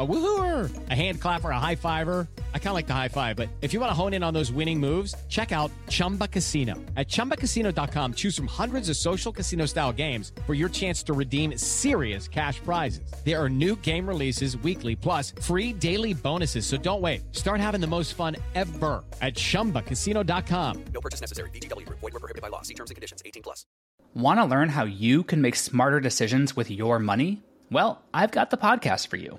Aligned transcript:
A 0.00 0.06
woohooer, 0.06 0.70
a 0.88 0.94
hand 0.94 1.20
clapper, 1.20 1.50
a 1.50 1.58
high 1.58 1.74
fiver. 1.74 2.26
I 2.54 2.58
kind 2.58 2.68
of 2.68 2.74
like 2.74 2.86
the 2.86 2.94
high 2.94 3.08
five, 3.08 3.36
but 3.36 3.50
if 3.60 3.74
you 3.74 3.80
want 3.80 3.90
to 3.90 3.94
hone 3.94 4.14
in 4.14 4.22
on 4.22 4.32
those 4.32 4.50
winning 4.50 4.80
moves, 4.80 5.14
check 5.28 5.52
out 5.52 5.70
Chumba 5.90 6.26
Casino. 6.26 6.74
At 6.96 7.08
ChumbaCasino.com, 7.08 8.14
choose 8.14 8.34
from 8.34 8.46
hundreds 8.46 8.88
of 8.88 8.96
social 8.96 9.30
casino 9.30 9.66
style 9.66 9.92
games 9.92 10.32
for 10.46 10.54
your 10.54 10.70
chance 10.70 11.02
to 11.02 11.12
redeem 11.12 11.58
serious 11.58 12.28
cash 12.28 12.60
prizes. 12.60 13.12
There 13.26 13.36
are 13.36 13.50
new 13.50 13.76
game 13.76 14.08
releases 14.08 14.56
weekly, 14.56 14.96
plus 14.96 15.34
free 15.42 15.74
daily 15.74 16.14
bonuses. 16.14 16.64
So 16.64 16.78
don't 16.78 17.02
wait. 17.02 17.36
Start 17.36 17.60
having 17.60 17.82
the 17.82 17.86
most 17.86 18.14
fun 18.14 18.36
ever 18.54 19.04
at 19.20 19.34
ChumbaCasino.com. 19.34 20.84
No 20.94 21.00
purchase 21.02 21.20
necessary. 21.20 21.50
VGW 21.50 21.84
Group. 21.84 22.00
Void 22.00 22.14
were 22.14 22.20
prohibited 22.20 22.40
by 22.40 22.48
law. 22.48 22.62
See 22.62 22.72
terms 22.72 22.88
and 22.90 22.96
conditions. 22.96 23.20
18 23.26 23.42
plus. 23.42 23.66
Want 24.14 24.40
to 24.40 24.46
learn 24.46 24.70
how 24.70 24.84
you 24.86 25.24
can 25.24 25.42
make 25.42 25.56
smarter 25.56 26.00
decisions 26.00 26.56
with 26.56 26.70
your 26.70 26.98
money? 26.98 27.42
Well, 27.70 28.00
I've 28.14 28.30
got 28.30 28.48
the 28.48 28.56
podcast 28.56 29.08
for 29.08 29.16
you. 29.18 29.38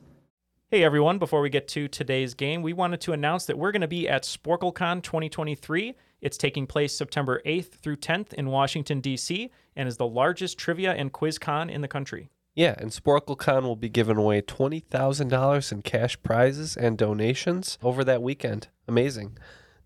Hey 0.73 0.85
everyone, 0.85 1.17
before 1.17 1.41
we 1.41 1.49
get 1.49 1.67
to 1.67 1.89
today's 1.89 2.33
game, 2.33 2.61
we 2.61 2.71
wanted 2.71 3.01
to 3.01 3.11
announce 3.11 3.43
that 3.47 3.57
we're 3.57 3.73
going 3.73 3.81
to 3.81 3.89
be 3.89 4.07
at 4.07 4.23
SporcleCon 4.23 5.03
2023. 5.03 5.93
It's 6.21 6.37
taking 6.37 6.65
place 6.65 6.95
September 6.95 7.41
8th 7.45 7.73
through 7.73 7.97
10th 7.97 8.31
in 8.31 8.47
Washington, 8.47 9.01
D.C., 9.01 9.51
and 9.75 9.89
is 9.89 9.97
the 9.97 10.07
largest 10.07 10.57
trivia 10.57 10.93
and 10.93 11.11
quiz 11.11 11.37
con 11.37 11.69
in 11.69 11.81
the 11.81 11.89
country. 11.89 12.29
Yeah, 12.55 12.75
and 12.77 12.89
SporcleCon 12.89 13.63
will 13.63 13.75
be 13.75 13.89
giving 13.89 14.15
away 14.15 14.41
$20,000 14.41 15.71
in 15.73 15.81
cash 15.81 16.23
prizes 16.23 16.77
and 16.77 16.97
donations 16.97 17.77
over 17.83 18.05
that 18.05 18.21
weekend. 18.21 18.69
Amazing. 18.87 19.37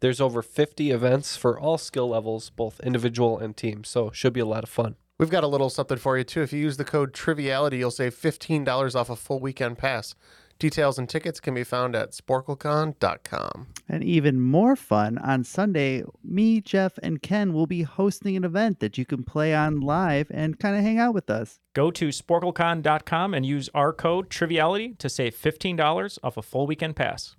There's 0.02 0.22
over 0.22 0.44
50 0.44 0.92
events 0.92 1.36
for 1.36 1.60
all 1.60 1.80
skill 1.80 2.10
levels, 2.10 2.52
both 2.52 2.80
individual 2.82 3.40
and 3.40 3.58
team, 3.58 3.84
so 3.86 4.12
should 4.12 4.34
be 4.34 4.40
a 4.40 4.46
lot 4.46 4.64
of 4.64 4.70
fun. 4.70 4.98
We've 5.18 5.32
got 5.32 5.46
a 5.46 5.48
little 5.48 5.70
something 5.72 5.98
for 5.98 6.16
you 6.18 6.24
too. 6.24 6.42
If 6.42 6.54
you 6.54 6.60
use 6.60 6.78
the 6.78 6.84
code 6.84 7.12
Triviality, 7.12 7.78
you'll 7.78 7.90
save 7.90 8.14
$15 8.14 8.96
off 8.96 9.10
a 9.10 9.16
full 9.16 9.40
weekend 9.40 9.80
pass. 9.80 10.14
Details 10.58 10.98
and 10.98 11.10
tickets 11.10 11.42
can 11.42 11.54
be 11.54 11.66
found 11.66 11.96
at 11.96 12.12
sporclecon.com. 12.12 13.68
And 13.90 14.04
even 14.04 14.40
more 14.40 14.78
fun, 14.78 15.18
on 15.18 15.44
Sunday, 15.44 16.04
me, 16.24 16.62
Jeff, 16.62 16.98
and 17.04 17.22
Ken 17.22 17.52
will 17.54 17.68
be 17.68 17.84
hosting 17.84 18.38
an 18.38 18.46
event 18.46 18.80
that 18.80 18.98
you 18.98 19.06
can 19.06 19.24
play 19.24 19.54
on 19.54 19.82
live 19.82 20.28
and 20.32 20.58
kind 20.58 20.78
of 20.78 20.82
hang 20.82 20.98
out 20.98 21.14
with 21.14 21.30
us. 21.30 21.60
Go 21.74 21.92
to 21.92 22.08
sporclecon.com 22.08 23.34
and 23.34 23.46
use 23.46 23.70
our 23.74 23.92
code 23.92 24.30
Triviality 24.30 24.98
to 24.98 25.10
save 25.10 25.36
$15 25.36 26.20
off 26.24 26.38
a 26.38 26.42
full 26.42 26.68
weekend 26.68 26.96
pass. 26.96 27.36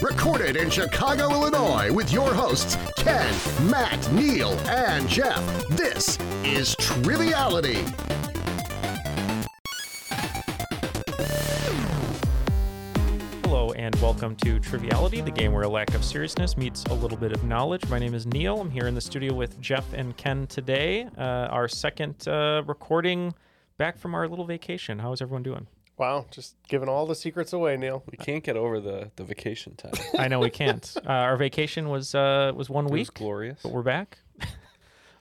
Recorded 0.00 0.56
in 0.56 0.70
Chicago, 0.70 1.30
Illinois, 1.30 1.92
with 1.92 2.12
your 2.12 2.32
hosts, 2.32 2.76
Ken, 2.96 3.34
Matt, 3.68 4.12
Neal, 4.12 4.52
and 4.68 5.08
Jeff. 5.08 5.40
This 5.70 6.18
is 6.44 6.74
Triviality. 6.76 7.84
And 13.78 13.94
welcome 14.02 14.34
to 14.38 14.58
Triviality, 14.58 15.20
the 15.20 15.30
game 15.30 15.52
where 15.52 15.62
a 15.62 15.68
lack 15.68 15.94
of 15.94 16.04
seriousness 16.04 16.56
meets 16.56 16.82
a 16.86 16.94
little 16.94 17.16
bit 17.16 17.30
of 17.30 17.44
knowledge. 17.44 17.88
My 17.88 18.00
name 18.00 18.12
is 18.12 18.26
Neal. 18.26 18.60
I'm 18.60 18.72
here 18.72 18.88
in 18.88 18.94
the 18.96 19.00
studio 19.00 19.32
with 19.32 19.60
Jeff 19.60 19.92
and 19.92 20.16
Ken 20.16 20.48
today. 20.48 21.04
Uh, 21.16 21.46
our 21.46 21.68
second 21.68 22.26
uh, 22.26 22.64
recording 22.66 23.32
back 23.76 23.96
from 23.96 24.16
our 24.16 24.26
little 24.26 24.44
vacation. 24.46 24.98
How 24.98 25.12
is 25.12 25.22
everyone 25.22 25.44
doing? 25.44 25.68
Wow, 25.96 26.26
just 26.32 26.56
giving 26.66 26.88
all 26.88 27.06
the 27.06 27.14
secrets 27.14 27.52
away, 27.52 27.76
Neal. 27.76 28.02
We 28.10 28.16
can't 28.18 28.42
get 28.42 28.56
over 28.56 28.80
the, 28.80 29.12
the 29.14 29.22
vacation 29.22 29.76
time. 29.76 29.92
I 30.18 30.26
know 30.26 30.40
we 30.40 30.50
can't. 30.50 30.92
Uh, 30.96 31.10
our 31.10 31.36
vacation 31.36 31.88
was 31.88 32.16
uh, 32.16 32.50
was 32.56 32.68
one 32.68 32.86
week. 32.86 32.92
It 32.94 33.00
was 33.02 33.10
glorious. 33.10 33.60
but 33.62 33.70
we're 33.70 33.82
back. 33.82 34.18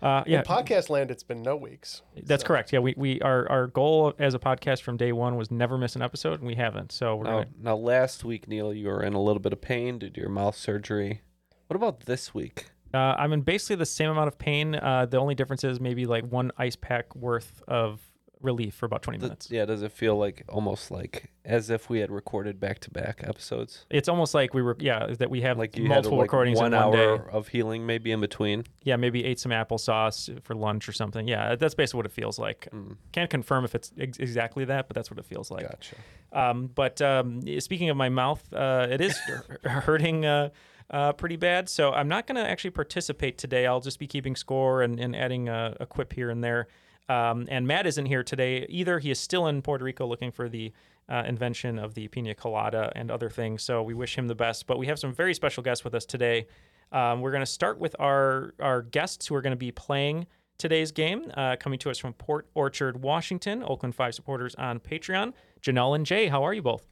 Uh, 0.02 0.24
Yeah. 0.26 0.34
yeah, 0.34 0.40
In 0.40 0.46
podcast 0.46 0.90
land, 0.90 1.10
it's 1.12 1.24
been 1.24 1.42
no 1.42 1.56
weeks. 1.56 2.02
that's 2.24 2.44
So- 2.44 2.48
correct. 2.48 2.72
Yeah, 2.74 2.80
we, 2.80 2.94
we 2.98 3.20
our, 3.22 3.50
our 3.50 3.68
goal 3.68 4.14
as 4.20 4.34
a 4.34 4.40
podcast 4.40 4.82
from 4.82 4.98
day 4.98 5.12
one 5.12 5.36
was 5.38 5.50
never 5.52 5.78
miss 5.78 5.96
an 5.96 6.02
episode, 6.02 6.40
and 6.40 6.48
we 6.48 6.56
haven't. 6.56 6.92
So 6.92 7.16
we're 7.16 7.24
Now, 7.26 7.32
gonna 7.32 7.48
now, 7.62 7.76
last 7.76 8.24
week, 8.24 8.48
Neil, 8.48 8.74
you 8.74 8.88
were 8.88 9.02
in 9.04 9.14
a 9.14 9.22
little 9.22 9.40
bit 9.42 9.54
of 9.54 9.62
pain, 9.62 10.00
did 10.00 10.16
your 10.18 10.30
mouth 10.30 10.56
surgery. 10.56 11.22
What 11.68 11.76
about 11.76 12.02
this 12.02 12.34
week? 12.34 12.68
Uh, 12.94 12.98
I'm 13.18 13.34
in 13.34 13.42
basically 13.42 13.76
the 13.76 13.86
same 13.86 14.10
amount 14.10 14.30
of 14.30 14.38
pain. 14.38 14.74
Uh, 14.76 15.06
the 15.06 15.18
only 15.18 15.36
difference 15.36 15.64
is 15.66 15.80
maybe 15.82 16.06
like 16.06 16.24
one 16.32 16.52
ice 16.58 16.76
pack 16.78 17.14
worth 17.16 17.62
of 17.68 18.00
relief 18.42 18.76
for 18.76 18.86
about 18.86 19.02
20 19.02 19.20
minutes. 19.20 19.50
yeah, 19.50 19.66
does 19.66 19.82
it 19.82 19.92
feel 19.92 20.16
like 20.18 20.44
almost 20.48 20.92
like 20.92 21.32
as 21.44 21.70
if 21.70 21.90
we 21.90 22.00
had 22.00 22.12
recorded 22.12 22.60
back 22.60 22.80
to 22.80 22.92
back 22.92 23.22
episodes? 23.24 23.86
It's 23.90 24.08
almost 24.08 24.34
like 24.34 24.54
we 24.54 24.62
were, 24.62 24.76
yeah, 24.80 25.08
that 25.20 25.30
we 25.30 25.42
have 25.42 25.58
Like 25.58 25.78
multiple 25.78 26.18
had 26.18 26.22
like 26.22 26.32
recordings 26.32 26.58
one 26.60 26.74
in 26.74 26.80
one 26.80 26.96
hour 27.00 27.18
day. 27.18 27.24
of 27.32 27.48
healing 27.48 27.86
maybe 27.86 28.12
in 28.12 28.20
between. 28.22 28.64
Yeah, 28.84 28.96
maybe 28.96 29.24
ate 29.26 29.40
some 29.40 29.52
applesauce 29.52 30.42
for 30.44 30.56
lunch 30.56 30.88
or 30.88 30.92
something. 30.92 31.28
Yeah, 31.28 31.56
that's 31.56 31.74
basically 31.76 31.98
what 32.00 32.06
it 32.06 32.12
feels 32.12 32.38
like. 32.38 32.68
Mm, 32.74 32.98
Can't 33.12 33.30
confirm 33.30 33.66
if 33.66 33.74
it's 33.76 33.92
ex- 34.00 34.18
exactly 34.20 34.66
that, 34.66 34.88
but 34.88 34.96
that's 34.96 35.10
what 35.10 35.20
it 35.20 35.26
feels 35.26 35.50
like. 35.52 35.68
gotcha. 35.70 35.96
Um, 36.34 36.68
but 36.74 37.02
um, 37.02 37.42
speaking 37.60 37.90
of 37.90 37.98
my 37.98 38.10
mouth, 38.10 38.44
uh, 38.54 38.88
it 38.90 39.02
is 39.02 39.18
hurting 39.64 40.26
uh, 40.26 40.50
uh, 40.92 41.14
pretty 41.14 41.38
bad. 41.38 41.70
So 41.70 41.92
I'm 41.92 42.08
not 42.08 42.28
going 42.28 42.36
to 42.36 42.48
actually 42.50 42.72
participate 42.72 43.38
today. 43.38 43.66
I'll 43.66 43.80
just 43.82 43.98
be 44.00 44.08
keeping 44.08 44.36
score 44.36 44.82
and, 44.82 45.00
and 45.00 45.16
adding 45.16 45.50
a, 45.50 45.76
a 45.80 45.86
quip 45.86 46.14
here 46.14 46.30
and 46.30 46.44
there. 46.44 46.68
Um, 47.10 47.48
and 47.50 47.68
Matt 47.68 47.88
isn't 47.88 48.06
here 48.06 48.24
today 48.24 48.66
either. 48.70 49.00
He 49.00 49.12
is 49.12 49.20
still 49.20 49.48
in 49.48 49.62
Puerto 49.62 49.84
Rico 49.84 50.06
looking 50.06 50.32
for 50.32 50.50
the 50.50 50.74
uh, 51.10 51.24
invention 51.26 51.80
of 51.80 51.94
the 51.94 52.08
pina 52.10 52.36
colada 52.36 52.92
and 52.96 53.10
other 53.10 53.30
things. 53.30 53.64
So 53.64 53.82
we 53.82 53.94
wish 53.94 54.18
him 54.18 54.28
the 54.28 54.36
best. 54.36 54.68
But 54.68 54.78
we 54.78 54.88
have 54.88 55.00
some 55.00 55.14
very 55.14 55.34
special 55.34 55.64
guests 55.64 55.84
with 55.84 55.96
us 55.96 56.06
today. 56.06 56.48
Um, 56.92 57.22
we're 57.22 57.32
going 57.32 57.42
to 57.42 57.46
start 57.46 57.80
with 57.80 57.96
our 58.00 58.54
our 58.60 58.82
guests 58.82 59.28
who 59.28 59.36
are 59.36 59.42
going 59.42 59.52
to 59.52 59.58
be 59.58 59.72
playing 59.72 60.28
today's 60.58 60.92
game, 60.92 61.32
uh, 61.36 61.56
coming 61.60 61.80
to 61.80 61.90
us 61.90 61.98
from 61.98 62.14
Port 62.14 62.48
Orchard, 62.56 63.02
Washington. 63.02 63.64
Oakland 63.64 63.96
Five 63.96 64.16
supporters 64.16 64.56
on 64.56 64.80
Patreon. 64.80 65.34
Janelle 65.62 65.96
and 65.96 66.06
Jay, 66.06 66.28
how 66.28 66.44
are 66.44 66.54
you 66.54 66.62
both? 66.62 66.88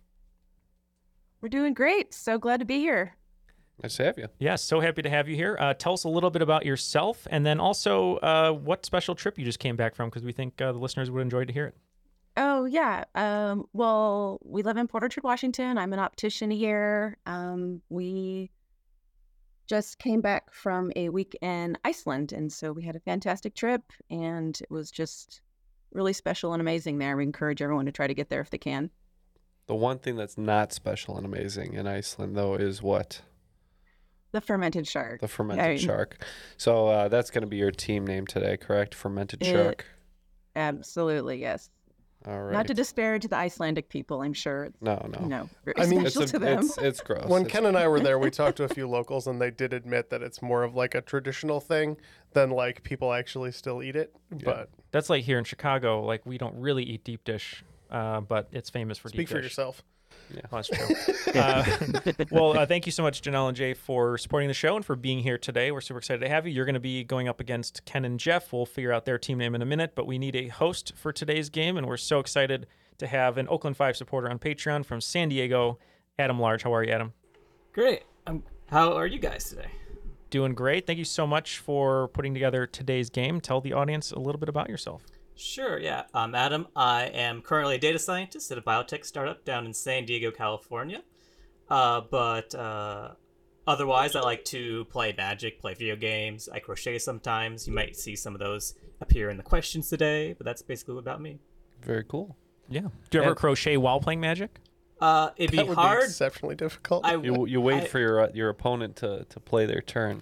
We're 1.42 1.50
doing 1.50 1.74
great. 1.74 2.14
So 2.14 2.38
glad 2.38 2.60
to 2.60 2.66
be 2.66 2.80
here. 2.80 3.16
Nice 3.84 3.98
to 3.98 4.06
have 4.06 4.18
you. 4.18 4.28
Yes, 4.40 4.64
so 4.64 4.80
happy 4.80 5.02
to 5.02 5.10
have 5.10 5.28
you 5.28 5.36
here. 5.36 5.58
Uh, 5.60 5.74
tell 5.74 5.94
us 5.94 6.06
a 6.06 6.10
little 6.10 6.30
bit 6.30 6.42
about 6.42 6.66
yourself, 6.66 7.28
and 7.30 7.46
then 7.46 7.60
also 7.60 8.16
uh, 8.18 8.52
what 8.52 8.86
special 8.86 9.16
trip 9.16 9.38
you 9.38 9.44
just 9.44 9.60
came 9.60 9.76
back 9.76 9.96
from, 9.96 10.10
because 10.10 10.24
we 10.24 10.32
think 10.32 10.62
uh, 10.62 10.72
the 10.72 10.80
listeners 10.80 11.12
would 11.12 11.22
enjoy 11.22 11.44
to 11.44 11.54
hear 11.54 11.66
it. 11.66 11.76
Oh 12.38 12.66
yeah. 12.66 13.04
Um, 13.16 13.66
well, 13.74 14.40
we 14.44 14.64
live 14.64 14.78
in 14.78 14.88
Port 14.88 15.04
Orchard, 15.04 15.24
Washington. 15.24 15.78
I'm 15.78 15.94
an 15.94 16.00
optician 16.00 16.52
here. 16.52 17.18
Um, 17.26 17.82
we 17.90 18.52
just 19.68 20.00
came 20.00 20.22
back 20.22 20.54
from 20.54 20.92
a 20.96 21.10
week 21.10 21.38
in 21.42 21.78
Iceland, 21.84 22.32
and 22.32 22.52
so 22.52 22.72
we 22.72 22.84
had 22.84 22.96
a 22.96 23.00
fantastic 23.00 23.56
trip, 23.56 23.84
and 24.10 24.60
it 24.62 24.70
was 24.70 24.92
just 24.92 25.42
really 25.92 26.14
special 26.14 26.54
and 26.54 26.62
amazing 26.62 26.98
there. 26.98 27.16
We 27.18 27.24
encourage 27.24 27.62
everyone 27.62 27.86
to 27.86 27.92
try 27.92 28.08
to 28.08 28.14
get 28.14 28.30
there 28.30 28.42
if 28.42 28.50
they 28.50 28.58
can. 28.58 28.90
The 29.68 29.76
one 29.76 29.98
thing 29.98 30.16
that's 30.16 30.38
not 30.38 30.72
special 30.72 31.18
and 31.18 31.26
amazing 31.26 31.74
in 31.74 31.88
Iceland, 31.88 32.36
though, 32.36 32.54
is 32.56 32.84
what? 32.84 33.22
The 34.36 34.42
fermented 34.42 34.86
shark. 34.86 35.22
The 35.22 35.30
fermented 35.30 35.66
I- 35.66 35.78
shark. 35.78 36.22
So 36.58 36.88
uh, 36.88 37.08
that's 37.08 37.32
going 37.32 37.44
to 37.44 37.48
be 37.48 37.56
your 37.56 37.72
team 37.72 38.06
name 38.06 38.28
today, 38.28 38.58
correct? 38.58 38.94
Fermented 38.94 39.42
It- 39.42 39.46
shark. 39.46 39.86
Absolutely, 40.58 41.40
yes. 41.40 41.70
All 42.28 42.42
right. 42.42 42.52
Not 42.52 42.68
to 42.68 42.74
disparage 42.74 43.24
the 43.28 43.38
Icelandic 43.38 43.88
people, 43.88 44.22
I'm 44.24 44.34
sure 44.34 44.66
it's 44.66 44.82
no, 44.82 45.00
no. 45.26 45.50
very 45.64 45.78
I 45.78 45.86
mean, 45.86 46.06
It's, 46.06 46.16
special 46.16 46.24
a, 46.24 46.28
to 46.34 46.40
them. 46.40 46.60
it's, 46.66 46.78
it's 46.80 47.00
gross. 47.08 47.28
When 47.28 47.44
It's- 47.44 47.52
Ken 47.54 47.66
and 47.66 47.78
I 47.78 47.88
were 47.88 48.02
there, 48.02 48.20
we 48.20 48.30
talked 48.42 48.58
to 48.58 48.66
a 48.66 48.68
few 48.68 48.90
locals, 48.90 49.26
and 49.28 49.40
they 49.40 49.52
did 49.52 49.72
admit 49.74 50.10
that 50.10 50.22
it's 50.22 50.42
more 50.42 50.64
of 50.64 50.76
like 50.76 50.96
a 50.96 51.02
traditional 51.02 51.62
thing 51.62 51.96
than 52.34 52.50
like 52.50 52.84
people 52.84 53.14
actually 53.14 53.54
still 53.54 53.82
eat 53.82 53.96
it. 53.96 54.14
But 54.44 54.70
That's 54.92 55.10
like 55.10 55.24
here 55.24 55.38
in 55.38 55.46
Chicago. 55.46 56.04
Like 56.04 56.26
we 56.26 56.38
don't 56.38 56.60
really 56.60 56.84
eat 56.84 57.06
deep 57.06 57.24
dish, 57.24 57.64
uh, 57.90 58.20
but 58.20 58.50
it's 58.52 58.70
famous 58.70 58.98
for 58.98 59.08
deep. 59.08 59.14
Dish. 59.14 59.20
Speak 59.20 59.28
deep 59.30 59.38
for 59.38 59.42
dish. 59.42 59.52
yourself. 59.52 59.82
Oh, 60.52 60.56
that's 60.56 60.70
true. 60.70 61.34
uh, 61.36 61.66
well, 62.32 62.58
uh, 62.58 62.66
thank 62.66 62.86
you 62.86 62.92
so 62.92 63.04
much, 63.04 63.22
Janelle 63.22 63.48
and 63.48 63.58
Jay, 63.58 63.74
for 63.74 64.18
supporting 64.18 64.48
the 64.48 64.54
show 64.54 64.76
and 64.76 64.86
for 64.86 64.96
being 64.96 65.20
here 65.20 65.38
today. 65.38 65.72
We're 65.72 65.82
super 65.82 66.00
excited 66.00 66.20
to 66.22 66.30
have 66.30 66.46
you. 66.48 66.54
You're 66.54 66.66
going 66.66 66.76
to 66.76 66.80
be 66.80 67.04
going 67.04 67.28
up 67.28 67.40
against 67.40 67.86
Ken 67.86 68.06
and 68.06 68.20
Jeff. 68.20 68.52
We'll 68.52 68.66
figure 68.66 68.92
out 68.92 69.06
their 69.06 69.18
team 69.18 69.38
name 69.38 69.56
in 69.56 69.62
a 69.62 69.66
minute, 69.66 69.94
but 69.96 70.08
we 70.08 70.18
need 70.18 70.36
a 70.36 70.48
host 70.48 70.94
for 70.96 71.12
today's 71.12 71.50
game, 71.50 71.78
and 71.78 71.88
we're 71.88 71.98
so 71.98 72.20
excited 72.20 72.68
to 72.98 73.08
have 73.08 73.38
an 73.38 73.48
Oakland 73.50 73.78
Five 73.78 73.98
supporter 73.98 74.30
on 74.30 74.40
Patreon 74.40 74.86
from 74.86 75.02
San 75.02 75.30
Diego, 75.30 75.80
Adam 76.18 76.40
Large. 76.40 76.64
How 76.64 76.74
are 76.74 76.84
you, 76.84 76.92
Adam? 76.92 77.14
Great. 77.74 78.04
I'm 78.26 78.44
How 78.68 78.94
are 78.94 79.08
you 79.08 79.20
guys 79.20 79.50
today? 79.50 79.70
Doing 80.30 80.54
great. 80.54 80.88
Thank 80.88 81.00
you 81.00 81.06
so 81.06 81.28
much 81.28 81.60
for 81.60 82.08
putting 82.10 82.34
together 82.34 82.66
today's 82.66 83.10
game. 83.10 83.40
Tell 83.40 83.62
the 83.62 83.74
audience 83.74 84.12
a 84.12 84.20
little 84.20 84.40
bit 84.40 84.50
about 84.50 84.70
yourself. 84.70 85.04
Sure, 85.36 85.78
yeah. 85.78 86.04
I'm 86.14 86.34
Adam. 86.34 86.68
I 86.76 87.06
am 87.08 87.42
currently 87.42 87.76
a 87.76 87.78
data 87.78 88.00
scientist 88.00 88.52
at 88.52 88.58
a 88.58 88.62
biotech 88.62 89.06
startup 89.06 89.44
down 89.44 89.66
in 89.66 89.74
San 89.74 90.06
Diego, 90.06 90.32
California. 90.32 91.02
Uh, 91.70 92.02
but 92.10 92.56
uh, 92.56 93.12
otherwise, 93.68 94.16
I 94.16 94.22
like 94.22 94.46
to 94.46 94.86
play 94.86 95.14
Magic, 95.18 95.60
play 95.60 95.74
video 95.74 95.96
games. 95.98 96.48
I 96.52 96.60
crochet 96.60 97.00
sometimes. 97.00 97.68
You 97.68 97.74
might 97.74 97.98
see 97.98 98.16
some 98.16 98.34
of 98.34 98.40
those 98.40 98.76
appear 99.02 99.30
in 99.30 99.36
the 99.38 99.44
questions 99.44 99.90
today, 99.90 100.34
but 100.34 100.46
that's 100.46 100.62
basically 100.62 100.98
about 101.00 101.22
me. 101.22 101.40
Very 101.82 102.06
cool. 102.06 102.38
Yeah. 102.70 102.82
Do 103.10 103.18
you 103.18 103.22
ever 103.22 103.32
And- 103.32 103.38
crochet 103.38 103.76
while 103.78 104.00
playing 104.00 104.22
Magic? 104.22 104.58
Uh, 105.02 105.32
it'd 105.36 105.52
be 105.52 105.58
That 105.58 105.68
would 105.68 105.76
hard. 105.78 106.00
be 106.00 106.06
exceptionally 106.06 106.56
difficult. 106.56 107.06
I 107.06 107.16
You 107.16 107.46
you 107.46 107.60
wait 107.60 107.84
I- 107.84 107.88
for 107.88 108.00
your 108.00 108.22
uh, 108.22 108.30
your 108.34 108.48
opponent 108.48 108.96
to, 108.98 109.26
to 109.28 109.40
play 109.42 109.66
their 109.66 109.82
turn. 109.82 110.22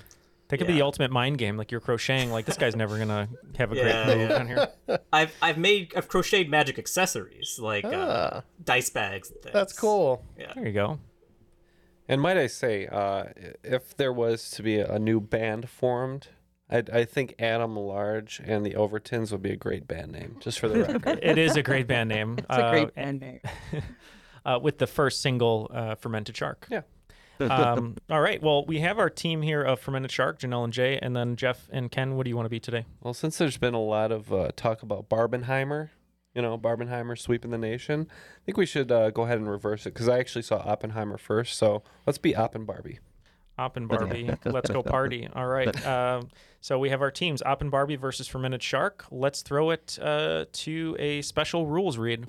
That 0.53 0.65
could 0.65 0.67
be 0.67 0.73
the 0.73 0.83
ultimate 0.83 1.11
mind 1.11 1.37
game. 1.37 1.57
Like 1.57 1.71
you're 1.71 1.81
crocheting. 1.81 2.31
Like 2.31 2.45
this 2.45 2.57
guy's 2.57 2.75
never 2.75 2.97
gonna 2.97 3.27
have 3.57 3.71
a 3.71 3.75
great 3.75 4.05
move 4.05 4.17
yeah. 4.19 4.27
down 4.27 4.47
here. 4.47 4.67
I've 5.13 5.33
I've 5.41 5.57
made 5.57 5.93
I've 5.95 6.07
crocheted 6.07 6.49
magic 6.49 6.77
accessories 6.77 7.59
like 7.59 7.85
uh, 7.85 7.89
Ah. 8.33 8.43
dice 8.63 8.89
bags. 8.89 9.31
And 9.31 9.41
things. 9.41 9.53
That's 9.53 9.73
cool. 9.73 10.23
Yeah. 10.37 10.53
There 10.53 10.67
you 10.67 10.73
go. 10.73 10.99
And 12.07 12.21
might 12.21 12.37
I 12.37 12.47
say, 12.47 12.85
uh, 12.87 13.25
if 13.63 13.95
there 13.95 14.13
was 14.13 14.51
to 14.51 14.63
be 14.63 14.77
a 14.77 14.99
new 14.99 15.19
band 15.19 15.69
formed, 15.69 16.27
I, 16.69 16.83
I 16.91 17.05
think 17.05 17.35
Adam 17.39 17.75
Large 17.75 18.41
and 18.43 18.65
the 18.65 18.71
Overtons 18.71 19.31
would 19.31 19.41
be 19.41 19.51
a 19.51 19.55
great 19.55 19.87
band 19.87 20.11
name, 20.11 20.37
just 20.39 20.59
for 20.59 20.67
the 20.67 20.83
record. 20.83 21.19
It 21.23 21.37
is 21.37 21.55
a 21.55 21.63
great 21.63 21.87
band 21.87 22.09
name. 22.09 22.35
It's 22.37 22.47
a 22.49 22.69
great 22.71 22.87
uh, 22.89 22.91
band 22.91 23.21
name. 23.21 23.39
uh, 24.45 24.59
with 24.61 24.79
the 24.79 24.87
first 24.87 25.21
single, 25.21 25.71
uh, 25.73 25.95
Fermented 25.95 26.35
Shark. 26.35 26.67
Yeah. 26.69 26.81
Um, 27.51 27.95
all 28.09 28.21
right. 28.21 28.41
Well, 28.41 28.65
we 28.65 28.79
have 28.79 28.99
our 28.99 29.09
team 29.09 29.41
here 29.41 29.61
of 29.61 29.79
Fermented 29.79 30.11
Shark, 30.11 30.39
Janelle 30.39 30.63
and 30.63 30.73
Jay, 30.73 30.99
and 31.01 31.15
then 31.15 31.35
Jeff 31.35 31.69
and 31.71 31.91
Ken. 31.91 32.15
What 32.15 32.23
do 32.23 32.29
you 32.29 32.35
want 32.35 32.45
to 32.45 32.49
be 32.51 32.59
today? 32.59 32.85
Well, 33.01 33.13
since 33.13 33.37
there's 33.37 33.57
been 33.57 33.73
a 33.73 33.81
lot 33.81 34.11
of 34.11 34.31
uh, 34.31 34.51
talk 34.55 34.81
about 34.83 35.09
Barbenheimer, 35.09 35.89
you 36.33 36.41
know, 36.41 36.57
Barbenheimer 36.57 37.17
sweeping 37.17 37.51
the 37.51 37.57
nation, 37.57 38.07
I 38.09 38.39
think 38.45 38.57
we 38.57 38.65
should 38.65 38.91
uh, 38.91 39.11
go 39.11 39.23
ahead 39.23 39.37
and 39.37 39.49
reverse 39.49 39.85
it 39.85 39.93
because 39.93 40.07
I 40.07 40.19
actually 40.19 40.43
saw 40.43 40.57
Oppenheimer 40.57 41.17
first. 41.17 41.57
So 41.57 41.83
let's 42.05 42.17
be 42.17 42.35
Opp 42.35 42.55
and 42.55 42.65
Barbie. 42.65 42.99
Op 43.57 43.77
and 43.77 43.87
Barbie. 43.87 44.31
Let's 44.45 44.71
go 44.71 44.81
party. 44.81 45.29
All 45.33 45.45
right. 45.45 45.69
Um, 45.85 46.29
so 46.63 46.79
we 46.79 46.89
have 46.89 47.01
our 47.01 47.11
teams 47.11 47.41
Op 47.41 47.59
and 47.59 47.69
Barbie 47.69 47.97
versus 47.97 48.25
Fermented 48.25 48.63
Shark. 48.63 49.05
Let's 49.11 49.41
throw 49.41 49.71
it 49.71 49.99
uh, 50.01 50.45
to 50.53 50.95
a 50.97 51.21
special 51.21 51.67
rules 51.67 51.97
read. 51.97 52.25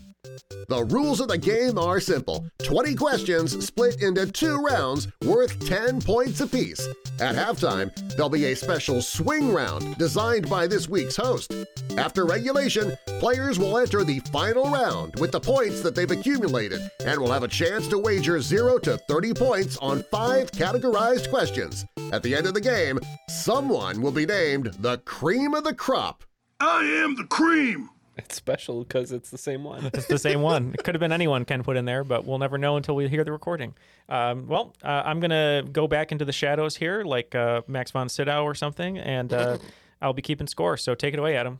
The 0.69 0.85
rules 0.85 1.21
of 1.21 1.29
the 1.29 1.39
game 1.39 1.79
are 1.79 2.01
simple 2.01 2.45
20 2.65 2.97
questions 2.97 3.65
split 3.65 4.03
into 4.03 4.27
two 4.27 4.57
rounds 4.57 5.07
worth 5.25 5.65
10 5.65 6.01
points 6.01 6.41
apiece. 6.41 6.89
At 7.21 7.37
halftime, 7.37 7.95
there'll 8.17 8.29
be 8.29 8.47
a 8.47 8.57
special 8.57 9.01
swing 9.01 9.53
round 9.53 9.97
designed 9.99 10.51
by 10.51 10.67
this 10.67 10.89
week's 10.89 11.17
host. 11.17 11.55
After 11.97 12.25
regulation, 12.25 12.97
players 13.21 13.59
will 13.59 13.79
enter 13.79 14.03
the 14.03 14.19
final 14.33 14.65
round 14.65 15.15
with 15.21 15.31
the 15.31 15.39
points 15.39 15.81
that 15.83 15.95
they've 15.95 16.11
accumulated 16.11 16.81
and 17.05 17.21
will 17.21 17.31
have 17.31 17.45
a 17.45 17.49
chance 17.49 17.87
to 17.89 17.99
wager 17.99 18.41
0 18.41 18.79
to 18.81 18.97
30 18.97 19.35
points 19.35 19.77
on 19.79 20.03
five 20.11 20.51
categorized 20.51 21.31
questions. 21.31 21.85
At 22.13 22.23
the 22.23 22.35
end 22.35 22.47
of 22.47 22.55
the 22.55 22.61
game, 22.61 22.99
someone 23.29 24.01
will 24.01 24.13
be 24.13 24.24
named 24.26 24.76
the 24.79 24.99
cream 24.99 25.55
of 25.55 25.65
the 25.65 25.75
crop. 25.75 26.25
I 26.61 26.85
am 26.85 27.17
the 27.17 27.25
cream. 27.25 27.91
It's 28.17 28.37
special 28.37 28.85
because 28.85 29.11
it's 29.11 29.31
the 29.31 29.38
same 29.38 29.65
one. 29.65 29.91
It's 29.93 30.06
the 30.06 30.19
same 30.19 30.41
one. 30.41 30.73
It 30.73 30.85
could 30.85 30.94
have 30.94 31.00
been 31.00 31.12
anyone 31.12 31.44
Ken 31.44 31.65
put 31.65 31.76
in 31.76 31.85
there, 31.85 32.05
but 32.05 32.25
we'll 32.25 32.38
never 32.38 32.59
know 32.59 32.76
until 32.76 32.94
we 32.94 33.09
hear 33.09 33.25
the 33.25 33.32
recording. 33.32 33.75
Um, 34.09 34.47
well, 34.47 34.73
uh, 34.85 35.03
I'm 35.05 35.19
going 35.19 35.31
to 35.31 35.69
go 35.73 35.88
back 35.88 36.12
into 36.12 36.25
the 36.25 36.32
shadows 36.32 36.76
here 36.76 37.03
like 37.03 37.35
uh, 37.35 37.62
Max 37.67 37.91
von 37.91 38.09
Sydow 38.09 38.44
or 38.44 38.55
something, 38.55 38.99
and 38.99 39.32
uh, 39.32 39.59
I'll 40.03 40.12
be 40.12 40.23
keeping 40.23 40.47
score. 40.47 40.76
So 40.76 40.94
take 40.94 41.12
it 41.12 41.19
away, 41.19 41.37
Adam. 41.37 41.59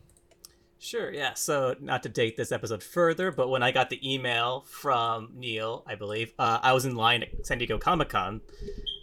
Sure, 0.79 1.11
yeah. 1.11 1.33
So, 1.35 1.75
not 1.81 2.03
to 2.03 2.11
date 2.11 2.37
this 2.37 2.53
episode 2.53 2.83
further, 2.83 3.31
but 3.31 3.49
when 3.49 3.63
I 3.63 3.71
got 3.71 3.89
the 3.89 4.13
email 4.13 4.65
from 4.69 5.31
Neal, 5.35 5.83
I 5.87 5.95
believe, 5.95 6.35
uh, 6.39 6.59
I 6.63 6.75
was 6.75 6.85
in 6.85 6.95
line 6.95 7.23
at 7.23 7.47
San 7.47 7.57
Diego 7.57 7.79
Comic 7.79 8.11
Con. 8.11 8.43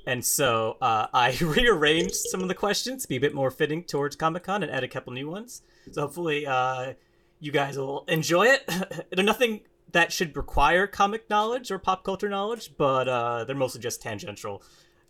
And 0.06 0.24
so 0.26 0.78
uh, 0.82 1.08
I 1.14 1.38
rearranged 1.42 2.16
some 2.16 2.42
of 2.42 2.48
the 2.48 2.56
questions 2.56 3.04
to 3.04 3.08
be 3.10 3.18
a 3.18 3.20
bit 3.20 3.34
more 3.34 3.52
fitting 3.52 3.84
towards 3.84 4.16
Comic 4.16 4.44
Con 4.44 4.64
and 4.64 4.72
add 4.72 4.84
a 4.84 4.88
couple 4.88 5.14
new 5.14 5.30
ones. 5.30 5.62
So, 5.92 6.02
hopefully, 6.02 6.46
uh, 6.46 6.94
you 7.40 7.52
guys 7.52 7.78
will 7.78 8.06
enjoy 8.08 8.48
it. 8.48 8.70
they're 9.12 9.24
nothing 9.24 9.62
that 9.92 10.12
should 10.12 10.36
require 10.38 10.88
comic 10.88 11.30
knowledge 11.30 11.72
or 11.72 11.78
pop 11.78 12.04
culture 12.04 12.30
knowledge, 12.30 12.74
but 12.78 13.08
uh, 13.08 13.44
they're 13.44 13.56
mostly 13.56 13.82
just 13.82 14.02
tangential, 14.02 14.64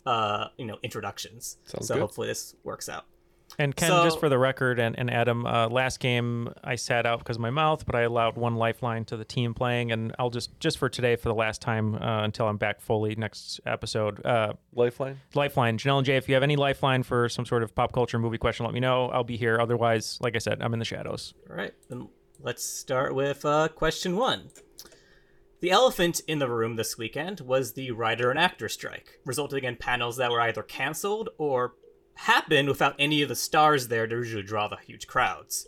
uh, 0.06 0.46
you 0.56 0.64
know, 0.64 0.78
introductions. 0.82 1.58
Sounds 1.64 1.86
so, 1.86 1.94
good. 1.94 2.00
hopefully, 2.00 2.28
this 2.28 2.56
works 2.64 2.88
out. 2.88 3.04
And 3.58 3.76
Ken, 3.76 3.88
So- 3.88 4.04
just 4.04 4.18
for 4.20 4.28
the 4.28 4.38
record, 4.38 4.78
and, 4.78 4.98
and 4.98 5.10
Adam, 5.10 5.44
uh, 5.46 5.68
last 5.68 6.00
game 6.00 6.52
I 6.64 6.74
sat 6.76 7.04
out 7.06 7.18
because 7.18 7.36
of 7.36 7.40
my 7.42 7.50
mouth, 7.50 7.84
but 7.84 7.94
I 7.94 8.02
allowed 8.02 8.36
one 8.36 8.56
lifeline 8.56 9.04
to 9.06 9.16
the 9.16 9.24
team 9.24 9.52
playing, 9.54 9.92
and 9.92 10.14
I'll 10.18 10.30
just 10.30 10.58
just 10.60 10.78
for 10.78 10.88
today, 10.88 11.16
for 11.16 11.28
the 11.28 11.34
last 11.34 11.60
time 11.60 11.94
uh, 11.96 12.24
until 12.24 12.46
I'm 12.48 12.56
back 12.56 12.80
fully 12.80 13.14
next 13.14 13.60
episode. 13.66 14.24
Uh, 14.24 14.54
Lifeline. 14.74 15.20
lifeline, 15.34 15.76
Janelle 15.78 15.98
and 15.98 16.06
Jay, 16.06 16.16
if 16.16 16.28
you 16.28 16.34
have 16.34 16.42
any 16.42 16.56
lifeline 16.56 17.02
for 17.02 17.28
some 17.28 17.44
sort 17.44 17.62
of 17.62 17.74
pop 17.74 17.92
culture 17.92 18.18
movie 18.18 18.38
question, 18.38 18.64
let 18.64 18.74
me 18.74 18.80
know. 18.80 19.08
I'll 19.10 19.24
be 19.24 19.36
here. 19.36 19.58
Otherwise, 19.60 20.18
like 20.20 20.34
I 20.34 20.38
said, 20.38 20.62
I'm 20.62 20.72
in 20.72 20.78
the 20.78 20.84
shadows. 20.84 21.34
All 21.50 21.56
right, 21.56 21.74
then 21.88 22.08
let's 22.40 22.64
start 22.64 23.14
with 23.14 23.44
uh, 23.44 23.68
question 23.68 24.16
one. 24.16 24.50
The 25.60 25.70
elephant 25.70 26.22
in 26.26 26.40
the 26.40 26.48
room 26.48 26.74
this 26.74 26.98
weekend 26.98 27.40
was 27.40 27.74
the 27.74 27.92
writer 27.92 28.30
and 28.30 28.38
actor 28.38 28.68
strike, 28.68 29.20
resulting 29.24 29.62
in 29.62 29.76
panels 29.76 30.16
that 30.16 30.30
were 30.32 30.40
either 30.40 30.62
canceled 30.64 31.28
or 31.38 31.74
happened 32.14 32.68
without 32.68 32.94
any 32.98 33.22
of 33.22 33.28
the 33.28 33.34
stars 33.36 33.88
there 33.88 34.06
to 34.06 34.16
usually 34.16 34.42
draw 34.42 34.68
the 34.68 34.76
huge 34.76 35.06
crowds. 35.06 35.66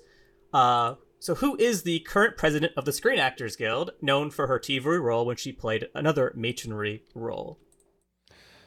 Uh, 0.52 0.94
so, 1.18 1.34
who 1.36 1.56
is 1.56 1.82
the 1.82 2.00
current 2.00 2.36
president 2.36 2.72
of 2.76 2.84
the 2.84 2.92
Screen 2.92 3.18
Actors 3.18 3.56
Guild, 3.56 3.92
known 4.02 4.30
for 4.30 4.46
her 4.46 4.58
TV 4.58 5.00
role 5.02 5.24
when 5.24 5.36
she 5.36 5.52
played 5.52 5.88
another 5.94 6.32
matronry 6.36 7.00
role? 7.14 7.58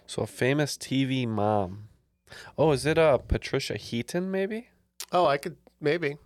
So 0.08 0.24
a 0.24 0.28
famous 0.28 0.78
TV 0.78 1.28
mom. 1.28 1.90
Oh, 2.58 2.72
is 2.72 2.86
it 2.86 2.98
uh 2.98 3.18
Patricia 3.20 3.78
Heaton 3.78 4.32
maybe? 4.32 4.70
Oh, 5.12 5.26
I 5.26 5.38
could 5.38 5.58
maybe. 5.80 6.18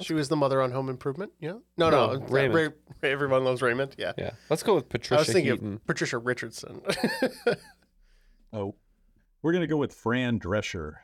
She 0.00 0.14
was 0.14 0.28
the 0.28 0.36
mother 0.36 0.60
on 0.60 0.72
Home 0.72 0.88
Improvement. 0.88 1.32
Yeah. 1.40 1.58
No, 1.76 1.88
no, 1.90 1.90
No, 1.90 2.12
uh, 2.14 2.18
Raymond. 2.28 2.54
Ray, 2.54 2.68
Ray- 3.02 3.12
everyone 3.12 3.44
loves 3.44 3.62
Raymond. 3.62 3.94
Yeah. 3.96 4.12
Yeah. 4.18 4.30
Let's 4.50 4.62
go 4.64 4.74
with 4.74 4.88
Patricia. 4.88 5.14
I 5.16 5.20
was 5.20 5.28
thinking 5.28 5.52
Heaton. 5.52 5.74
of 5.74 5.86
Patricia 5.86 6.18
Richardson. 6.18 6.80
Oh, 8.52 8.76
we're 9.44 9.52
gonna 9.52 9.66
go 9.66 9.76
with 9.76 9.92
Fran 9.92 10.40
Drescher. 10.40 10.94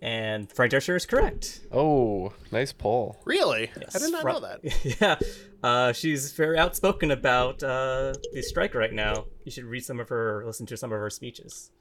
And 0.00 0.50
Fran 0.52 0.70
Drescher 0.70 0.94
is 0.94 1.04
correct. 1.04 1.62
Oh, 1.72 2.32
nice 2.52 2.72
poll. 2.72 3.20
really? 3.24 3.72
I 3.94 3.98
did 3.98 4.12
not 4.12 4.22
Fra- 4.22 4.32
know 4.34 4.40
that. 4.40 5.00
yeah, 5.00 5.18
uh, 5.64 5.92
she's 5.92 6.30
very 6.32 6.56
outspoken 6.56 7.10
about 7.10 7.64
uh, 7.64 8.14
the 8.32 8.42
strike 8.42 8.76
right 8.76 8.92
now. 8.92 9.24
You 9.44 9.50
should 9.50 9.64
read 9.64 9.84
some 9.84 9.98
of 9.98 10.08
her, 10.08 10.44
listen 10.46 10.66
to 10.66 10.76
some 10.76 10.92
of 10.92 11.00
her 11.00 11.10
speeches. 11.10 11.72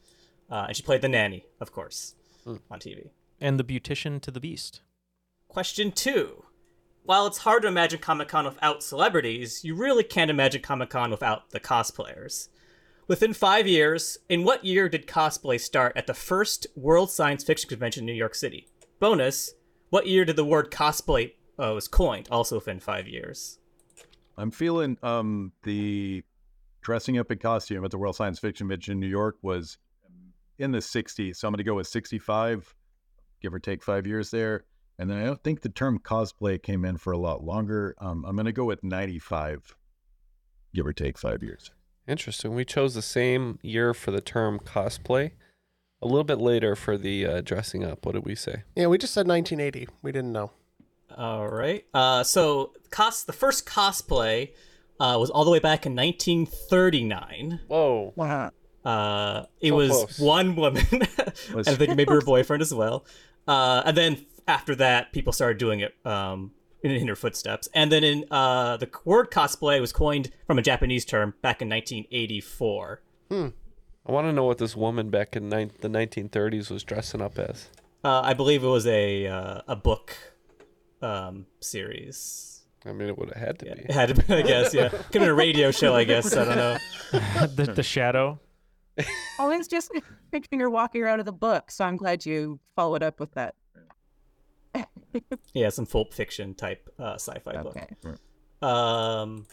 Uh, 0.50 0.66
and 0.68 0.76
she 0.76 0.82
played 0.82 1.02
the 1.02 1.10
nanny, 1.10 1.46
of 1.62 1.72
course, 1.72 2.16
on 2.48 2.80
TV. 2.80 3.10
And 3.40 3.60
the 3.60 3.64
beautician 3.64 4.20
to 4.22 4.32
the 4.32 4.40
beast. 4.40 4.82
Question 5.48 5.92
two. 5.92 6.44
While 7.04 7.28
it's 7.28 7.40
hard 7.40 7.62
to 7.62 7.68
imagine 7.68 8.00
Comic 8.00 8.30
Con 8.30 8.46
without 8.46 8.82
celebrities, 8.82 9.64
you 9.64 9.76
really 9.76 10.04
can't 10.04 10.32
imagine 10.32 10.64
Comic 10.64 10.90
Con 10.90 11.12
without 11.12 11.52
the 11.52 11.60
cosplayers. 11.60 12.48
Within 13.08 13.34
five 13.34 13.68
years, 13.68 14.18
in 14.30 14.44
what 14.44 14.66
year 14.66 14.90
did 14.90 15.06
cosplay 15.06 15.60
start 15.60 15.94
at 15.96 16.08
the 16.08 16.14
first 16.16 16.66
World 16.76 17.12
Science 17.12 17.44
Fiction 17.44 17.70
Convention 17.70 18.02
in 18.02 18.08
New 18.08 18.14
York 18.14 18.34
City? 18.34 18.68
Bonus, 19.00 19.54
what 19.92 20.08
year 20.08 20.26
did 20.26 20.38
the 20.38 20.44
word 20.44 20.72
cosplay 20.72 21.34
uh, 21.60 21.72
was 21.76 21.88
coined? 21.88 22.28
Also 22.32 22.56
within 22.56 22.80
five 22.80 23.08
years. 23.08 23.60
I'm 24.38 24.50
feeling 24.50 24.98
um 25.04 25.52
the 25.64 26.24
dressing 26.82 27.20
up 27.20 27.32
in 27.32 27.38
costume 27.38 27.86
at 27.86 27.92
the 27.92 27.98
World 28.00 28.16
Science 28.16 28.40
Fiction 28.40 28.66
Convention 28.66 28.94
in 28.94 29.00
New 29.00 29.08
York 29.08 29.38
was 29.44 29.78
in 30.58 30.72
the 30.72 30.80
60s. 30.80 31.36
So 31.36 31.48
I'm 31.48 31.52
going 31.52 31.58
to 31.58 31.64
go 31.64 31.76
with 31.76 31.88
65, 31.88 32.76
give 33.40 33.54
or 33.54 33.60
take 33.60 33.84
five 33.84 34.08
years 34.08 34.32
there. 34.32 34.66
And 34.98 35.10
then 35.10 35.20
I 35.20 35.26
don't 35.26 35.44
think 35.44 35.62
the 35.62 35.70
term 35.70 36.00
cosplay 36.00 36.62
came 36.62 36.86
in 36.86 36.98
for 36.98 37.14
a 37.14 37.18
lot 37.18 37.44
longer. 37.44 37.96
Um, 38.00 38.26
I'm 38.26 38.36
going 38.36 38.46
to 38.46 38.52
go 38.52 38.66
with 38.66 38.84
95, 38.84 39.76
give 40.74 40.88
or 40.88 40.94
take 40.94 41.18
five 41.18 41.44
years. 41.44 41.72
Interesting. 42.08 42.54
We 42.54 42.66
chose 42.66 42.94
the 42.94 43.02
same 43.02 43.60
year 43.62 43.94
for 43.94 44.12
the 44.12 44.22
term 44.22 44.60
cosplay. 44.60 45.32
A 46.02 46.06
little 46.08 46.24
bit 46.24 46.38
later 46.40 46.76
for 46.76 46.98
the 46.98 47.26
uh, 47.26 47.42
dressing 47.42 47.84
up. 47.84 48.06
What 48.06 48.14
did 48.14 48.26
we 48.26 48.36
say? 48.36 48.64
Yeah, 48.76 48.88
we 48.88 48.98
just 48.98 49.14
said 49.14 49.28
1980. 49.28 49.88
We 50.04 50.12
didn't 50.12 50.32
know. 50.32 50.52
All 51.18 51.48
right. 51.48 51.86
Uh, 51.94 52.24
so 52.24 52.74
cos 52.92 53.24
the 53.24 53.34
first 53.34 53.66
cosplay 53.66 54.52
uh, 55.00 55.18
was 55.20 55.30
all 55.30 55.46
the 55.46 55.52
way 55.52 55.60
back 55.60 55.86
in 55.86 55.96
1939. 55.96 57.62
Whoa. 57.68 58.14
Wow. 58.16 58.52
Uh, 58.84 59.46
it 59.62 59.70
So 59.70 59.76
was 59.76 59.90
close. 59.90 60.20
one 60.20 60.56
woman, 60.56 60.84
and 60.92 61.08
Was- 61.56 61.68
I 61.68 61.76
think 61.76 61.96
maybe 61.96 62.12
her 62.12 62.22
boyfriend 62.26 62.62
as 62.62 62.74
well. 62.74 63.06
Uh, 63.48 63.82
and 63.86 63.98
then 63.98 64.26
after 64.48 64.76
that, 64.76 65.12
people 65.12 65.34
started 65.34 65.58
doing 65.58 65.80
it 65.80 65.96
um, 66.06 66.52
in, 66.86 66.92
in 66.92 67.08
her 67.08 67.16
footsteps. 67.16 67.68
And 67.74 67.92
then 67.92 68.04
in 68.04 68.26
uh, 68.30 68.78
the 68.78 68.90
word 69.04 69.32
cosplay 69.32 69.82
was 69.82 69.92
coined 69.92 70.32
from 70.46 70.60
a 70.60 70.62
Japanese 70.62 71.04
term 71.04 71.34
back 71.42 71.62
in 71.62 71.70
1984. 71.70 73.02
Hmm. 73.30 73.48
I 74.08 74.12
want 74.12 74.28
to 74.28 74.34
know 74.34 74.44
what 74.44 74.60
this 74.60 74.76
woman 74.76 75.10
back 75.10 75.36
in 75.36 75.50
nine 75.50 75.72
the 75.82 75.90
1930s 75.90 76.70
was 76.70 76.84
dressing 76.84 77.22
up 77.22 77.40
as. 77.40 77.70
Uh, 78.04 78.22
I 78.22 78.36
believe 78.36 78.64
it 78.64 78.68
was 78.68 78.86
a 78.86 79.26
uh, 79.26 79.62
a 79.68 79.76
book 79.76 80.16
um, 81.02 81.48
series. 81.60 82.62
I 82.86 82.92
mean, 82.92 83.10
it 83.10 83.18
would 83.18 83.34
have 83.34 83.42
had 83.42 83.60
to 83.60 83.66
be. 83.66 83.72
It 83.72 83.92
had 83.92 84.10
to 84.10 84.22
be, 84.22 84.32
I 84.32 84.42
guess. 84.44 84.76
Yeah, 84.76 84.90
could 84.90 85.00
have 85.00 85.12
been 85.12 85.24
a 85.24 85.34
radio 85.34 85.72
show. 85.72 85.96
I 85.96 86.04
guess. 86.04 86.38
I 86.38 86.46
don't 86.46 86.56
know. 86.56 86.78
the, 87.48 87.74
the 87.76 87.82
shadow. 87.82 88.40
Oh, 89.40 89.50
it's 89.50 89.68
just 89.68 89.92
picturing 90.32 90.60
her 90.60 90.70
walking 90.70 91.02
around 91.02 91.18
with 91.18 91.28
a 91.28 91.34
book. 91.34 91.72
So 91.72 91.84
I'm 91.84 91.98
glad 91.98 92.28
you 92.28 92.60
followed 92.76 93.02
up 93.02 93.20
with 93.20 93.34
that. 93.34 93.56
Yeah, 95.54 95.70
some 95.70 95.86
pulp 95.86 96.14
fiction 96.14 96.54
type 96.54 96.90
uh, 97.00 97.16
sci-fi 97.16 97.62
book. 97.64 97.78
Okay. 97.78 97.88
Um, 98.62 99.46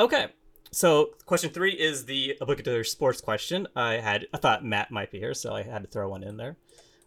okay. 0.00 0.28
So 0.72 1.10
question 1.26 1.50
three 1.50 1.72
is 1.72 2.06
the 2.06 2.36
obligatory 2.40 2.84
sports 2.84 3.20
question. 3.20 3.66
I 3.76 3.94
had 3.94 4.26
I 4.32 4.38
thought 4.38 4.64
Matt 4.64 4.90
might 4.90 5.10
be 5.10 5.18
here, 5.18 5.34
so 5.34 5.54
I 5.54 5.62
had 5.62 5.82
to 5.82 5.88
throw 5.88 6.08
one 6.08 6.22
in 6.22 6.36
there. 6.36 6.56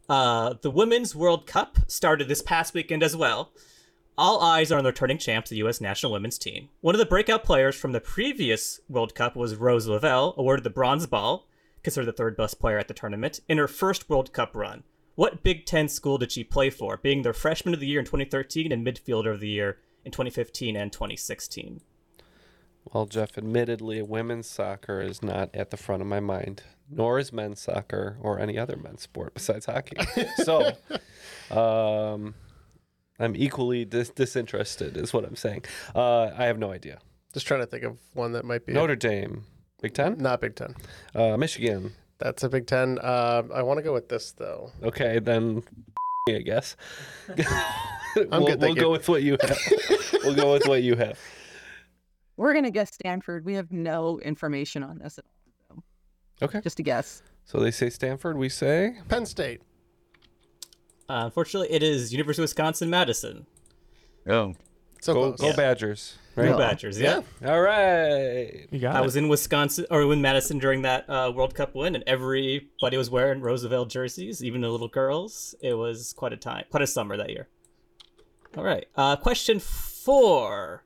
Uh, 0.07 0.55
the 0.61 0.71
Women's 0.71 1.15
World 1.15 1.45
Cup 1.45 1.77
started 1.87 2.27
this 2.27 2.41
past 2.41 2.73
weekend 2.73 3.03
as 3.03 3.15
well. 3.15 3.51
All 4.17 4.41
eyes 4.41 4.71
are 4.71 4.77
on 4.77 4.83
the 4.83 4.89
returning 4.89 5.17
champs, 5.17 5.49
the 5.49 5.57
U.S. 5.57 5.79
national 5.79 6.11
women's 6.11 6.37
team. 6.37 6.69
One 6.81 6.95
of 6.95 6.99
the 6.99 7.05
breakout 7.05 7.43
players 7.43 7.75
from 7.75 7.93
the 7.93 8.01
previous 8.01 8.81
World 8.89 9.15
Cup 9.15 9.35
was 9.35 9.55
Rose 9.55 9.87
Lavelle, 9.87 10.33
awarded 10.35 10.65
the 10.65 10.71
bronze 10.71 11.05
ball, 11.07 11.47
considered 11.83 12.07
the 12.07 12.13
third 12.13 12.35
best 12.35 12.59
player 12.59 12.77
at 12.77 12.87
the 12.89 12.93
tournament, 12.93 13.39
in 13.47 13.57
her 13.59 13.67
first 13.67 14.09
World 14.09 14.33
Cup 14.33 14.55
run. 14.55 14.83
What 15.19 15.43
Big 15.43 15.65
Ten 15.65 15.89
school 15.89 16.17
did 16.17 16.31
she 16.31 16.45
play 16.45 16.69
for, 16.69 16.95
being 16.95 17.23
their 17.23 17.33
freshman 17.33 17.73
of 17.73 17.81
the 17.81 17.87
year 17.87 17.99
in 17.99 18.05
2013 18.05 18.71
and 18.71 18.87
midfielder 18.87 19.33
of 19.33 19.41
the 19.41 19.49
year 19.49 19.79
in 20.05 20.13
2015 20.13 20.77
and 20.77 20.93
2016? 20.93 21.81
Well, 22.85 23.05
Jeff, 23.05 23.37
admittedly, 23.37 24.01
women's 24.01 24.47
soccer 24.47 25.01
is 25.01 25.21
not 25.21 25.53
at 25.53 25.71
the 25.71 25.75
front 25.75 26.01
of 26.01 26.07
my 26.07 26.21
mind, 26.21 26.63
nor 26.89 27.19
is 27.19 27.33
men's 27.33 27.59
soccer 27.59 28.17
or 28.21 28.39
any 28.39 28.57
other 28.57 28.77
men's 28.77 29.01
sport 29.01 29.33
besides 29.33 29.65
hockey. 29.65 29.97
so, 30.37 30.71
um, 31.51 32.33
I'm 33.19 33.35
equally 33.35 33.83
dis- 33.83 34.11
disinterested, 34.11 34.95
is 34.95 35.11
what 35.11 35.25
I'm 35.25 35.35
saying. 35.35 35.65
Uh, 35.93 36.29
I 36.33 36.45
have 36.45 36.57
no 36.57 36.71
idea. 36.71 36.99
Just 37.33 37.45
trying 37.45 37.59
to 37.59 37.67
think 37.67 37.83
of 37.83 37.97
one 38.13 38.31
that 38.31 38.45
might 38.45 38.65
be 38.65 38.71
Notre 38.71 38.95
Dame, 38.95 39.43
Big 39.81 39.93
Ten, 39.93 40.17
not 40.17 40.39
Big 40.39 40.55
Ten. 40.55 40.75
uh, 41.13 41.35
Michigan. 41.35 41.91
That's 42.19 42.43
a 42.43 42.49
Big 42.49 42.67
Ten. 42.67 42.99
Uh, 42.99 43.43
I 43.53 43.63
want 43.63 43.77
to 43.79 43.83
go 43.83 43.93
with 43.93 44.09
this 44.09 44.31
though. 44.33 44.71
Okay, 44.83 45.19
then 45.19 45.63
I 46.29 46.39
guess. 46.39 46.75
I'm 47.29 48.29
we'll, 48.29 48.45
good, 48.47 48.61
we'll 48.61 48.75
go 48.75 48.91
with 48.91 49.07
what 49.07 49.23
you 49.23 49.37
have. 49.41 49.57
we'll 50.23 50.35
go 50.35 50.51
with 50.53 50.67
what 50.67 50.83
you 50.83 50.95
have. 50.95 51.17
We're 52.37 52.53
gonna 52.53 52.71
guess 52.71 52.93
Stanford. 52.93 53.45
We 53.45 53.55
have 53.55 53.71
no 53.71 54.19
information 54.19 54.83
on 54.83 54.99
this. 54.99 55.17
At 55.17 55.25
all. 55.71 55.83
Okay. 56.41 56.61
Just 56.61 56.79
a 56.79 56.83
guess. 56.83 57.23
So 57.45 57.59
they 57.59 57.71
say 57.71 57.89
Stanford. 57.89 58.37
We 58.37 58.49
say 58.49 58.97
Penn 59.07 59.25
State. 59.25 59.61
Uh, 61.09 61.23
unfortunately, 61.25 61.71
it 61.71 61.81
is 61.81 62.11
University 62.13 62.41
of 62.41 62.43
Wisconsin 62.43 62.89
Madison. 62.89 63.47
Oh, 64.29 64.53
So 65.01 65.13
go, 65.15 65.19
close. 65.33 65.39
go 65.39 65.47
Yeah. 65.47 65.55
Badgers. 65.55 66.18
Go 66.35 66.43
Right. 66.43 66.57
Badgers, 66.57 66.99
yeah. 66.99 67.21
All 67.45 67.59
right. 67.61 68.67
You 68.71 68.79
got 68.79 68.95
I 68.95 68.99
it. 68.99 69.03
was 69.03 69.15
in 69.15 69.27
Wisconsin 69.27 69.85
or 69.91 70.01
in 70.13 70.21
Madison 70.21 70.57
during 70.57 70.83
that 70.83 71.09
uh, 71.09 71.31
World 71.35 71.53
Cup 71.53 71.75
win, 71.75 71.95
and 71.95 72.03
everybody 72.07 72.97
was 72.97 73.09
wearing 73.09 73.41
Rose 73.41 73.63
Lavelle 73.63 73.85
jerseys, 73.85 74.43
even 74.43 74.61
the 74.61 74.69
little 74.69 74.87
girls. 74.87 75.55
It 75.61 75.73
was 75.73 76.13
quite 76.13 76.31
a 76.33 76.37
time, 76.37 76.65
quite 76.69 76.83
a 76.83 76.87
summer 76.87 77.17
that 77.17 77.29
year. 77.29 77.47
All 78.57 78.63
right. 78.63 78.85
Uh, 78.95 79.15
question 79.15 79.59
four. 79.59 80.83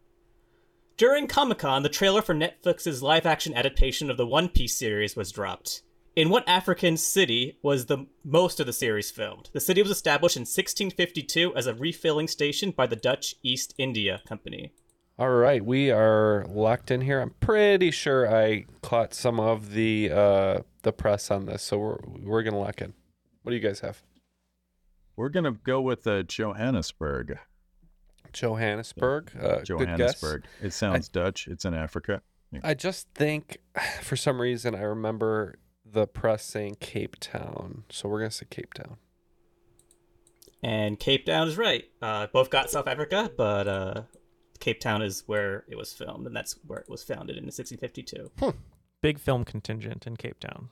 During 0.97 1.27
Comic 1.27 1.59
Con, 1.59 1.83
the 1.83 1.89
trailer 1.89 2.21
for 2.21 2.35
Netflix's 2.35 3.01
live 3.01 3.25
action 3.25 3.53
adaptation 3.53 4.09
of 4.11 4.17
the 4.17 4.27
One 4.27 4.47
Piece 4.49 4.75
series 4.75 5.15
was 5.15 5.31
dropped. 5.31 5.81
In 6.15 6.29
what 6.29 6.47
African 6.47 6.97
city 6.97 7.57
was 7.63 7.87
the 7.87 8.05
most 8.23 8.59
of 8.59 8.67
the 8.67 8.73
series 8.73 9.09
filmed? 9.09 9.49
The 9.53 9.59
city 9.59 9.81
was 9.81 9.89
established 9.89 10.37
in 10.37 10.41
1652 10.41 11.55
as 11.55 11.65
a 11.65 11.73
refilling 11.73 12.27
station 12.27 12.69
by 12.69 12.85
the 12.85 12.95
Dutch 12.95 13.35
East 13.41 13.73
India 13.79 14.21
Company. 14.27 14.73
All 15.19 15.29
right, 15.29 15.63
we 15.63 15.91
are 15.91 16.45
locked 16.49 16.89
in 16.89 17.01
here. 17.01 17.21
I'm 17.21 17.35
pretty 17.39 17.91
sure 17.91 18.33
I 18.35 18.65
caught 18.81 19.13
some 19.13 19.39
of 19.39 19.71
the 19.73 20.09
uh, 20.11 20.59
the 20.81 20.91
press 20.91 21.29
on 21.29 21.45
this, 21.45 21.61
so 21.61 21.77
we're 21.77 21.97
we're 22.23 22.43
gonna 22.43 22.59
lock 22.59 22.81
in. 22.81 22.93
What 23.43 23.51
do 23.51 23.55
you 23.55 23.61
guys 23.61 23.81
have? 23.81 24.01
we're 25.15 25.29
gonna 25.29 25.51
go 25.51 25.81
with 25.81 26.07
uh, 26.07 26.23
Johannesburg. 26.23 27.37
Johannesburg. 28.31 29.31
Uh, 29.35 29.41
Good 29.41 29.57
guess. 29.59 29.67
Johannesburg. 29.67 30.45
It 30.61 30.73
sounds 30.73 31.07
Dutch. 31.07 31.47
It's 31.47 31.65
in 31.65 31.73
Africa. 31.73 32.21
I 32.63 32.73
just 32.73 33.07
think, 33.13 33.57
for 34.01 34.15
some 34.15 34.41
reason, 34.41 34.75
I 34.75 34.81
remember 34.81 35.55
the 35.85 36.07
press 36.07 36.43
saying 36.45 36.77
Cape 36.79 37.17
Town, 37.19 37.83
so 37.89 38.09
we're 38.09 38.19
gonna 38.19 38.31
say 38.31 38.47
Cape 38.49 38.73
Town. 38.73 38.97
And 40.63 40.99
Cape 40.99 41.25
Town 41.25 41.47
is 41.47 41.57
right. 41.57 41.83
Uh, 42.01 42.27
both 42.27 42.49
got 42.49 42.69
South 42.69 42.87
Africa, 42.87 43.29
but 43.35 43.67
uh, 43.67 44.01
Cape 44.59 44.79
Town 44.79 45.01
is 45.01 45.23
where 45.25 45.65
it 45.67 45.77
was 45.77 45.93
filmed, 45.93 46.27
and 46.27 46.35
that's 46.35 46.57
where 46.65 46.79
it 46.79 46.89
was 46.89 47.03
founded 47.03 47.37
in 47.37 47.45
1652. 47.45 48.53
Big 49.01 49.19
film 49.19 49.43
contingent 49.43 50.07
in 50.07 50.15
Cape 50.15 50.39
Town. 50.39 50.69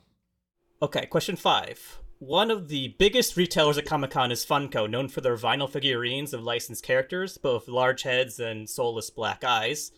Okay, 0.80 1.06
question 1.06 1.36
five. 1.36 2.00
One 2.18 2.50
of 2.50 2.68
the 2.68 2.94
biggest 2.98 3.36
retailers 3.36 3.78
at 3.78 3.84
Comic 3.84 4.12
Con 4.12 4.30
is 4.30 4.46
Funko, 4.46 4.88
known 4.88 5.08
for 5.08 5.20
their 5.20 5.36
vinyl 5.36 5.68
figurines 5.68 6.32
of 6.32 6.42
licensed 6.42 6.84
characters, 6.84 7.36
both 7.36 7.66
large 7.66 8.02
heads 8.02 8.38
and 8.38 8.70
soulless 8.70 9.10
black 9.10 9.42
eyes. 9.42 9.90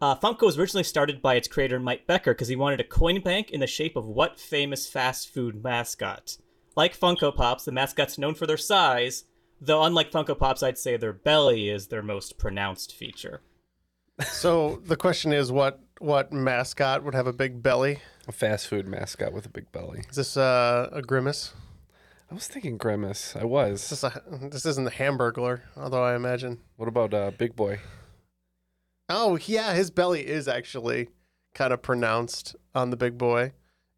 Uh, 0.00 0.16
Funko 0.16 0.42
was 0.42 0.58
originally 0.58 0.82
started 0.82 1.22
by 1.22 1.34
its 1.34 1.46
creator 1.46 1.78
Mike 1.78 2.06
Becker 2.06 2.32
because 2.32 2.48
he 2.48 2.56
wanted 2.56 2.80
a 2.80 2.84
coin 2.84 3.20
bank 3.20 3.50
in 3.50 3.60
the 3.60 3.66
shape 3.66 3.96
of 3.96 4.06
what 4.06 4.40
famous 4.40 4.88
fast 4.88 5.28
food 5.28 5.62
mascot? 5.62 6.38
Like 6.74 6.98
Funko 6.98 7.34
Pops, 7.34 7.64
the 7.64 7.72
mascot's 7.72 8.18
known 8.18 8.34
for 8.34 8.46
their 8.46 8.56
size, 8.56 9.24
though 9.60 9.82
unlike 9.82 10.10
Funko 10.10 10.38
Pops, 10.38 10.62
I'd 10.62 10.78
say 10.78 10.96
their 10.96 11.12
belly 11.12 11.68
is 11.68 11.88
their 11.88 12.02
most 12.02 12.38
pronounced 12.38 12.94
feature. 12.94 13.42
So 14.24 14.82
the 14.84 14.96
question 14.96 15.32
is, 15.32 15.50
what 15.50 15.80
what 15.98 16.32
mascot 16.32 17.04
would 17.04 17.14
have 17.14 17.26
a 17.26 17.32
big 17.32 17.62
belly? 17.62 18.00
A 18.28 18.32
fast 18.32 18.66
food 18.66 18.86
mascot 18.86 19.32
with 19.32 19.46
a 19.46 19.50
big 19.50 19.70
belly. 19.72 20.04
Is 20.10 20.16
this 20.16 20.36
uh, 20.36 20.88
a 20.92 21.02
grimace? 21.02 21.54
I 22.30 22.34
was 22.34 22.46
thinking 22.46 22.78
Grimace. 22.78 23.34
I 23.34 23.44
was. 23.44 23.88
This, 23.88 23.92
is 23.92 24.04
a, 24.04 24.22
this 24.30 24.64
isn't 24.64 24.84
the 24.84 24.92
Hamburglar, 24.92 25.62
although 25.76 26.04
I 26.04 26.14
imagine. 26.14 26.60
What 26.76 26.88
about 26.88 27.12
uh, 27.12 27.32
Big 27.36 27.56
Boy? 27.56 27.80
Oh 29.08 29.36
yeah, 29.44 29.74
his 29.74 29.90
belly 29.90 30.24
is 30.24 30.46
actually 30.46 31.08
kind 31.54 31.72
of 31.72 31.82
pronounced 31.82 32.54
on 32.76 32.90
the 32.90 32.96
big 32.96 33.18
boy, 33.18 33.52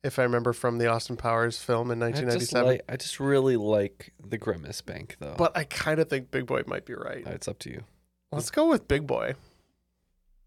if 0.05 0.19
I 0.19 0.23
remember 0.25 0.53
from 0.53 0.79
the 0.79 0.89
Austin 0.89 1.17
Powers 1.17 1.59
film 1.59 1.91
in 1.91 2.03
I 2.03 2.11
just 2.11 2.25
1997. 2.25 2.67
like. 2.67 2.81
I 2.89 2.97
just 2.97 3.21
really 3.21 3.57
like 3.57 4.13
the 4.25 4.39
Grimace 4.39 4.81
Bank, 4.81 5.17
though. 5.21 5.35
But 5.37 5.57
I 5.57 5.65
kind 5.65 6.01
of 6.01 6.09
think 6.09 6.31
Big 6.31 6.47
Boy 6.47 6.63
might 6.67 6.85
be 6.85 6.95
right. 6.95 7.27
it's 7.27 7.49
up 7.49 7.59
to 7.61 7.71
you. 7.71 7.85
Let's 8.33 8.51
go 8.51 8.69
with 8.69 8.89
Big 8.89 9.07
Boy. 9.07 9.35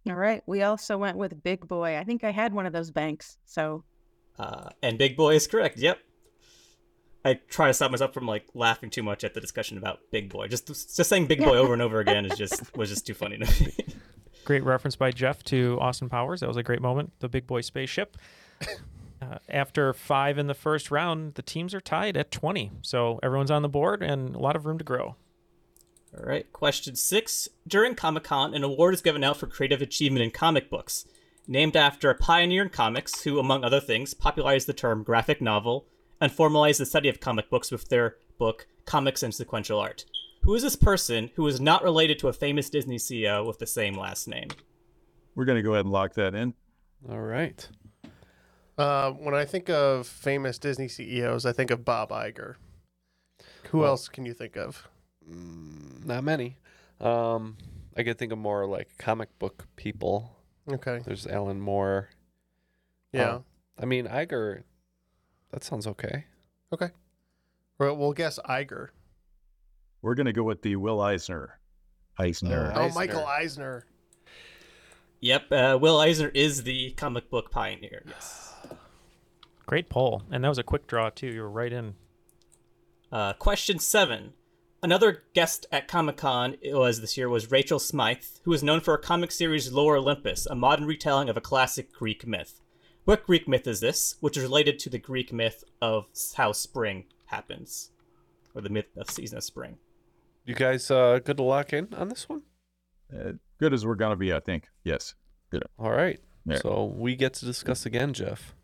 All 0.08 0.16
right. 0.16 0.44
We 0.46 0.64
also 0.64 0.98
went 0.98 1.18
with 1.18 1.42
Big 1.44 1.68
Boy. 1.68 1.98
I 1.98 2.04
think 2.04 2.24
I 2.24 2.32
had 2.32 2.54
one 2.54 2.66
of 2.66 2.74
those 2.74 2.92
banks. 2.92 3.38
So 3.46 3.84
Uh, 4.38 4.70
and 4.84 4.98
Big 4.98 5.16
Boy 5.16 5.36
is 5.36 5.48
correct. 5.48 5.78
Yep. 5.78 6.00
I 7.24 7.40
try 7.50 7.68
to 7.68 7.74
stop 7.74 7.90
myself 7.90 8.14
from 8.14 8.28
like 8.28 8.46
laughing 8.54 8.90
too 8.92 9.02
much 9.02 9.24
at 9.24 9.34
the 9.34 9.42
discussion 9.42 9.78
about 9.78 10.00
Big 10.12 10.30
Boy. 10.30 10.48
Just 10.48 10.68
just 10.68 11.10
saying 11.10 11.28
Big 11.28 11.40
Boy 11.40 11.58
over 11.58 11.74
and 11.74 11.82
over 11.82 12.00
again 12.00 12.26
is 12.26 12.38
just 12.38 12.76
was 12.78 12.90
just 12.90 13.08
too 13.08 13.14
funny 13.16 13.38
to 13.38 13.64
me. 13.64 13.74
Great 14.44 14.64
reference 14.64 14.96
by 14.96 15.10
Jeff 15.10 15.44
to 15.46 15.80
Austin 15.82 16.08
Powers. 16.08 16.42
That 16.42 16.48
was 16.48 16.58
a 16.58 16.64
great 16.64 16.82
moment. 16.82 17.14
The 17.20 17.28
big 17.30 17.48
boy 17.48 17.62
spaceship. 17.62 18.16
Uh, 19.32 19.38
after 19.50 19.94
five 19.94 20.38
in 20.38 20.48
the 20.48 20.54
first 20.54 20.92
round, 20.92 21.36
the 21.36 21.42
teams 21.42 21.74
are 21.74 21.82
tied 21.82 22.18
at 22.18 22.32
20. 22.32 22.72
So 22.82 23.20
everyone's 23.24 23.52
on 23.52 23.62
the 23.62 23.70
board 23.70 24.02
and 24.04 24.36
a 24.36 24.40
lot 24.40 24.56
of 24.56 24.66
room 24.66 24.78
to 24.78 24.84
grow. 24.84 25.16
All 26.18 26.26
right. 26.26 26.52
Question 26.54 26.96
six. 26.96 27.50
During 27.68 27.96
Comic 27.96 28.24
Con, 28.24 28.54
an 28.54 28.64
award 28.64 28.94
is 28.94 29.02
given 29.02 29.24
out 29.24 29.38
for 29.38 29.48
creative 29.48 29.82
achievement 29.82 30.24
in 30.24 30.32
comic 30.32 30.70
books, 30.70 31.06
named 31.48 31.76
after 31.76 32.10
a 32.10 32.16
pioneer 32.16 32.64
in 32.64 32.70
comics 32.70 33.24
who, 33.24 33.40
among 33.40 33.64
other 33.64 33.82
things, 33.82 34.14
popularized 34.14 34.68
the 34.68 34.74
term 34.74 35.04
graphic 35.04 35.42
novel 35.42 35.88
and 36.22 36.32
formalized 36.32 36.80
the 36.80 36.86
study 36.86 37.10
of 37.10 37.20
comic 37.20 37.50
books 37.50 37.72
with 37.72 37.90
their 37.90 38.16
book 38.38 38.68
Comics 38.86 39.24
and 39.24 39.34
Sequential 39.34 39.80
Art. 39.80 40.06
Who 40.44 40.54
is 40.54 40.62
this 40.62 40.76
person 40.76 41.32
who 41.36 41.48
is 41.48 41.60
not 41.60 41.84
related 41.84 42.20
to 42.20 42.28
a 42.28 42.34
famous 42.34 42.70
Disney 42.70 42.98
CEO 42.98 43.46
with 43.46 43.60
the 43.60 43.68
same 43.68 43.96
last 43.96 44.28
name? 44.28 44.50
We're 45.34 45.46
gonna 45.46 45.64
go 45.64 45.74
ahead 45.74 45.86
and 45.86 45.92
lock 45.92 46.14
that 46.14 46.36
in. 46.36 46.54
All 47.10 47.20
right. 47.20 47.68
Uh, 48.78 49.12
when 49.12 49.34
I 49.34 49.46
think 49.46 49.70
of 49.70 50.06
famous 50.08 50.58
Disney 50.60 50.88
CEOs, 50.88 51.46
I 51.46 51.54
think 51.54 51.72
of 51.72 51.86
Bob 51.86 52.10
Iger. 52.10 52.56
Who 53.70 53.80
Well- 53.80 53.92
else 53.92 54.08
can 54.10 54.26
you 54.26 54.34
think 54.34 54.56
of? 54.58 54.88
Not 55.26 56.24
many. 56.24 56.58
Um, 57.00 57.58
I 57.98 58.04
could 58.04 58.18
think 58.18 58.32
of 58.32 58.38
more 58.38 58.66
like 58.68 58.98
comic 58.98 59.38
book 59.40 59.66
people. 59.76 60.36
Okay. 60.70 61.00
There's 61.06 61.26
Alan 61.28 61.60
Moore. 61.60 62.10
Yeah. 63.12 63.30
Uh, 63.36 63.42
I 63.80 63.86
mean 63.86 64.08
Iger. 64.08 64.64
That 65.52 65.64
sounds 65.64 65.88
okay. 65.88 66.26
Okay. 66.74 66.90
Well, 67.80 67.96
we'll 67.98 68.14
guess 68.14 68.40
Iger. 68.48 68.90
We're 70.02 70.16
gonna 70.16 70.34
go 70.34 70.44
with 70.44 70.62
the 70.62 70.76
Will 70.76 71.02
Eisner. 71.02 71.60
Eisner. 72.18 72.72
Oh, 72.76 72.90
Michael 72.90 73.26
Eisner. 73.26 73.86
Yep, 75.22 75.52
uh, 75.52 75.78
Will 75.82 76.00
Eisner 76.00 76.30
is 76.30 76.64
the 76.64 76.92
comic 76.92 77.30
book 77.30 77.52
pioneer. 77.52 78.04
Yes. 78.08 78.54
Great 79.66 79.90
poll, 79.90 80.24
and 80.32 80.44
that 80.44 80.50
was 80.50 80.58
a 80.58 80.64
quick 80.64 80.88
draw 80.88 81.10
too. 81.10 81.28
You 81.28 81.42
were 81.42 81.50
right 81.50 81.74
in. 81.74 81.96
Uh, 83.12 83.34
question 83.34 83.80
seven. 83.80 84.34
Another 84.84 85.24
guest 85.34 85.66
at 85.72 85.88
Comic 85.88 86.18
Con 86.18 86.58
it 86.62 86.76
was 86.76 87.02
this 87.02 87.18
year 87.18 87.28
was 87.28 87.50
Rachel 87.50 87.80
Smythe, 87.80 88.24
who 88.44 88.54
is 88.54 88.62
known 88.62 88.82
for 88.82 88.92
her 88.92 88.98
comic 89.00 89.32
series 89.32 89.72
Lore 89.72 89.98
Olympus, 89.98 90.46
a 90.46 90.54
modern 90.54 90.86
retelling 90.86 91.30
of 91.30 91.38
a 91.38 91.42
classic 91.42 91.92
Greek 91.92 92.28
myth. 92.28 92.62
What 93.06 93.26
Greek 93.26 93.48
myth 93.48 93.66
is 93.66 93.80
this, 93.80 94.16
which 94.20 94.38
is 94.38 94.44
related 94.44 94.78
to 94.80 94.90
the 94.90 95.00
Greek 95.00 95.32
myth 95.34 95.64
of 95.82 96.08
how 96.36 96.52
spring 96.52 97.06
happens, 97.28 97.92
or 98.54 98.62
the 98.62 98.70
myth 98.70 98.96
of 98.98 99.10
season 99.10 99.38
of 99.38 99.44
spring? 99.44 99.78
You 100.46 100.54
guys 100.54 100.92
uh, 100.92 101.20
good 101.24 101.38
to 101.38 101.44
lock 101.44 101.74
in 101.74 101.94
on 101.96 102.10
this 102.10 102.30
one? 102.30 102.44
Uh, 103.12 103.34
good 103.60 103.74
as 103.74 103.86
we're 103.86 103.96
gonna 103.96 104.16
be, 104.16 104.34
I 104.34 104.40
think. 104.40 104.70
Yes. 104.84 105.16
Good. 105.50 105.64
All 105.80 105.92
right. 105.92 106.20
Yeah. 106.46 106.58
So 106.58 106.86
we 106.96 107.16
get 107.16 107.34
to 107.36 107.46
discuss 107.46 107.86
again, 107.86 108.14
Jeff. 108.14 108.55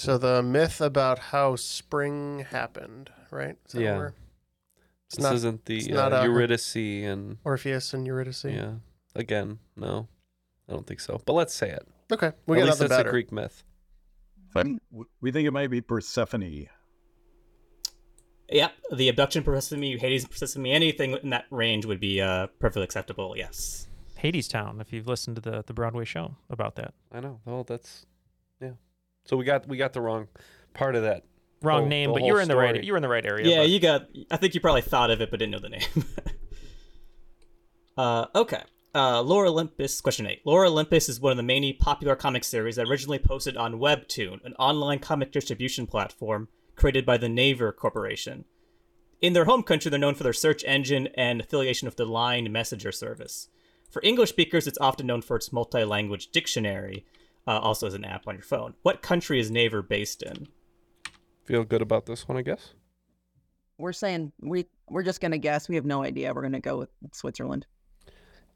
So 0.00 0.16
the 0.18 0.42
myth 0.42 0.80
about 0.80 1.18
how 1.18 1.56
spring 1.56 2.46
happened, 2.50 3.10
right? 3.30 3.56
Is 3.66 3.72
that 3.72 3.82
Yeah. 3.82 3.96
where- 3.98 4.14
It's 5.06 5.16
this 5.16 5.22
not- 5.22 5.34
isn't 5.34 5.68
it's 5.70 5.86
the 5.86 5.92
not, 5.92 6.12
uh, 6.12 6.20
uh, 6.20 6.24
Eurydice 6.24 6.76
and 6.76 7.38
Orpheus 7.44 7.92
and 7.92 8.06
Eurydice. 8.06 8.44
yeah. 8.44 8.76
Again, 9.14 9.58
no, 9.76 10.08
I 10.68 10.72
don't 10.72 10.86
think 10.86 11.00
so. 11.00 11.20
But 11.26 11.32
let's 11.34 11.52
say 11.54 11.70
it. 11.70 11.86
Okay, 12.12 12.32
we 12.46 12.56
At 12.56 12.60
got 12.60 12.66
least 12.66 12.66
nothing 12.80 12.84
it's 12.86 12.96
better. 12.96 13.08
a 13.08 13.12
Greek 13.12 13.32
myth. 13.32 13.64
W- 14.54 14.78
We 15.20 15.30
think 15.32 15.46
it 15.46 15.50
might 15.52 15.68
be 15.70 15.80
Persephone. 15.80 16.68
Yep, 18.52 18.72
the 18.96 19.08
abduction 19.08 19.44
Persephone, 19.44 19.82
Hades 19.98 20.26
Persephone, 20.26 20.66
anything 20.66 21.12
in 21.22 21.30
that 21.30 21.44
range 21.50 21.86
would 21.86 22.00
be 22.00 22.20
uh, 22.20 22.46
perfectly 22.58 22.82
acceptable. 22.84 23.34
Yes. 23.36 23.88
Hadestown, 24.18 24.80
if 24.80 24.92
you've 24.92 25.06
listened 25.06 25.36
to 25.36 25.42
the 25.42 25.62
the 25.66 25.72
Broadway 25.72 26.04
show 26.04 26.36
about 26.50 26.74
that. 26.76 26.94
I 27.12 27.20
know. 27.20 27.40
Well, 27.44 27.64
that's 27.64 28.04
yeah. 28.04 28.09
So 29.24 29.36
we 29.36 29.44
got 29.44 29.66
we 29.68 29.76
got 29.76 29.92
the 29.92 30.00
wrong 30.00 30.28
part 30.74 30.94
of 30.96 31.02
that. 31.02 31.24
Wrong 31.62 31.80
whole- 31.80 31.88
name, 31.88 32.12
but 32.12 32.22
you 32.22 32.32
were 32.32 32.40
in 32.40 32.48
the 32.48 32.56
right 32.56 32.82
you 32.82 32.92
were 32.92 32.96
in 32.96 33.02
the 33.02 33.08
right 33.08 33.24
area. 33.24 33.48
Yeah, 33.48 33.58
but- 33.58 33.70
you 33.70 33.80
got. 33.80 34.08
I 34.30 34.36
think 34.36 34.54
you 34.54 34.60
probably 34.60 34.82
thought 34.82 35.10
of 35.10 35.20
it, 35.20 35.30
but 35.30 35.38
didn't 35.38 35.52
know 35.52 35.58
the 35.58 35.68
name. 35.68 36.04
uh, 37.96 38.26
okay. 38.34 38.62
Uh, 38.92 39.22
Lore 39.22 39.46
Olympus, 39.46 40.00
question 40.00 40.26
eight. 40.26 40.40
Lore 40.44 40.66
Olympus 40.66 41.08
is 41.08 41.20
one 41.20 41.30
of 41.30 41.36
the 41.36 41.44
many 41.44 41.72
popular 41.72 42.16
comic 42.16 42.42
series 42.42 42.74
that 42.74 42.88
originally 42.88 43.20
posted 43.20 43.56
on 43.56 43.74
Webtoon, 43.74 44.44
an 44.44 44.54
online 44.54 44.98
comic 44.98 45.30
distribution 45.30 45.86
platform 45.86 46.48
created 46.74 47.06
by 47.06 47.16
the 47.16 47.28
Naver 47.28 47.70
Corporation. 47.70 48.46
In 49.20 49.32
their 49.34 49.44
home 49.44 49.62
country, 49.62 49.90
they're 49.90 49.98
known 50.00 50.14
for 50.14 50.24
their 50.24 50.32
search 50.32 50.64
engine 50.64 51.08
and 51.14 51.40
affiliation 51.40 51.86
with 51.86 51.96
the 51.96 52.06
Line 52.06 52.50
Messenger 52.50 52.90
service. 52.90 53.48
For 53.90 54.02
English 54.02 54.30
speakers, 54.30 54.66
it's 54.66 54.78
often 54.80 55.06
known 55.06 55.20
for 55.20 55.36
its 55.36 55.52
multi 55.52 55.84
language 55.84 56.30
dictionary, 56.32 57.04
uh, 57.50 57.58
also 57.58 57.86
as 57.88 57.94
an 57.94 58.04
app 58.04 58.28
on 58.28 58.36
your 58.36 58.44
phone. 58.44 58.74
What 58.82 59.02
country 59.02 59.40
is 59.40 59.50
Naver 59.50 59.82
based 59.82 60.22
in? 60.22 60.46
Feel 61.44 61.64
good 61.64 61.82
about 61.82 62.06
this 62.06 62.28
one, 62.28 62.38
I 62.38 62.42
guess. 62.42 62.74
We're 63.76 63.92
saying 63.92 64.32
we 64.40 64.66
we're 64.88 65.02
just 65.02 65.20
gonna 65.20 65.38
guess. 65.38 65.68
We 65.68 65.74
have 65.74 65.84
no 65.84 66.04
idea. 66.04 66.32
We're 66.32 66.42
gonna 66.42 66.60
go 66.60 66.78
with 66.78 66.90
Switzerland. 67.12 67.66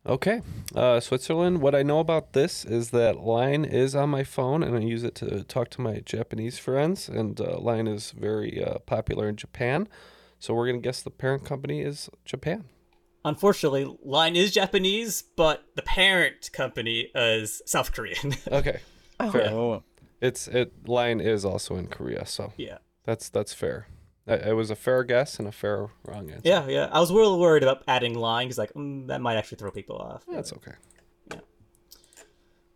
Okay. 0.07 0.43
Uh, 0.77 1.01
Switzerland. 1.01 1.61
What 1.61 1.75
I 1.75 1.83
know 1.83 1.99
about 1.99 2.35
this 2.35 2.65
is 2.65 2.91
that 2.91 3.19
Line 3.19 3.65
is 3.65 3.97
on 3.97 4.11
my 4.11 4.23
phone, 4.23 4.63
and 4.63 4.77
I 4.77 4.81
use 4.81 5.03
it 5.03 5.15
to 5.17 5.43
talk 5.43 5.71
to 5.71 5.81
my 5.81 6.01
Japanese 6.05 6.59
friends. 6.59 7.09
And 7.09 7.41
uh, 7.41 7.59
Line 7.59 7.89
is 7.89 8.13
very 8.13 8.63
uh, 8.63 8.79
popular 8.81 9.29
in 9.29 9.37
Japan, 9.37 9.89
so 10.39 10.55
we're 10.55 10.67
gonna 10.67 10.79
guess 10.79 11.03
the 11.03 11.11
parent 11.11 11.45
company 11.45 11.81
is 11.81 12.11
Japan. 12.25 12.65
Unfortunately, 13.25 13.97
Line 14.03 14.37
is 14.37 14.53
Japanese, 14.53 15.23
but 15.37 15.65
the 15.77 15.83
parent 15.83 16.51
company 16.53 17.11
is 17.15 17.63
South 17.67 17.93
Korean. 17.93 18.35
Okay. 18.53 18.81
Oh. 19.21 19.31
Fair. 19.31 19.51
Oh, 19.51 19.83
It's 20.21 20.49
it. 20.49 20.89
Line 20.89 21.21
is 21.21 21.45
also 21.45 21.77
in 21.77 21.87
Korea, 21.87 22.27
so 22.27 22.53
yeah. 22.57 22.79
that's 23.05 23.29
that's 23.29 23.55
fair. 23.55 23.87
It 24.27 24.49
it 24.49 24.53
was 24.55 24.71
a 24.71 24.77
fair 24.77 25.05
guess 25.05 25.39
and 25.39 25.47
a 25.49 25.53
fair 25.53 25.89
wrong 26.05 26.31
answer. 26.31 26.49
Yeah, 26.49 26.67
yeah. 26.67 26.89
I 26.93 27.01
was 27.01 27.11
a 27.11 27.15
little 27.15 27.39
worried 27.39 27.63
about 27.63 27.83
adding 27.87 28.15
Line 28.15 28.47
because, 28.47 28.59
like, 28.59 28.75
mm, 28.75 29.07
that 29.07 29.21
might 29.21 29.37
actually 29.37 29.59
throw 29.59 29.71
people 29.71 29.97
off. 29.97 30.25
That's 30.31 30.53
okay. 30.53 30.73
Yeah. 31.33 31.41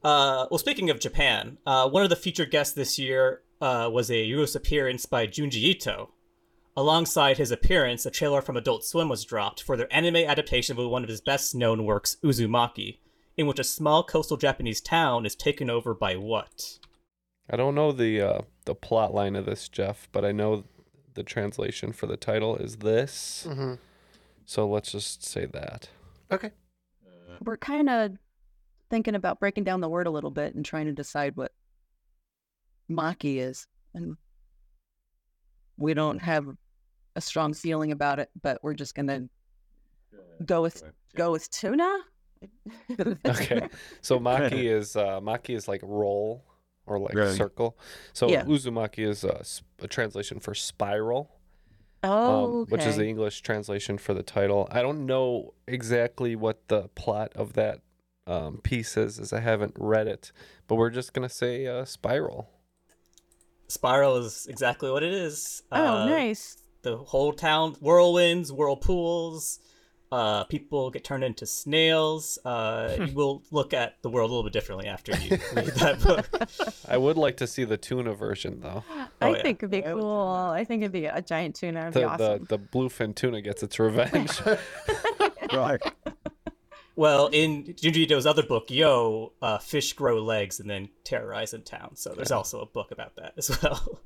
Uh, 0.03 0.47
well, 0.51 0.59
speaking 0.59 0.91
of 0.91 1.01
Japan, 1.01 1.59
uh, 1.67 1.89
one 1.89 2.05
of 2.05 2.11
the 2.11 2.17
featured 2.17 2.51
guests 2.51 2.75
this 2.75 2.99
year 2.99 3.43
uh, 3.61 3.91
was 3.93 4.11
a 4.11 4.19
U.S. 4.37 4.55
appearance 4.55 5.07
by 5.07 5.27
Junji 5.27 5.57
Ito. 5.57 6.11
Alongside 6.79 7.38
his 7.38 7.51
appearance, 7.51 8.07
a 8.07 8.11
trailer 8.11 8.41
from 8.41 8.57
Adult 8.57 8.85
Swim 8.85 9.09
was 9.09 9.25
dropped 9.25 9.61
for 9.61 9.77
their 9.77 9.93
anime 9.93 10.14
adaptation 10.14 10.79
of 10.79 10.88
one 10.88 11.03
of 11.03 11.09
his 11.09 11.21
best 11.21 11.53
known 11.53 11.85
works, 11.85 12.19
Uzumaki, 12.23 12.99
in 13.37 13.49
which 13.49 13.59
a 13.59 13.64
small 13.64 14.05
coastal 14.05 14.37
Japanese 14.37 14.81
town 14.81 15.27
is 15.27 15.35
taken 15.35 15.69
over 15.69 15.93
by 15.93 16.14
what? 16.14 16.79
I 17.51 17.57
don't 17.57 17.75
know 17.75 17.91
the 17.91 18.21
uh, 18.21 18.43
the 18.64 18.77
plot 18.77 19.12
line 19.12 19.35
of 19.35 19.45
this, 19.45 19.69
Jeff, 19.69 20.09
but 20.12 20.25
I 20.25 20.31
know 20.31 20.67
the 21.14 21.25
translation 21.25 21.93
for 21.93 22.07
the 22.07 22.17
title 22.17 22.55
is 22.55 22.77
this. 22.77 23.45
hmm 23.51 23.75
So 24.47 24.69
let's 24.69 24.93
just 24.93 25.25
say 25.25 25.47
that. 25.47 25.88
Okay. 26.31 26.53
We're 27.43 27.57
kind 27.57 27.91
of 27.91 28.12
thinking 28.88 29.17
about 29.17 29.41
breaking 29.41 29.64
down 29.64 29.81
the 29.81 29.88
word 29.88 30.07
a 30.07 30.12
little 30.12 30.31
bit 30.31 30.55
and 30.55 30.64
trying 30.64 30.87
to 30.87 30.93
decide 30.93 31.35
what 31.35 31.51
maki 32.88 33.38
is, 33.38 33.67
and 33.95 34.17
we 35.77 35.93
don't 35.93 36.21
have 36.23 36.47
a 37.16 37.21
strong 37.21 37.55
feeling 37.55 37.92
about 37.92 38.18
it, 38.18 38.31
but 38.42 38.59
we're 38.62 38.75
just 38.75 38.94
gonna 38.94 39.29
go 40.44 40.62
with 40.62 40.83
go 41.16 41.33
with 41.33 41.51
tuna. 41.51 41.99
Okay. 43.27 43.68
So 44.01 44.18
maki 44.29 44.64
is 44.71 44.97
uh, 44.97 45.21
maki 45.21 45.55
is 45.57 45.68
like 45.68 45.81
roll 45.83 46.44
or 46.87 46.99
like 46.99 47.14
Right. 47.14 47.37
circle. 47.37 47.77
So 48.12 48.29
Yeah. 48.31 48.44
uzumaki 48.44 49.07
is 49.07 49.25
a 49.25 49.42
translation 49.88 50.40
for 50.40 50.55
spiral. 50.55 51.35
Oh, 52.05 52.61
um, 52.61 52.66
which 52.68 52.87
is 52.87 52.97
the. 52.97 53.05
English 53.05 53.40
translation 53.42 53.99
for 53.99 54.14
the 54.14 54.23
title. 54.23 54.68
I 54.71 54.83
don't 54.83 55.05
know 55.05 55.55
exactly 55.66 56.37
what 56.37 56.68
the 56.68 56.88
plot 56.94 57.33
of 57.35 57.55
that 57.55 57.81
um, 58.29 58.59
piece 58.62 58.97
is, 58.97 59.18
as 59.18 59.33
I 59.33 59.40
haven't 59.40 59.75
read 59.77 60.07
it, 60.07 60.31
but 60.68 60.77
we're 60.77 60.90
just 60.90 61.12
gonna 61.12 61.29
say 61.29 61.66
uh, 61.66 61.85
spiral. 61.85 62.51
Spiral 63.66 64.16
is 64.18 64.47
exactly 64.49 64.90
what 64.92 65.03
it 65.03 65.12
is. 65.12 65.62
Oh, 65.73 66.03
Uh, 66.03 66.07
nice. 66.07 66.58
The 66.83 66.97
whole 66.97 67.33
town, 67.33 67.75
whirlwinds, 67.75 68.51
whirlpools. 68.53 69.59
Uh, 70.11 70.45
people 70.45 70.91
get 70.91 71.05
turned 71.05 71.23
into 71.23 71.45
snails. 71.45 72.38
Uh, 72.43 72.97
you 73.07 73.12
will 73.14 73.43
look 73.51 73.75
at 73.75 74.01
the 74.01 74.09
world 74.09 74.31
a 74.31 74.33
little 74.33 74.45
bit 74.45 74.55
differently 74.55 74.87
after 74.87 75.12
you 75.19 75.31
read 75.55 75.67
that 75.67 76.01
book. 76.03 76.29
I 76.88 76.97
would 76.97 77.19
like 77.19 77.37
to 77.38 77.47
see 77.47 77.64
the 77.64 77.77
tuna 77.77 78.14
version 78.14 78.61
though. 78.61 78.85
I 78.91 79.07
Oh, 79.21 79.35
yeah. 79.35 79.43
think 79.43 79.59
it'd 79.62 79.71
be 79.71 79.83
cool. 79.83 80.29
I 80.29 80.64
think 80.64 80.83
it'd 80.83 80.93
be 80.93 81.05
a 81.05 81.21
giant 81.21 81.57
tuna. 81.57 81.81
It'd 81.88 81.93
The, 81.95 82.01
be 82.01 82.05
awesome. 82.07 82.45
the 82.49 82.57
the 82.57 82.59
bluefin 82.59 83.14
tuna 83.14 83.43
gets 83.43 83.62
its 83.62 83.79
revenge. 83.79 84.41
right. 85.53 85.81
Well, 86.97 87.27
in 87.29 87.64
Junji 87.64 88.07
Ito's 88.09 88.27
other 88.27 88.43
book, 88.43 88.69
Gyo, 88.69 89.33
uh, 89.43 89.59
fish 89.59 89.93
grow 89.93 90.21
legs 90.23 90.59
and 90.59 90.69
then 90.71 90.88
terrorize 91.05 91.53
in 91.55 91.62
town. 91.62 91.97
So 91.97 92.12
there's 92.14 92.33
also 92.33 92.61
a 92.61 92.67
book 92.67 92.91
about 92.93 93.14
that 93.17 93.35
as 93.37 93.62
well. 93.62 94.01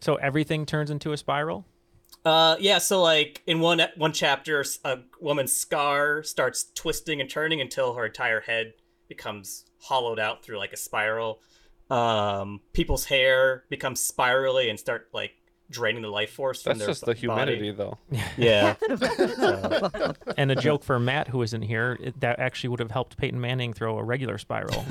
So 0.00 0.14
everything 0.16 0.64
turns 0.66 0.90
into 0.90 1.12
a 1.12 1.16
spiral. 1.16 1.66
Uh, 2.24 2.56
yeah. 2.60 2.78
So 2.78 3.02
like 3.02 3.42
in 3.46 3.60
one 3.60 3.82
one 3.96 4.12
chapter, 4.12 4.64
a 4.84 4.98
woman's 5.20 5.52
scar 5.52 6.22
starts 6.22 6.70
twisting 6.74 7.20
and 7.20 7.28
turning 7.28 7.60
until 7.60 7.94
her 7.94 8.06
entire 8.06 8.40
head 8.40 8.74
becomes 9.08 9.64
hollowed 9.80 10.18
out 10.18 10.44
through 10.44 10.58
like 10.58 10.72
a 10.72 10.76
spiral. 10.76 11.40
Um, 11.90 12.60
people's 12.72 13.04
hair 13.04 13.64
becomes 13.68 14.00
spirally 14.00 14.70
and 14.70 14.78
start 14.78 15.08
like 15.12 15.32
draining 15.68 16.02
the 16.02 16.08
life 16.08 16.30
force 16.30 16.62
from 16.62 16.78
That's 16.78 16.80
their 16.80 16.88
just 16.88 17.00
the 17.22 17.26
body. 17.26 17.56
humanity, 17.56 17.70
though. 17.72 17.98
Yeah. 18.36 18.74
and 20.36 20.50
a 20.50 20.54
joke 20.56 20.84
for 20.84 20.98
Matt, 21.00 21.28
who 21.28 21.42
isn't 21.42 21.62
here, 21.62 21.98
it, 22.00 22.20
that 22.20 22.38
actually 22.38 22.68
would 22.70 22.80
have 22.80 22.90
helped 22.90 23.16
Peyton 23.16 23.40
Manning 23.40 23.72
throw 23.72 23.98
a 23.98 24.04
regular 24.04 24.38
spiral. 24.38 24.84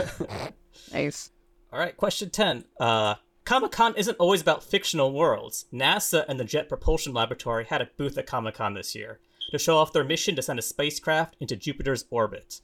nice. 0.93 1.31
All 1.71 1.79
right, 1.79 1.95
question 1.95 2.29
10. 2.29 2.65
Uh, 2.79 3.15
Comic 3.43 3.71
Con 3.71 3.95
isn't 3.95 4.17
always 4.17 4.41
about 4.41 4.63
fictional 4.63 5.11
worlds. 5.11 5.65
NASA 5.73 6.25
and 6.27 6.39
the 6.39 6.45
Jet 6.45 6.69
Propulsion 6.69 7.13
Laboratory 7.13 7.65
had 7.65 7.81
a 7.81 7.89
booth 7.97 8.17
at 8.17 8.27
Comic 8.27 8.55
Con 8.55 8.75
this 8.75 8.95
year 8.95 9.19
to 9.51 9.57
show 9.57 9.77
off 9.77 9.91
their 9.91 10.03
mission 10.03 10.35
to 10.35 10.41
send 10.41 10.59
a 10.59 10.61
spacecraft 10.61 11.35
into 11.39 11.55
Jupiter's 11.55 12.05
orbit. 12.09 12.61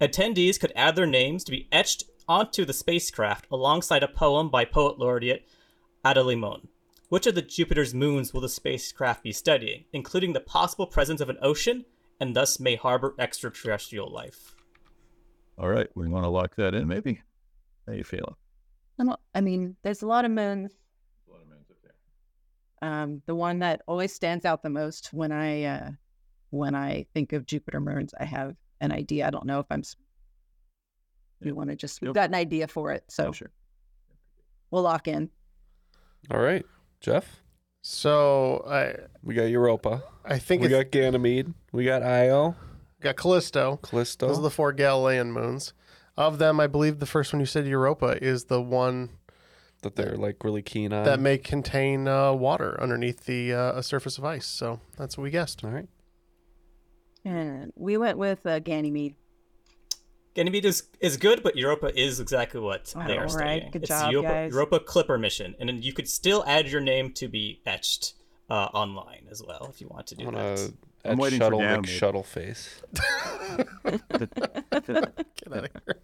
Attendees 0.00 0.60
could 0.60 0.72
add 0.76 0.96
their 0.96 1.06
names 1.06 1.44
to 1.44 1.50
be 1.50 1.68
etched 1.72 2.04
onto 2.28 2.64
the 2.64 2.72
spacecraft 2.72 3.46
alongside 3.50 4.02
a 4.02 4.08
poem 4.08 4.50
by 4.50 4.64
poet 4.64 4.98
laureate 4.98 5.48
Ada 6.04 6.22
Limon. 6.22 6.68
Which 7.08 7.26
of 7.26 7.36
the 7.36 7.42
Jupiter's 7.42 7.94
moons 7.94 8.34
will 8.34 8.40
the 8.40 8.48
spacecraft 8.48 9.22
be 9.22 9.32
studying, 9.32 9.84
including 9.92 10.32
the 10.32 10.40
possible 10.40 10.86
presence 10.86 11.20
of 11.20 11.30
an 11.30 11.38
ocean 11.40 11.84
and 12.18 12.34
thus 12.34 12.58
may 12.58 12.74
harbor 12.74 13.14
extraterrestrial 13.18 14.12
life? 14.12 14.56
All 15.56 15.68
right. 15.68 15.88
We 15.94 16.08
want 16.08 16.24
to 16.24 16.30
lock 16.30 16.56
that 16.56 16.74
in, 16.74 16.88
maybe. 16.88 17.22
How 17.86 17.92
you 17.92 18.04
feeling? 18.04 18.34
I 18.98 19.04
don't- 19.04 19.20
I 19.34 19.40
mean, 19.40 19.76
there's 19.82 20.02
a 20.02 20.06
lot 20.06 20.24
of 20.24 20.30
moons. 20.30 20.72
up 21.28 22.86
Um, 22.88 23.22
the 23.26 23.34
one 23.34 23.58
that 23.60 23.82
always 23.86 24.12
stands 24.14 24.44
out 24.44 24.62
the 24.62 24.70
most 24.70 25.12
when 25.12 25.32
I 25.32 25.64
uh, 25.64 25.90
when 26.50 26.74
I 26.74 27.06
think 27.14 27.32
of 27.32 27.46
Jupiter 27.46 27.80
moons, 27.80 28.12
I 28.20 28.24
have 28.24 28.54
an 28.80 28.92
idea. 28.92 29.26
I 29.26 29.30
don't 29.30 29.46
know 29.46 29.60
if 29.60 29.66
I'm. 29.70 29.80
s- 29.80 29.96
We 31.40 31.52
want 31.52 31.70
to 31.70 31.76
just 31.76 32.00
we've 32.00 32.12
got 32.14 32.28
an 32.28 32.34
idea 32.34 32.66
for 32.68 32.92
it, 32.92 33.04
so 33.08 33.28
Oh, 33.28 33.32
sure. 33.32 33.50
we'll 34.70 34.82
lock 34.82 35.08
in. 35.08 35.30
All 36.30 36.38
right, 36.40 36.64
Jeff. 37.00 37.40
So 37.82 38.64
I 38.68 39.06
We 39.22 39.34
got 39.34 39.44
Europa. 39.44 40.02
I 40.24 40.38
think 40.38 40.60
we 40.60 40.66
it's- 40.68 40.82
got 40.84 40.90
Ganymede. 40.92 41.52
We 41.72 41.84
got 41.84 42.02
Io. 42.02 42.54
got 43.00 43.16
Callisto. 43.16 43.78
Callisto. 43.82 44.28
Those 44.28 44.38
are 44.38 44.42
the 44.42 44.50
four 44.50 44.72
Galilean 44.72 45.32
moons. 45.32 45.72
Of 46.16 46.38
them, 46.38 46.60
I 46.60 46.66
believe 46.66 46.98
the 46.98 47.06
first 47.06 47.32
one 47.32 47.40
you 47.40 47.46
said 47.46 47.66
Europa 47.66 48.22
is 48.22 48.44
the 48.44 48.60
one 48.60 49.10
that 49.82 49.96
they're 49.96 50.16
like 50.16 50.42
really 50.42 50.62
keen 50.62 50.92
on. 50.92 51.04
that 51.04 51.20
may 51.20 51.36
contain 51.36 52.08
uh, 52.08 52.32
water 52.32 52.80
underneath 52.80 53.26
the 53.26 53.52
uh, 53.52 53.78
a 53.78 53.82
surface 53.82 54.16
of 54.18 54.24
ice. 54.24 54.46
So 54.46 54.80
that's 54.96 55.18
what 55.18 55.24
we 55.24 55.30
guessed. 55.30 55.62
All 55.62 55.70
right. 55.70 55.88
And 57.24 57.72
we 57.76 57.96
went 57.96 58.18
with 58.18 58.46
uh, 58.46 58.60
Ganymede. 58.60 59.14
Ganymede 60.34 60.66
is, 60.66 60.84
is 61.00 61.16
good, 61.16 61.42
but 61.42 61.56
Europa 61.56 61.98
is 61.98 62.20
exactly 62.20 62.60
what 62.60 62.94
they 63.06 63.16
are 63.16 63.22
right, 63.22 63.30
studying. 63.30 63.70
good 63.70 63.82
it's 63.82 63.88
job, 63.88 64.12
Europa, 64.12 64.28
guys. 64.28 64.52
Europa 64.52 64.80
Clipper 64.80 65.18
mission, 65.18 65.54
and 65.58 65.68
then 65.68 65.82
you 65.82 65.94
could 65.94 66.08
still 66.08 66.44
add 66.46 66.68
your 66.68 66.82
name 66.82 67.12
to 67.14 67.26
be 67.26 67.62
etched 67.64 68.12
uh, 68.50 68.68
online 68.74 69.26
as 69.30 69.42
well 69.42 69.66
if 69.70 69.80
you 69.80 69.88
want 69.88 70.06
to 70.08 70.14
do 70.14 70.28
I'm 70.28 70.34
that. 70.34 70.72
Gonna 71.06 71.12
I'm 71.12 71.18
add 71.18 71.22
waiting 71.22 71.38
for 71.38 71.44
shuttle 71.44 71.58
Ganymede. 71.60 71.88
shuttle 71.88 72.22
face. 72.22 72.82
Get 73.84 75.52
out 75.52 75.64
of 75.64 75.70
here. 75.84 76.00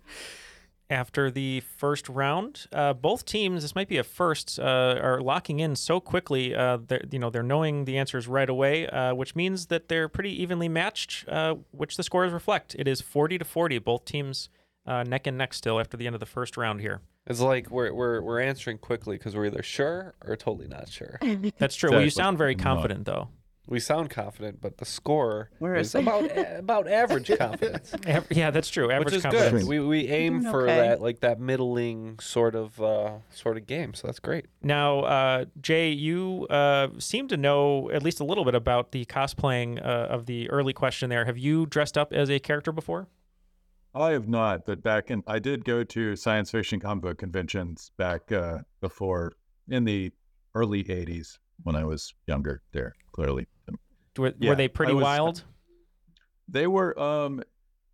After 0.91 1.31
the 1.31 1.61
first 1.61 2.09
round, 2.11 2.67
uh, 2.71 2.93
both 2.93 3.25
teams, 3.25 3.63
this 3.63 3.75
might 3.75 3.89
be 3.89 3.97
a 3.97 4.05
first, 4.05 4.59
uh, 4.61 4.99
are 5.03 5.23
locking 5.23 5.59
in 5.59 5.75
so 5.75 6.01
quickly. 6.01 6.55
Uh, 6.55 6.79
they're, 6.87 7.03
you 7.11 7.19
know, 7.19 7.31
they're 7.31 7.43
knowing 7.43 7.87
the 7.87 7.97
answers 7.97 8.29
right 8.29 8.49
away, 8.49 8.87
uh, 8.89 9.15
which 9.15 9.35
means 9.35 9.67
that 9.67 9.89
they're 9.89 10.09
pretty 10.09 10.43
evenly 10.43 10.69
matched, 10.69 11.27
uh, 11.29 11.55
which 11.71 11.97
the 11.97 12.03
scores 12.03 12.31
reflect. 12.31 12.77
It 12.79 12.87
is 12.87 13.01
40 13.01 13.39
to 13.39 13.45
40. 13.45 13.79
Both 13.79 14.05
teams 14.05 14.51
uh, 14.85 15.03
neck 15.05 15.27
and 15.27 15.39
neck 15.39 15.55
still 15.55 15.81
after 15.81 15.97
the 15.97 16.07
end 16.07 16.15
of 16.15 16.21
the 16.21 16.27
first 16.27 16.59
round 16.59 16.83
here. 16.83 17.01
It's 17.27 17.41
like 17.41 17.71
we're 17.71 17.95
we're 17.95 18.21
we're 18.21 18.41
answering 18.41 18.79
quickly 18.79 19.17
because 19.17 19.35
we're 19.37 19.47
either 19.47 19.63
sure 19.63 20.15
or 20.27 20.37
totally 20.37 20.67
not 20.69 20.89
sure. 20.91 21.19
That's 21.57 21.77
true. 21.77 21.91
Well, 21.93 22.03
you 22.03 22.11
sound 22.11 22.37
very 22.37 22.57
confident, 22.57 23.07
though. 23.07 23.29
We 23.69 23.79
sound 23.79 24.11
confident, 24.11 24.61
but 24.61 24.79
the 24.79 24.85
score 24.85 25.51
Where 25.61 25.77
is 25.77 25.89
is 25.89 25.95
it? 25.95 26.03
about 26.03 26.31
about 26.59 26.89
average 26.89 27.31
confidence, 27.39 27.95
Av- 28.09 28.27
Yeah, 28.31 28.51
that's 28.51 28.69
true. 28.69 28.91
Average 28.91 29.05
which 29.07 29.15
is 29.15 29.23
confidence. 29.23 29.63
good. 29.63 29.69
We 29.69 29.79
we 29.81 30.09
aim 30.09 30.41
Doing 30.41 30.51
for 30.53 30.63
okay. 30.65 30.77
that 30.77 31.01
like 31.01 31.21
that 31.21 31.39
middling 31.39 32.19
sort 32.19 32.57
of 32.57 32.81
uh, 32.83 33.19
sort 33.31 33.57
of 33.57 33.67
game, 33.67 33.95
so 33.95 34.09
that's 34.09 34.19
great. 34.19 34.47
Now, 34.63 35.01
uh, 35.01 35.45
Jay, 35.61 35.91
you 35.91 36.47
uh, 36.51 36.89
seem 36.99 37.29
to 37.29 37.37
know 37.37 37.89
at 37.91 38.03
least 38.03 38.19
a 38.19 38.25
little 38.25 38.45
bit 38.45 38.57
about 38.57 38.91
the 38.91 39.05
cosplaying 39.05 39.79
uh, 39.81 39.87
of 40.11 40.27
the 40.27 40.51
early 40.51 40.73
question 40.73 41.09
there. 41.09 41.25
Have 41.25 41.39
you 41.39 41.67
dressed 41.67 41.97
up 41.97 42.13
as 42.13 42.31
a 42.31 42.41
character 42.41 42.73
before? 42.73 43.07
I 43.95 44.11
have 44.11 44.27
not, 44.29 44.65
but 44.67 44.83
back 44.83 45.09
in 45.11 45.23
I 45.29 45.39
did 45.39 45.65
go 45.65 45.85
to 45.85 46.17
science 46.17 46.51
fiction 46.51 46.81
comic 46.81 47.03
book 47.03 47.19
conventions 47.19 47.93
back 47.97 48.33
uh, 48.33 48.59
before 48.81 49.35
in 49.69 49.85
the 49.85 50.11
early 50.55 50.83
'80s 50.83 51.39
when 51.63 51.77
I 51.77 51.85
was 51.85 52.13
younger. 52.27 52.63
There, 52.73 52.95
clearly, 53.13 53.47
Were, 54.19 54.33
Yeah, 54.39 54.51
were 54.51 54.57
they 54.57 54.69
pretty 54.69 54.95
was- 54.95 55.03
wild? 55.03 55.45
they 56.49 56.67
were 56.67 56.99
um, 56.99 57.43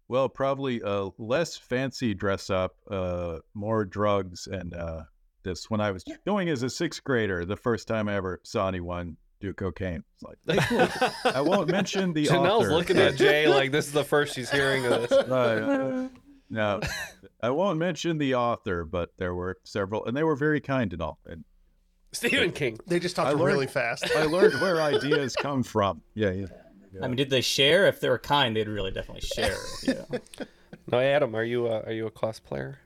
well, 0.09 0.29
probably 0.29 0.83
uh, 0.83 1.11
less 1.19 1.57
fancy 1.57 2.15
dress 2.15 2.49
up, 2.51 2.77
uh, 2.91 3.39
more 3.55 3.85
drugs, 3.85 4.47
and 4.51 4.75
uh, 4.75 5.03
this 5.45 5.69
when 5.71 5.81
I 5.81 5.91
was 5.91 6.03
going 6.27 6.49
as 6.49 6.63
a 6.63 6.71
sixth 6.71 7.05
grader, 7.05 7.45
the 7.45 7.57
first 7.57 7.87
time 7.89 8.09
I 8.09 8.15
ever 8.17 8.41
saw 8.45 8.69
anyone 8.69 9.17
do 9.41 9.53
cocaine. 9.53 10.03
It's 10.23 10.47
like 10.47 10.73
I 11.37 11.41
won't 11.43 11.71
mention 11.71 12.13
the 12.13 12.27
Janelle's 12.27 12.65
author, 12.65 12.71
looking 12.73 12.97
but- 12.97 13.13
at 13.13 13.17
Jay 13.17 13.47
like 13.49 13.71
this 13.71 13.87
is 13.87 13.93
the 13.93 14.03
first 14.05 14.35
she's 14.35 14.51
hearing 14.51 14.85
of 14.87 15.09
this. 15.09 15.13
Uh, 15.29 16.09
no, 16.51 16.81
I 17.43 17.51
won't 17.51 17.79
mention 17.79 18.17
the 18.17 18.35
author, 18.37 18.87
but 18.87 19.11
there 19.19 19.35
were 19.35 19.59
several, 19.65 20.07
and 20.07 20.17
they 20.17 20.25
were 20.25 20.35
very 20.35 20.63
kind 20.63 20.91
and 20.95 21.03
all. 21.03 21.19
And 21.27 21.45
Stephen 22.13 22.53
King. 22.53 22.79
They 22.87 22.99
just 22.99 23.19
I 23.19 23.25
talked 23.25 23.37
learned- 23.37 23.53
really 23.55 23.67
fast. 23.67 24.05
I 24.17 24.25
learned 24.25 24.61
where 24.61 24.81
ideas 24.81 25.35
come 25.37 25.63
from. 25.63 26.03
Yeah, 26.15 26.31
yeah. 26.31 26.47
I 27.03 27.07
mean, 27.07 27.17
did 27.17 27.31
they 27.31 27.43
share? 27.43 27.87
If 27.87 28.01
they 28.01 28.09
were 28.09 28.19
kind, 28.19 28.57
they'd 28.57 28.67
really 28.69 28.91
definitely 28.91 29.21
share. 29.23 29.57
Yeah. 29.83 30.19
Now, 30.91 30.99
Adam, 31.01 31.35
are 31.37 31.45
you 31.45 31.67
uh, 31.67 31.83
are 31.87 31.93
you 31.93 32.07
a 32.07 32.11
class 32.11 32.41
cosplayer? 32.41 32.77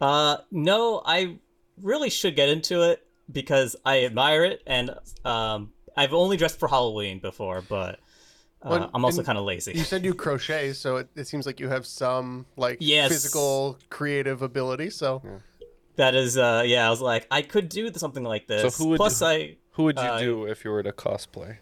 Uh, 0.00 0.38
no, 0.50 1.02
I 1.04 1.38
really 1.80 2.08
should 2.10 2.36
get 2.36 2.48
into 2.48 2.82
it 2.82 3.04
because 3.30 3.74
I 3.84 4.04
admire 4.04 4.44
it, 4.44 4.62
and 4.66 4.90
um, 5.24 5.72
I've 5.96 6.12
only 6.12 6.36
dressed 6.36 6.58
for 6.58 6.68
Halloween 6.68 7.18
before, 7.18 7.62
but 7.68 7.96
uh, 8.62 8.68
Well, 8.70 8.90
I'm 8.94 9.04
also 9.04 9.22
kind 9.24 9.38
of 9.38 9.44
lazy. 9.44 9.72
You 9.72 9.84
said 9.84 10.04
you 10.04 10.14
crochet, 10.14 10.72
so 10.72 10.96
it, 10.98 11.08
it 11.16 11.26
seems 11.26 11.46
like 11.46 11.58
you 11.60 11.68
have 11.68 11.84
some 11.86 12.46
like 12.56 12.78
Yes. 12.80 13.10
physical 13.10 13.78
creative 13.90 14.42
ability. 14.42 14.90
So 14.90 15.22
That 15.96 16.14
is, 16.14 16.38
uh, 16.38 16.62
yeah, 16.66 16.86
I 16.86 16.90
was 16.90 17.00
like, 17.00 17.26
I 17.30 17.42
could 17.42 17.68
do 17.68 17.92
something 17.94 18.24
like 18.24 18.46
this. 18.46 18.74
So 18.74 18.84
who 18.84 18.90
would 18.90 18.96
Plus, 18.96 19.20
you, 19.20 19.26
I 19.26 19.56
who 19.72 19.84
would 19.84 19.98
you 19.98 20.04
uh, 20.04 20.18
do 20.18 20.44
if 20.46 20.64
you 20.64 20.70
were 20.70 20.82
to 20.82 20.92
cosplay? 20.92 21.58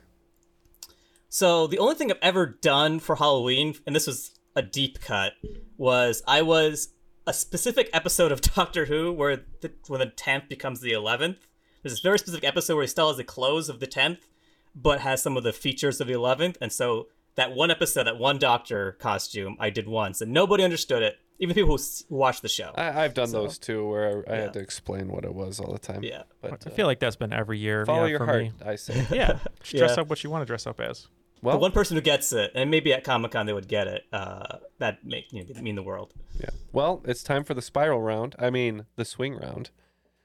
So 1.29 1.67
the 1.67 1.79
only 1.79 1.95
thing 1.95 2.11
I've 2.11 2.19
ever 2.23 2.47
done 2.47 2.99
for 2.99 3.17
Halloween, 3.17 3.75
and 3.87 3.95
this 3.95 4.07
was 4.07 4.33
a 4.57 4.63
deep 4.63 5.01
cut, 5.01 5.35
was 5.77 6.23
I 6.27 6.43
was 6.43 6.93
a 7.27 7.33
specific 7.33 7.89
episode 7.93 8.33
of 8.33 8.41
Doctor 8.55 8.87
Who 8.87 9.13
where 9.13 9.37
the, 9.61 9.73
when 9.87 10.01
the 10.01 10.07
tenth 10.07 10.49
becomes 10.49 10.81
the 10.81 10.93
eleventh. 10.93 11.47
There's 11.83 11.93
this 11.93 12.01
very 12.01 12.19
specific 12.19 12.45
episode 12.45 12.75
where 12.75 12.85
he 12.85 12.89
still 12.89 13.09
has 13.09 13.17
the 13.17 13.25
clothes 13.25 13.69
of 13.69 13.81
the 13.81 13.87
tenth, 13.87 14.27
but 14.75 15.01
has 15.01 15.23
some 15.23 15.37
of 15.37 15.45
the 15.45 15.53
features 15.53 16.01
of 16.01 16.09
the 16.09 16.15
eleventh, 16.15 16.59
and 16.61 16.73
so 16.73 17.07
that 17.37 17.53
one 17.53 17.71
episode, 17.71 18.05
that 18.05 18.19
one 18.19 18.39
Doctor 18.39 18.93
costume, 18.93 19.57
I 19.61 19.71
did 19.71 19.89
once, 19.89 20.21
and 20.21 20.33
nobody 20.33 20.65
understood 20.65 21.03
it. 21.03 21.17
Even 21.41 21.55
people 21.55 21.71
who 21.71 21.75
s- 21.77 22.05
who 22.09 22.17
watched 22.17 22.43
the 22.43 22.49
show. 22.49 22.71
I, 22.77 23.05
I've 23.05 23.15
done 23.15 23.29
So- 23.29 23.43
those 23.43 23.59
too, 23.59 23.89
where 23.89 24.25
I, 24.29 24.33
I 24.33 24.37
Yeah. 24.37 24.43
had 24.43 24.53
to 24.55 24.61
explain 24.61 25.09
what 25.09 25.25
it 25.25 25.35
was 25.35 25.59
all 25.59 25.73
the 25.73 25.79
time. 25.79 26.03
Yeah. 26.05 26.23
but 26.43 26.53
I 26.67 26.71
uh, 26.71 26.75
feel 26.75 26.87
like 26.87 27.01
that's 27.01 27.17
been 27.17 27.33
every 27.33 27.59
year. 27.59 27.85
follow 27.87 28.05
yeah, 28.05 28.11
your 28.11 28.19
for 28.21 28.27
heart. 28.27 28.43
me. 28.43 28.53
I 28.65 28.77
say. 28.77 29.07
Yeah, 29.11 29.39
just 29.63 29.77
dress 29.77 29.95
Yeah. 29.97 30.03
up 30.03 30.09
what 30.11 30.23
you 30.23 30.31
want 30.31 30.43
to 30.43 30.47
dress 30.47 30.67
up 30.67 30.81
as. 30.81 31.09
Well, 31.43 31.57
the 31.57 31.61
one 31.61 31.73
person 31.73 31.97
who 31.97 32.03
gets 32.03 32.35
it, 32.35 32.53
and 32.55 32.71
maybe 32.71 32.93
at 32.93 33.03
Comic 33.03 33.31
Con 33.31 33.47
they 33.47 33.55
would 33.55 33.67
get 33.69 33.87
it. 33.89 34.03
Uh, 34.13 34.59
that 34.79 35.03
make 35.07 35.33
you 35.33 35.43
know, 35.45 35.61
mean 35.63 35.75
the 35.75 35.83
world. 35.83 36.13
Yeah. 36.39 36.51
Well, 36.73 37.01
it's 37.07 37.23
time 37.23 37.45
for 37.45 37.55
the 37.55 37.63
spiral 37.63 38.03
round. 38.03 38.37
I 38.39 38.51
mean, 38.51 38.85
the 38.97 39.07
swing 39.07 39.35
round. 39.37 39.71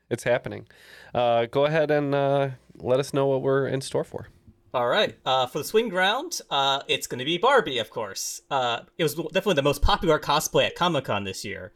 It's 0.09 0.25
happening. 0.25 0.67
Uh, 1.13 1.45
go 1.45 1.63
ahead 1.65 1.89
and 1.89 2.13
uh, 2.13 2.49
let 2.75 2.99
us 2.99 3.13
know 3.13 3.25
what 3.27 3.41
we're 3.41 3.65
in 3.65 3.79
store 3.79 4.03
for. 4.03 4.27
All 4.75 4.89
right. 4.89 5.17
Uh, 5.25 5.47
for 5.47 5.59
the 5.59 5.63
swing 5.63 5.89
round, 5.89 6.41
uh, 6.49 6.81
it's 6.89 7.07
going 7.07 7.19
to 7.19 7.23
be 7.23 7.37
Barbie, 7.37 7.77
of 7.77 7.89
course. 7.89 8.41
Uh, 8.51 8.81
it 8.97 9.03
was 9.03 9.15
definitely 9.15 9.53
the 9.53 9.61
most 9.61 9.81
popular 9.81 10.19
cosplay 10.19 10.65
at 10.65 10.75
Comic 10.75 11.05
Con 11.05 11.23
this 11.23 11.45
year, 11.45 11.71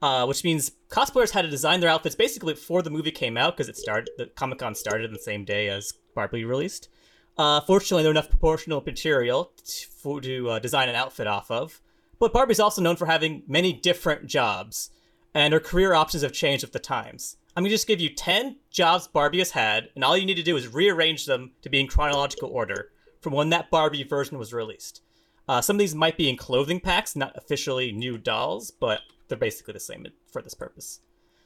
uh, 0.00 0.24
which 0.26 0.44
means 0.44 0.70
cosplayers 0.88 1.32
had 1.32 1.42
to 1.42 1.50
design 1.50 1.80
their 1.80 1.90
outfits 1.90 2.14
basically 2.14 2.54
before 2.54 2.82
the 2.82 2.90
movie 2.90 3.10
came 3.10 3.36
out 3.36 3.56
because 3.56 3.68
it 3.68 3.76
started. 3.76 4.10
The 4.16 4.26
Comic 4.26 4.60
Con 4.60 4.76
started 4.76 5.12
the 5.12 5.18
same 5.18 5.44
day 5.44 5.66
as 5.66 5.92
Barbie 6.14 6.44
released. 6.44 6.88
Uh, 7.36 7.62
fortunately, 7.62 8.04
there 8.04 8.10
were 8.10 8.18
enough 8.18 8.30
proportional 8.30 8.80
material 8.80 9.50
t- 9.64 9.86
for, 9.90 10.20
to 10.20 10.50
uh, 10.50 10.58
design 10.60 10.88
an 10.88 10.94
outfit 10.94 11.26
off 11.26 11.50
of. 11.50 11.80
But 12.20 12.32
Barbie's 12.32 12.60
also 12.60 12.80
known 12.80 12.94
for 12.94 13.06
having 13.06 13.42
many 13.48 13.72
different 13.72 14.28
jobs, 14.28 14.90
and 15.34 15.52
her 15.52 15.58
career 15.58 15.94
options 15.94 16.22
have 16.22 16.32
changed 16.32 16.62
with 16.62 16.72
the 16.72 16.78
times. 16.78 17.38
I'm 17.56 17.62
gonna 17.62 17.70
just 17.70 17.86
give 17.86 18.00
you 18.00 18.10
10 18.10 18.56
jobs 18.70 19.08
Barbie 19.08 19.38
has 19.38 19.52
had, 19.52 19.88
and 19.94 20.04
all 20.04 20.14
you 20.14 20.26
need 20.26 20.34
to 20.34 20.42
do 20.42 20.58
is 20.58 20.68
rearrange 20.68 21.24
them 21.24 21.52
to 21.62 21.70
be 21.70 21.80
in 21.80 21.86
chronological 21.86 22.50
order 22.50 22.90
from 23.22 23.32
when 23.32 23.48
that 23.48 23.70
Barbie 23.70 24.02
version 24.02 24.38
was 24.38 24.52
released. 24.52 25.00
Uh, 25.48 25.62
some 25.62 25.76
of 25.76 25.78
these 25.78 25.94
might 25.94 26.18
be 26.18 26.28
in 26.28 26.36
clothing 26.36 26.80
packs, 26.80 27.16
not 27.16 27.32
officially 27.34 27.92
new 27.92 28.18
dolls, 28.18 28.70
but 28.70 29.00
they're 29.28 29.38
basically 29.38 29.72
the 29.72 29.80
same 29.80 30.06
for 30.30 30.42
this 30.42 30.52
purpose. 30.52 31.00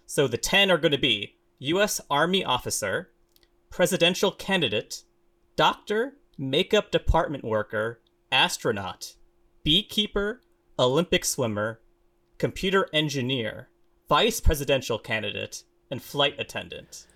So 0.05 0.27
the 0.27 0.37
10 0.37 0.71
are 0.71 0.79
going 0.79 0.93
to 0.93 0.99
be 0.99 1.37
U.S. 1.61 2.01
Army 2.11 2.45
officer, 2.45 3.11
presidential 3.69 4.33
candidate, 4.33 5.05
doctor, 5.55 6.15
makeup 6.37 6.91
department 6.91 7.45
worker, 7.45 8.01
astronaut, 8.33 9.15
beekeeper, 9.63 10.41
Olympic 10.77 11.25
swimmer, 11.25 11.81
computer 12.39 12.89
engineer, 12.93 13.69
vice 14.09 14.41
presidential 14.41 14.99
candidate, 14.99 15.63
and 15.91 16.03
flight 16.03 16.35
attendant. 16.39 17.07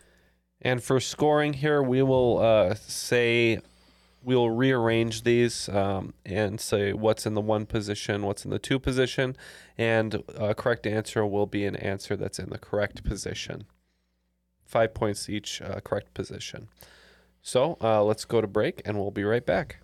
And 0.60 0.82
for 0.82 1.00
scoring 1.00 1.54
here, 1.54 1.82
we 1.82 2.02
will 2.02 2.38
uh, 2.38 2.74
say 2.74 3.60
we'll 4.22 4.50
rearrange 4.50 5.22
these 5.22 5.68
um, 5.68 6.14
and 6.24 6.60
say 6.60 6.92
what's 6.92 7.26
in 7.26 7.34
the 7.34 7.40
one 7.40 7.66
position, 7.66 8.22
what's 8.22 8.44
in 8.44 8.50
the 8.50 8.58
two 8.58 8.78
position, 8.78 9.36
and 9.76 10.22
a 10.36 10.54
correct 10.54 10.86
answer 10.86 11.26
will 11.26 11.46
be 11.46 11.66
an 11.66 11.76
answer 11.76 12.16
that's 12.16 12.38
in 12.38 12.48
the 12.48 12.58
correct 12.58 13.04
position. 13.04 13.64
Five 14.64 14.94
points 14.94 15.28
each 15.28 15.60
uh, 15.60 15.80
correct 15.80 16.14
position. 16.14 16.68
So 17.42 17.76
uh, 17.82 18.02
let's 18.02 18.24
go 18.24 18.40
to 18.40 18.46
break, 18.46 18.80
and 18.86 18.98
we'll 18.98 19.10
be 19.10 19.24
right 19.24 19.44
back. 19.44 19.83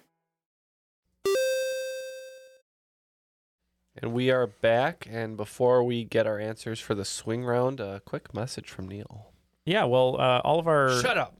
And 4.01 4.13
we 4.13 4.31
are 4.31 4.47
back. 4.47 5.07
And 5.09 5.37
before 5.37 5.83
we 5.83 6.03
get 6.03 6.25
our 6.25 6.39
answers 6.39 6.79
for 6.79 6.95
the 6.95 7.05
swing 7.05 7.45
round, 7.45 7.79
a 7.79 8.01
quick 8.03 8.33
message 8.33 8.69
from 8.69 8.87
Neal. 8.87 9.27
Yeah, 9.63 9.83
well, 9.83 10.19
uh, 10.19 10.41
all 10.43 10.57
of 10.57 10.67
our 10.67 10.99
Shut 11.01 11.19
up. 11.19 11.37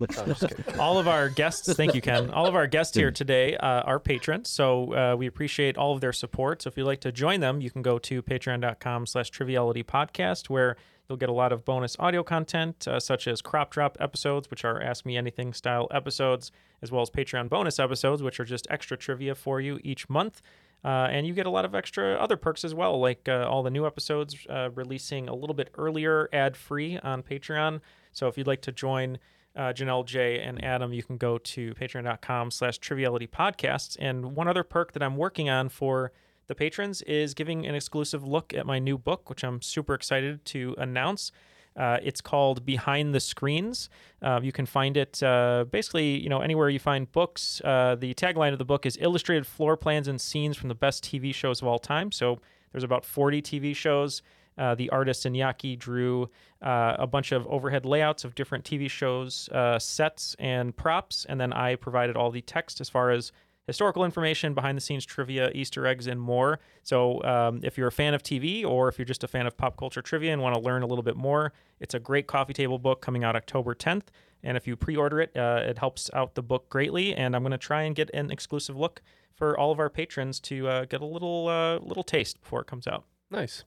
No, 0.00 0.06
I'm 0.18 0.26
just 0.26 0.46
kidding. 0.46 0.78
all 0.78 0.98
of 0.98 1.08
our 1.08 1.28
guests, 1.30 1.72
thank 1.74 1.94
you, 1.94 2.00
Ken. 2.00 2.30
All 2.30 2.46
of 2.46 2.54
our 2.54 2.66
guests 2.66 2.94
here 2.94 3.10
today 3.10 3.56
uh, 3.56 3.82
are 3.82 3.98
patrons, 3.98 4.48
so 4.48 4.94
uh, 4.94 5.16
we 5.16 5.26
appreciate 5.26 5.76
all 5.76 5.94
of 5.94 6.00
their 6.00 6.12
support. 6.12 6.62
So 6.62 6.68
if 6.68 6.76
you'd 6.76 6.84
like 6.84 7.00
to 7.00 7.10
join 7.10 7.40
them, 7.40 7.60
you 7.60 7.70
can 7.70 7.82
go 7.82 7.98
to 7.98 8.22
patreon.com 8.22 9.06
slash 9.06 9.30
triviality 9.30 9.82
podcast, 9.82 10.50
where 10.50 10.76
you'll 11.08 11.18
get 11.18 11.30
a 11.30 11.32
lot 11.32 11.52
of 11.52 11.64
bonus 11.64 11.96
audio 11.98 12.22
content, 12.22 12.86
uh, 12.86 13.00
such 13.00 13.26
as 13.26 13.42
crop 13.42 13.72
drop 13.72 13.96
episodes, 13.98 14.50
which 14.50 14.64
are 14.64 14.80
Ask 14.80 15.04
Me 15.04 15.16
Anything 15.16 15.52
style 15.52 15.88
episodes, 15.90 16.52
as 16.80 16.92
well 16.92 17.02
as 17.02 17.10
Patreon 17.10 17.48
bonus 17.48 17.80
episodes, 17.80 18.22
which 18.22 18.38
are 18.38 18.44
just 18.44 18.68
extra 18.70 18.96
trivia 18.96 19.34
for 19.34 19.60
you 19.60 19.80
each 19.82 20.08
month. 20.08 20.42
Uh, 20.84 21.08
and 21.10 21.26
you 21.26 21.34
get 21.34 21.46
a 21.46 21.50
lot 21.50 21.64
of 21.64 21.74
extra 21.74 22.14
other 22.14 22.36
perks 22.36 22.64
as 22.64 22.74
well, 22.74 23.00
like 23.00 23.28
uh, 23.28 23.46
all 23.48 23.62
the 23.62 23.70
new 23.70 23.86
episodes 23.86 24.36
uh, 24.48 24.70
releasing 24.74 25.28
a 25.28 25.34
little 25.34 25.54
bit 25.54 25.70
earlier, 25.76 26.28
ad 26.32 26.56
free 26.56 26.98
on 26.98 27.22
Patreon. 27.22 27.80
So 28.12 28.28
if 28.28 28.38
you'd 28.38 28.46
like 28.46 28.62
to 28.62 28.72
join 28.72 29.18
uh, 29.56 29.72
Janelle 29.72 30.06
Jay 30.06 30.40
and 30.40 30.64
Adam, 30.64 30.92
you 30.92 31.02
can 31.02 31.16
go 31.16 31.38
to 31.38 31.74
patreon.com 31.74 32.50
slash 32.52 32.78
triviality 32.78 33.26
podcasts. 33.26 33.96
And 33.98 34.36
one 34.36 34.46
other 34.46 34.62
perk 34.62 34.92
that 34.92 35.02
I'm 35.02 35.16
working 35.16 35.50
on 35.50 35.68
for 35.68 36.12
the 36.46 36.54
patrons 36.54 37.02
is 37.02 37.34
giving 37.34 37.66
an 37.66 37.74
exclusive 37.74 38.26
look 38.26 38.54
at 38.54 38.64
my 38.64 38.78
new 38.78 38.96
book, 38.96 39.28
which 39.28 39.42
I'm 39.44 39.60
super 39.60 39.94
excited 39.94 40.44
to 40.46 40.74
announce. 40.78 41.32
Uh, 41.78 41.98
it's 42.02 42.20
called 42.20 42.66
Behind 42.66 43.14
the 43.14 43.20
Screens. 43.20 43.88
Uh, 44.20 44.40
you 44.42 44.50
can 44.50 44.66
find 44.66 44.96
it 44.96 45.22
uh, 45.22 45.64
basically, 45.70 46.20
you 46.20 46.28
know, 46.28 46.40
anywhere 46.40 46.68
you 46.68 46.80
find 46.80 47.10
books. 47.12 47.62
Uh, 47.64 47.96
the 47.98 48.12
tagline 48.14 48.52
of 48.52 48.58
the 48.58 48.64
book 48.64 48.84
is 48.84 48.98
illustrated 49.00 49.46
floor 49.46 49.76
plans 49.76 50.08
and 50.08 50.20
scenes 50.20 50.56
from 50.56 50.68
the 50.68 50.74
best 50.74 51.04
TV 51.04 51.32
shows 51.32 51.62
of 51.62 51.68
all 51.68 51.78
time. 51.78 52.10
So 52.10 52.40
there's 52.72 52.84
about 52.84 53.04
40 53.04 53.40
TV 53.42 53.76
shows. 53.76 54.22
Uh, 54.58 54.74
the 54.74 54.90
artist 54.90 55.24
Iñaki 55.24 55.78
drew 55.78 56.28
uh, 56.62 56.96
a 56.98 57.06
bunch 57.06 57.30
of 57.30 57.46
overhead 57.46 57.86
layouts 57.86 58.24
of 58.24 58.34
different 58.34 58.64
TV 58.64 58.90
shows, 58.90 59.48
sets, 59.78 60.34
and 60.40 60.76
props, 60.76 61.24
and 61.28 61.40
then 61.40 61.52
I 61.52 61.76
provided 61.76 62.16
all 62.16 62.32
the 62.32 62.40
text 62.40 62.80
as 62.80 62.88
far 62.88 63.12
as 63.12 63.30
historical 63.68 64.04
information, 64.04 64.54
behind 64.54 64.76
the 64.76 64.80
scenes 64.80 65.06
trivia, 65.06 65.50
Easter 65.54 65.86
eggs, 65.86 66.08
and 66.08 66.20
more. 66.20 66.58
So 66.82 67.22
um, 67.22 67.60
if 67.62 67.78
you're 67.78 67.86
a 67.86 67.92
fan 67.92 68.14
of 68.14 68.24
TV 68.24 68.64
or 68.64 68.88
if 68.88 68.98
you're 68.98 69.04
just 69.04 69.22
a 69.22 69.28
fan 69.28 69.46
of 69.46 69.56
pop 69.56 69.76
culture 69.76 70.02
trivia 70.02 70.32
and 70.32 70.42
want 70.42 70.56
to 70.56 70.60
learn 70.60 70.82
a 70.82 70.86
little 70.86 71.04
bit 71.04 71.16
more, 71.16 71.52
it's 71.78 71.94
a 71.94 72.00
great 72.00 72.26
coffee 72.26 72.54
table 72.54 72.78
book 72.78 73.00
coming 73.00 73.22
out 73.22 73.36
October 73.36 73.74
10th. 73.74 74.06
And 74.42 74.56
if 74.56 74.66
you 74.66 74.74
pre-order 74.74 75.20
it, 75.20 75.36
uh, 75.36 75.62
it 75.64 75.78
helps 75.78 76.10
out 76.14 76.34
the 76.34 76.42
book 76.42 76.68
greatly. 76.68 77.14
And 77.14 77.36
I'm 77.36 77.42
going 77.42 77.52
to 77.52 77.58
try 77.58 77.82
and 77.82 77.94
get 77.94 78.10
an 78.14 78.30
exclusive 78.30 78.76
look 78.76 79.02
for 79.34 79.56
all 79.58 79.70
of 79.70 79.78
our 79.78 79.90
patrons 79.90 80.40
to 80.40 80.66
uh, 80.66 80.84
get 80.86 81.00
a 81.00 81.06
little 81.06 81.46
uh, 81.48 81.78
little 81.78 82.02
taste 82.02 82.40
before 82.40 82.60
it 82.62 82.66
comes 82.66 82.86
out. 82.86 83.04
Nice. 83.30 83.64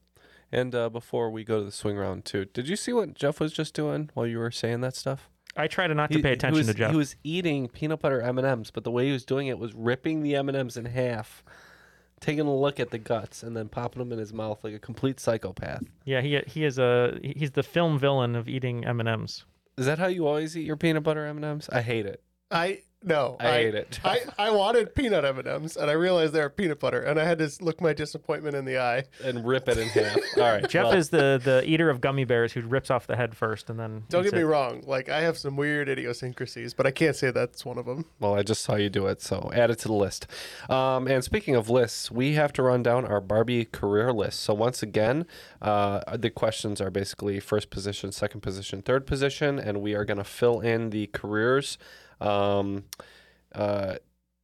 And 0.52 0.76
uh, 0.76 0.90
before 0.90 1.30
we 1.30 1.46
go 1.46 1.60
to 1.60 1.66
the 1.66 1.72
swing 1.72 1.96
round, 1.96 2.26
too, 2.26 2.46
did 2.46 2.68
you 2.68 2.76
see 2.76 2.92
what 2.92 3.14
Jeff 3.14 3.40
was 3.40 3.54
just 3.54 3.74
doing 3.74 4.10
while 4.14 4.28
you 4.28 4.38
were 4.38 4.52
saying 4.52 4.82
that 4.82 4.96
stuff? 4.96 5.30
I 5.56 5.68
try 5.68 5.88
to 5.88 5.94
not 5.94 6.12
to 6.12 6.22
pay 6.22 6.34
attention 6.34 6.60
was, 6.60 6.68
to 6.68 6.74
Jeff. 6.74 6.92
He 6.92 6.98
was 6.98 7.16
eating 7.24 7.68
peanut 7.68 8.00
butter 8.00 8.22
M 8.22 8.38
and 8.38 8.48
M's, 8.48 8.72
but 8.72 8.84
the 8.84 8.92
way 8.92 9.08
he 9.08 9.12
was 9.12 9.26
doing 9.26 9.48
it 9.48 9.60
was 9.60 9.74
ripping 9.74 10.24
the 10.24 10.36
M 10.36 10.48
and 10.48 10.58
M's 10.58 10.78
in 10.78 10.86
half, 10.86 11.44
taking 12.20 12.48
a 12.48 12.56
look 12.56 12.80
at 12.80 12.92
the 12.92 12.98
guts, 12.98 13.44
and 13.44 13.56
then 13.56 13.68
popping 13.68 14.00
them 14.00 14.12
in 14.12 14.20
his 14.20 14.34
mouth 14.34 14.64
like 14.64 14.74
a 14.74 14.80
complete 14.80 15.20
psychopath. 15.20 15.84
Yeah, 16.06 16.22
he 16.22 16.40
he 16.48 16.64
is 16.64 16.80
a 16.80 17.20
he's 17.24 17.52
the 17.52 17.64
film 17.64 18.00
villain 18.00 18.36
of 18.36 18.48
eating 18.48 18.86
M 18.86 19.00
and 19.00 19.10
M's. 19.10 19.46
Is 19.78 19.86
that 19.86 20.00
how 20.00 20.08
you 20.08 20.28
always 20.28 20.56
eat 20.56 20.66
your 20.66 20.78
peanut 20.78 21.04
butter 21.04 21.26
M 21.26 21.38
and 21.38 21.46
M's? 21.46 21.70
I 21.70 21.82
hate 21.82 22.06
it. 22.06 22.22
I 22.50 22.82
no, 23.04 23.38
I 23.40 23.52
hate 23.52 23.76
it. 23.76 24.00
I, 24.04 24.22
I 24.38 24.50
wanted 24.52 24.94
peanut 24.94 25.26
M 25.26 25.40
and 25.40 25.48
M's, 25.48 25.76
and 25.76 25.90
I 25.90 25.94
realized 25.94 26.34
they 26.34 26.42
were 26.42 26.50
peanut 26.50 26.80
butter, 26.80 27.02
and 27.02 27.20
I 27.20 27.24
had 27.24 27.40
to 27.40 27.50
look 27.62 27.82
my 27.82 27.94
disappointment 27.94 28.56
in 28.56 28.66
the 28.66 28.78
eye 28.80 29.06
and 29.24 29.46
rip 29.46 29.68
it 29.68 29.78
in 29.78 29.88
half. 29.90 30.18
All 30.38 30.44
right, 30.44 30.68
Jeff 30.70 30.86
well, 30.86 30.94
is 30.94 31.10
the 31.10 31.42
the 31.44 31.64
eater 31.66 31.90
of 31.90 32.02
gummy 32.02 32.26
bears 32.26 32.54
who 32.54 32.62
rips 32.62 32.92
off 32.92 33.08
the 33.08 33.16
head 33.16 33.36
first 33.36 33.70
and 33.70 33.80
then. 33.80 34.04
Don't 34.10 34.24
get 34.24 34.34
me 34.34 34.42
it. 34.42 34.46
wrong, 34.46 34.84
like 34.86 35.10
I 35.10 35.22
have 35.22 35.38
some 35.38 35.58
weird 35.58 35.90
idiosyncrasies, 35.90 36.74
but 36.74 36.86
I 36.86 36.92
can't 36.92 37.16
say 37.16 37.32
that's 37.32 37.66
one 37.66 37.78
of 37.78 37.86
them. 37.86 38.06
Well, 38.20 38.36
I 38.36 38.44
just 38.44 38.62
saw 38.62 38.76
you 38.76 38.90
do 38.90 39.08
it, 39.08 39.22
so 39.22 39.50
add 39.54 39.72
it 39.72 39.80
to 39.80 39.88
the 39.88 39.94
list. 39.94 40.28
Um, 40.70 41.08
and 41.08 41.24
speaking 41.24 41.56
of 41.56 41.70
lists, 41.70 42.12
we 42.12 42.34
have 42.34 42.54
to 42.54 42.64
run 42.64 42.84
down 42.84 43.06
our 43.06 43.22
Barbie 43.22 43.66
career 43.66 44.14
list. 44.14 44.42
So 44.42 44.54
once 44.54 44.84
again, 44.84 45.26
uh, 45.62 46.18
the 46.18 46.30
questions 46.30 46.80
are 46.82 46.92
basically 46.92 47.40
first 47.40 47.70
position, 47.70 48.12
second 48.12 48.42
position, 48.42 48.82
third 48.82 49.08
position, 49.08 49.60
and 49.60 49.82
we 49.82 49.94
are 49.96 50.06
going 50.06 50.18
to 50.18 50.24
fill 50.24 50.60
in 50.60 50.92
the 50.92 51.08
careers. 51.08 51.78
Um, 52.22 52.86
uh, 53.54 53.96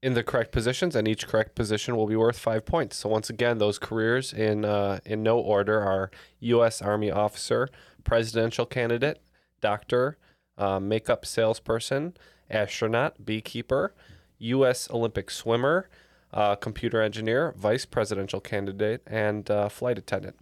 in 0.01 0.13
the 0.13 0.23
correct 0.23 0.51
positions, 0.51 0.95
and 0.95 1.07
each 1.07 1.27
correct 1.27 1.55
position 1.55 1.95
will 1.95 2.05
be 2.05 2.15
worth 2.15 2.37
five 2.37 2.65
points. 2.65 2.97
So 2.97 3.09
once 3.09 3.29
again, 3.29 3.57
those 3.57 3.79
careers 3.79 4.31
in 4.31 4.63
uh, 4.63 4.99
in 5.05 5.23
no 5.23 5.39
order 5.39 5.81
are 5.81 6.11
U.S. 6.39 6.81
Army 6.81 7.09
officer, 7.09 7.67
presidential 8.03 8.65
candidate, 8.65 9.19
doctor, 9.59 10.17
uh, 10.57 10.79
makeup 10.79 11.25
salesperson, 11.25 12.15
astronaut, 12.49 13.25
beekeeper, 13.25 13.93
U.S. 14.39 14.89
Olympic 14.91 15.31
swimmer, 15.31 15.89
uh, 16.31 16.55
computer 16.55 17.01
engineer, 17.01 17.53
vice 17.57 17.85
presidential 17.85 18.39
candidate, 18.39 19.01
and 19.07 19.49
uh, 19.49 19.67
flight 19.69 19.97
attendant. 19.97 20.37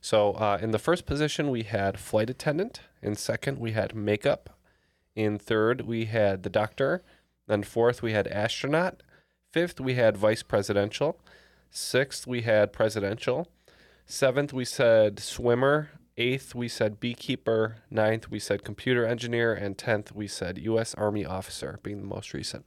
So 0.00 0.32
uh, 0.32 0.58
in 0.62 0.70
the 0.70 0.78
first 0.78 1.04
position, 1.04 1.50
we 1.50 1.64
had 1.64 1.98
flight 1.98 2.30
attendant. 2.30 2.80
In 3.02 3.16
second, 3.16 3.58
we 3.58 3.72
had 3.72 3.94
makeup. 3.94 4.50
In 5.14 5.38
third, 5.38 5.82
we 5.82 6.06
had 6.06 6.42
the 6.42 6.50
doctor. 6.50 7.02
Then 7.46 7.62
fourth, 7.62 8.02
we 8.02 8.12
had 8.12 8.28
astronaut. 8.28 9.02
Fifth, 9.52 9.80
we 9.80 9.94
had 9.94 10.16
vice 10.16 10.42
presidential. 10.42 11.20
Sixth, 11.70 12.26
we 12.26 12.42
had 12.42 12.72
presidential. 12.72 13.48
Seventh, 14.06 14.52
we 14.52 14.64
said 14.64 15.18
swimmer. 15.18 15.90
Eighth, 16.16 16.54
we 16.54 16.68
said 16.68 17.00
beekeeper. 17.00 17.78
Ninth, 17.90 18.30
we 18.30 18.38
said 18.38 18.64
computer 18.64 19.06
engineer. 19.06 19.54
And 19.54 19.78
tenth, 19.78 20.12
we 20.14 20.26
said 20.26 20.58
U.S. 20.58 20.94
Army 20.94 21.24
officer, 21.24 21.80
being 21.82 22.00
the 22.00 22.06
most 22.06 22.34
recent. 22.34 22.64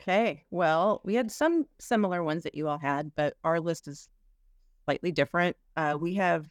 Okay. 0.00 0.44
Well, 0.50 1.00
we 1.04 1.14
had 1.14 1.30
some 1.30 1.66
similar 1.78 2.22
ones 2.22 2.44
that 2.44 2.54
you 2.54 2.68
all 2.68 2.78
had, 2.78 3.12
but 3.14 3.34
our 3.44 3.60
list 3.60 3.88
is 3.88 4.08
slightly 4.84 5.12
different. 5.12 5.56
Uh, 5.76 5.98
we 6.00 6.14
have 6.14 6.48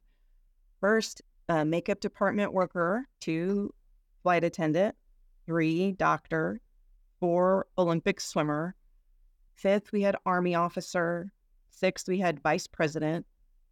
first 0.80 1.22
uh, 1.50 1.66
makeup 1.66 2.00
department 2.00 2.54
worker, 2.54 3.06
two 3.20 3.74
flight 4.28 4.44
attendant, 4.44 4.94
three 5.46 5.94
doctor, 5.94 6.60
four 7.22 7.66
Olympic 7.78 8.20
swimmer, 8.20 8.76
Fifth, 9.58 9.94
we 9.94 10.02
had 10.02 10.18
army 10.26 10.54
officer. 10.54 11.32
Sixth, 11.70 12.10
we 12.10 12.20
had 12.20 12.42
vice 12.42 12.68
president. 12.68 13.26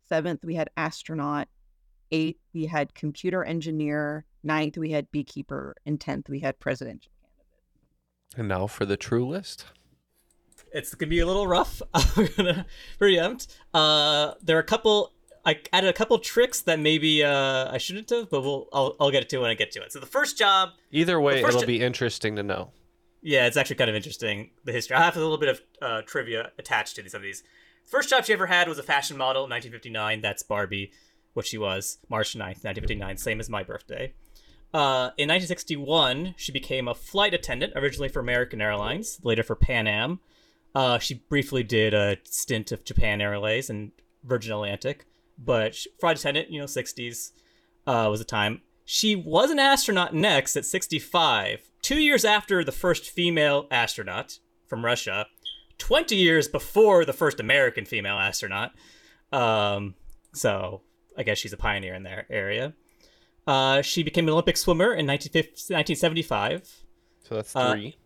Seventh, 0.08 0.46
we 0.46 0.56
had 0.56 0.70
astronaut. 0.78 1.50
Eighth, 2.10 2.40
we 2.54 2.68
had 2.68 2.96
computer 2.96 3.44
engineer. 3.44 4.24
Ninth, 4.44 4.78
we 4.78 4.92
had 4.92 5.12
beekeeper. 5.12 5.76
And 5.86 6.00
tenth, 6.00 6.30
we 6.30 6.40
had 6.40 6.58
presidential. 6.58 7.12
Candidate. 8.34 8.40
And 8.40 8.48
now 8.48 8.68
for 8.68 8.86
the 8.86 8.96
true 8.96 9.28
list. 9.28 9.66
It's 10.72 10.96
gonna 10.96 11.10
be 11.10 11.20
a 11.20 11.28
little 11.28 11.48
rough. 11.48 11.82
I'm 11.94 12.30
gonna 12.38 12.66
preempt. 12.98 13.58
Uh, 13.74 14.36
there 14.42 14.56
are 14.56 14.62
a 14.62 14.64
couple. 14.64 15.15
I 15.46 15.60
added 15.72 15.90
a 15.90 15.94
couple 15.94 16.18
tricks 16.20 16.62
that 16.62 16.80
maybe 16.80 17.24
uh, 17.24 17.72
I 17.72 17.78
shouldn't 17.78 18.10
have, 18.10 18.30
but 18.30 18.42
we'll 18.42 18.68
I'll, 18.74 18.96
I'll 19.00 19.12
get 19.12 19.28
to 19.30 19.38
it 19.38 19.42
when 19.42 19.52
I 19.52 19.54
get 19.54 19.72
to 19.72 19.82
it. 19.84 19.92
So 19.92 20.00
the 20.00 20.06
first 20.06 20.38
job, 20.38 20.70
Either 20.92 21.20
way, 21.22 21.42
it'll 21.44 21.62
jo- 21.62 21.68
be 21.68 21.82
interesting 21.82 22.36
to 22.38 22.44
know. 22.44 22.72
yeah, 23.22 23.46
it's 23.46 23.58
actually 23.58 23.76
kind 23.76 23.90
of 23.90 23.96
interesting 23.96 24.52
the 24.64 24.72
history. 24.72 24.96
I 24.98 25.04
have 25.04 25.16
a 25.16 25.20
little 25.20 25.38
bit 25.38 25.50
of 25.50 25.62
uh, 25.82 26.02
trivia 26.04 26.52
attached 26.58 26.96
to 26.96 27.10
some 27.10 27.20
of 27.20 27.24
these. 27.24 27.44
First 27.86 28.10
job 28.10 28.26
she 28.26 28.34
ever 28.34 28.48
had 28.48 28.68
was 28.68 28.80
a 28.80 28.84
fashion 28.84 29.16
model 29.18 29.44
in 29.44 29.50
1959. 29.52 30.22
That's 30.22 30.42
Barbie, 30.42 30.92
what 31.34 31.46
she 31.46 31.58
was, 31.60 32.00
March 32.10 32.34
9th, 32.34 32.64
1959, 32.64 33.18
same 33.18 33.40
as 33.40 33.48
my 33.48 33.62
birthday. 33.62 34.14
Uh, 34.74 35.14
in 35.18 35.30
1961, 35.30 36.34
she 36.38 36.52
became 36.52 36.88
a 36.88 36.96
flight 36.96 37.34
attendant, 37.34 37.74
originally 37.76 38.10
for 38.10 38.20
American 38.20 38.60
Airlines, 38.62 39.20
later 39.24 39.44
for 39.44 39.56
Pan 39.56 39.86
Am. 39.88 40.20
Uh, 40.74 40.98
she 40.98 41.14
briefly 41.14 41.62
did 41.64 41.94
a 41.94 42.18
stint 42.24 42.72
of 42.72 42.84
Japan 42.84 43.22
Airways 43.22 43.70
and 43.70 43.92
Virgin 44.24 44.52
Atlantic, 44.52 45.06
but 45.38 45.76
she, 45.76 45.90
flight 46.00 46.18
attendant, 46.20 46.50
you 46.52 46.60
know, 46.60 46.66
60s 46.66 47.32
uh, 47.88 48.08
was 48.10 48.20
the 48.20 48.26
time. 48.26 48.62
She 48.86 49.16
was 49.16 49.50
an 49.52 49.60
astronaut 49.60 50.14
next 50.14 50.56
at 50.56 50.66
65, 50.66 51.70
two 51.82 52.00
years 52.00 52.24
after 52.24 52.64
the 52.64 52.72
first 52.72 53.10
female 53.10 53.68
astronaut 53.72 54.40
from 54.68 54.86
Russia, 54.86 55.26
20 55.80 56.16
years 56.16 56.48
before 56.48 57.04
the 57.06 57.14
first 57.14 57.40
American 57.40 57.86
female 57.86 58.18
astronaut. 58.18 58.72
Um, 59.32 59.96
so 60.34 60.82
I 61.18 61.24
guess 61.24 61.38
she's 61.38 61.54
a 61.54 61.58
pioneer 61.58 61.96
in 61.96 62.04
that 62.04 62.26
area. 62.30 62.74
Uh, 63.48 63.82
she 63.82 64.04
became 64.04 64.26
an 64.28 64.32
Olympic 64.34 64.58
swimmer 64.58 64.94
in 64.94 65.06
1950 65.08 65.74
1975. 65.74 66.84
So 67.28 67.36
that's 67.36 67.56
Uh, 67.56 67.74
three. 67.74 67.98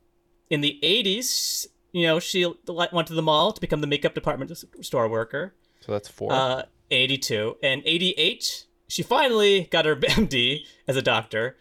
in 0.49 0.61
the 0.61 0.79
80s, 0.83 1.67
you 1.91 2.03
know, 2.07 2.19
she 2.19 2.45
went 2.67 3.07
to 3.07 3.13
the 3.13 3.21
mall 3.21 3.51
to 3.51 3.59
become 3.61 3.81
the 3.81 3.87
makeup 3.87 4.13
department 4.13 4.51
store 4.81 5.07
worker. 5.09 5.55
so 5.81 5.91
that's 5.91 6.07
four. 6.07 6.31
Uh, 6.31 6.63
82 6.91 7.57
and 7.61 7.81
88, 7.85 8.65
she 8.87 9.03
finally 9.03 9.67
got 9.71 9.85
her 9.85 9.95
MD 9.95 10.65
as 10.87 10.95
a 10.95 11.01
doctor. 11.01 11.57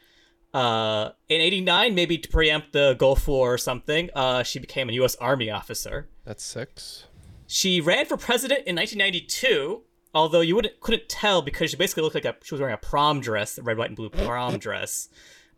Uh, 0.54 1.10
in 1.28 1.40
89, 1.40 1.94
maybe 1.94 2.16
to 2.18 2.28
preempt 2.28 2.72
the 2.72 2.94
Gulf 2.98 3.28
War 3.28 3.54
or 3.54 3.58
something, 3.58 4.08
uh, 4.14 4.42
she 4.42 4.58
became 4.58 4.88
a 4.88 4.92
U.S. 4.94 5.14
Army 5.16 5.50
officer. 5.50 6.08
that's 6.24 6.42
six. 6.42 7.04
She 7.46 7.80
ran 7.80 8.06
for 8.06 8.16
president 8.16 8.66
in 8.66 8.76
1992, 8.76 9.82
although 10.14 10.40
you 10.40 10.54
wouldn't 10.54 10.80
couldn't 10.80 11.08
tell 11.08 11.40
because 11.42 11.70
she 11.70 11.76
basically 11.76 12.02
looked 12.02 12.14
like 12.14 12.24
a, 12.24 12.34
she 12.42 12.54
was 12.54 12.60
wearing 12.60 12.74
a 12.74 12.78
prom 12.78 13.20
dress, 13.20 13.56
a 13.58 13.62
red, 13.62 13.78
white, 13.78 13.88
and 13.88 13.96
blue 13.96 14.10
prom 14.10 14.58
dress. 14.58 15.08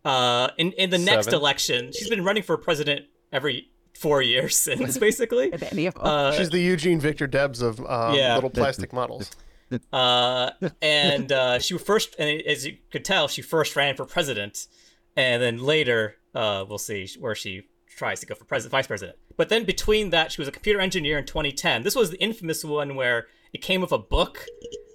Uh, 0.03 0.49
in 0.57 0.71
in 0.73 0.89
the 0.89 0.97
next 0.97 1.31
election, 1.33 1.91
she's 1.93 2.09
been 2.09 2.23
running 2.23 2.43
for 2.43 2.57
president 2.57 3.05
every 3.31 3.69
four 3.93 4.21
years 4.21 4.55
since, 4.57 4.97
basically. 5.07 5.53
Uh, 5.53 6.31
She's 6.31 6.49
the 6.49 6.59
Eugene 6.59 6.99
Victor 6.99 7.27
Debs 7.27 7.61
of 7.61 7.79
um, 7.81 8.15
yeah. 8.15 8.35
little 8.35 8.49
plastic 8.49 8.93
models. 8.93 9.31
uh, 9.93 10.51
and 10.81 11.31
uh, 11.31 11.59
she 11.59 11.77
first, 11.77 12.15
and 12.19 12.41
as 12.41 12.65
you 12.65 12.77
could 12.91 13.05
tell, 13.05 13.27
she 13.27 13.41
first 13.41 13.75
ran 13.75 13.95
for 13.95 14.05
president, 14.05 14.67
and 15.15 15.41
then 15.41 15.57
later, 15.57 16.15
uh, 16.33 16.65
we'll 16.67 16.77
see 16.77 17.07
where 17.19 17.35
she 17.35 17.63
tries 17.87 18.19
to 18.21 18.25
go 18.25 18.35
for 18.35 18.45
president, 18.45 18.71
vice 18.71 18.87
president. 18.87 19.17
But 19.37 19.49
then 19.49 19.63
between 19.63 20.09
that, 20.11 20.31
she 20.31 20.41
was 20.41 20.47
a 20.47 20.51
computer 20.51 20.79
engineer 20.79 21.17
in 21.17 21.25
2010. 21.25 21.83
This 21.83 21.95
was 21.95 22.09
the 22.09 22.21
infamous 22.21 22.63
one 22.63 22.95
where 22.95 23.27
it 23.53 23.61
came 23.61 23.81
with 23.81 23.91
a 23.91 23.97
book 23.97 24.45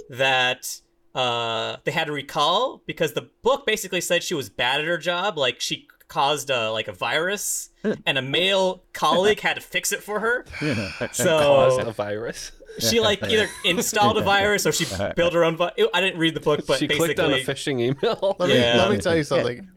that 0.08 0.80
uh, 1.14 1.76
they 1.84 1.92
had 1.92 2.06
to 2.06 2.12
recall 2.12 2.82
because 2.86 3.12
the 3.12 3.30
book 3.42 3.66
basically 3.66 4.00
said 4.00 4.22
she 4.22 4.34
was 4.34 4.48
bad 4.48 4.80
at 4.80 4.86
her 4.86 4.98
job, 4.98 5.38
like 5.38 5.60
she 5.60 5.88
caused 6.08 6.50
a 6.50 6.70
like 6.70 6.88
a 6.88 6.92
virus, 6.92 7.70
and 8.06 8.18
a 8.18 8.22
male 8.22 8.84
colleague 8.92 9.40
had 9.40 9.54
to 9.54 9.62
fix 9.62 9.92
it 9.92 10.02
for 10.02 10.20
her. 10.20 10.44
So 11.12 11.38
Caused 11.38 11.80
a 11.80 11.92
virus. 11.92 12.52
She 12.78 13.00
like 13.08 13.22
either 13.24 13.48
installed 13.64 14.18
a 14.18 14.22
virus 14.22 14.66
or 14.66 14.72
she 14.72 14.84
built 15.16 15.32
her 15.34 15.44
own. 15.44 15.56
Vi- 15.56 15.72
I 15.94 16.00
didn't 16.00 16.18
read 16.18 16.34
the 16.34 16.40
book, 16.40 16.66
but 16.66 16.78
she 16.78 16.86
basically, 16.86 17.14
clicked 17.14 17.20
on 17.20 17.32
a 17.32 17.38
phishing 17.44 17.80
email. 17.80 18.36
Let 18.38 18.48
me, 18.48 18.54
Yeah. 18.58 18.76
let 18.82 18.90
me 18.90 18.98
tell 18.98 19.16
you 19.16 19.24
something. 19.24 19.68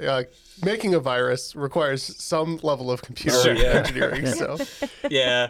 Uh, 0.00 0.24
making 0.64 0.92
a 0.94 0.98
virus 1.00 1.54
requires 1.54 2.02
some 2.22 2.58
level 2.62 2.90
of 2.90 3.00
computer 3.02 3.40
Sure. 3.40 3.54
Yeah. 3.54 3.68
engineering. 3.78 4.26
So 4.26 4.58
yeah, 5.08 5.48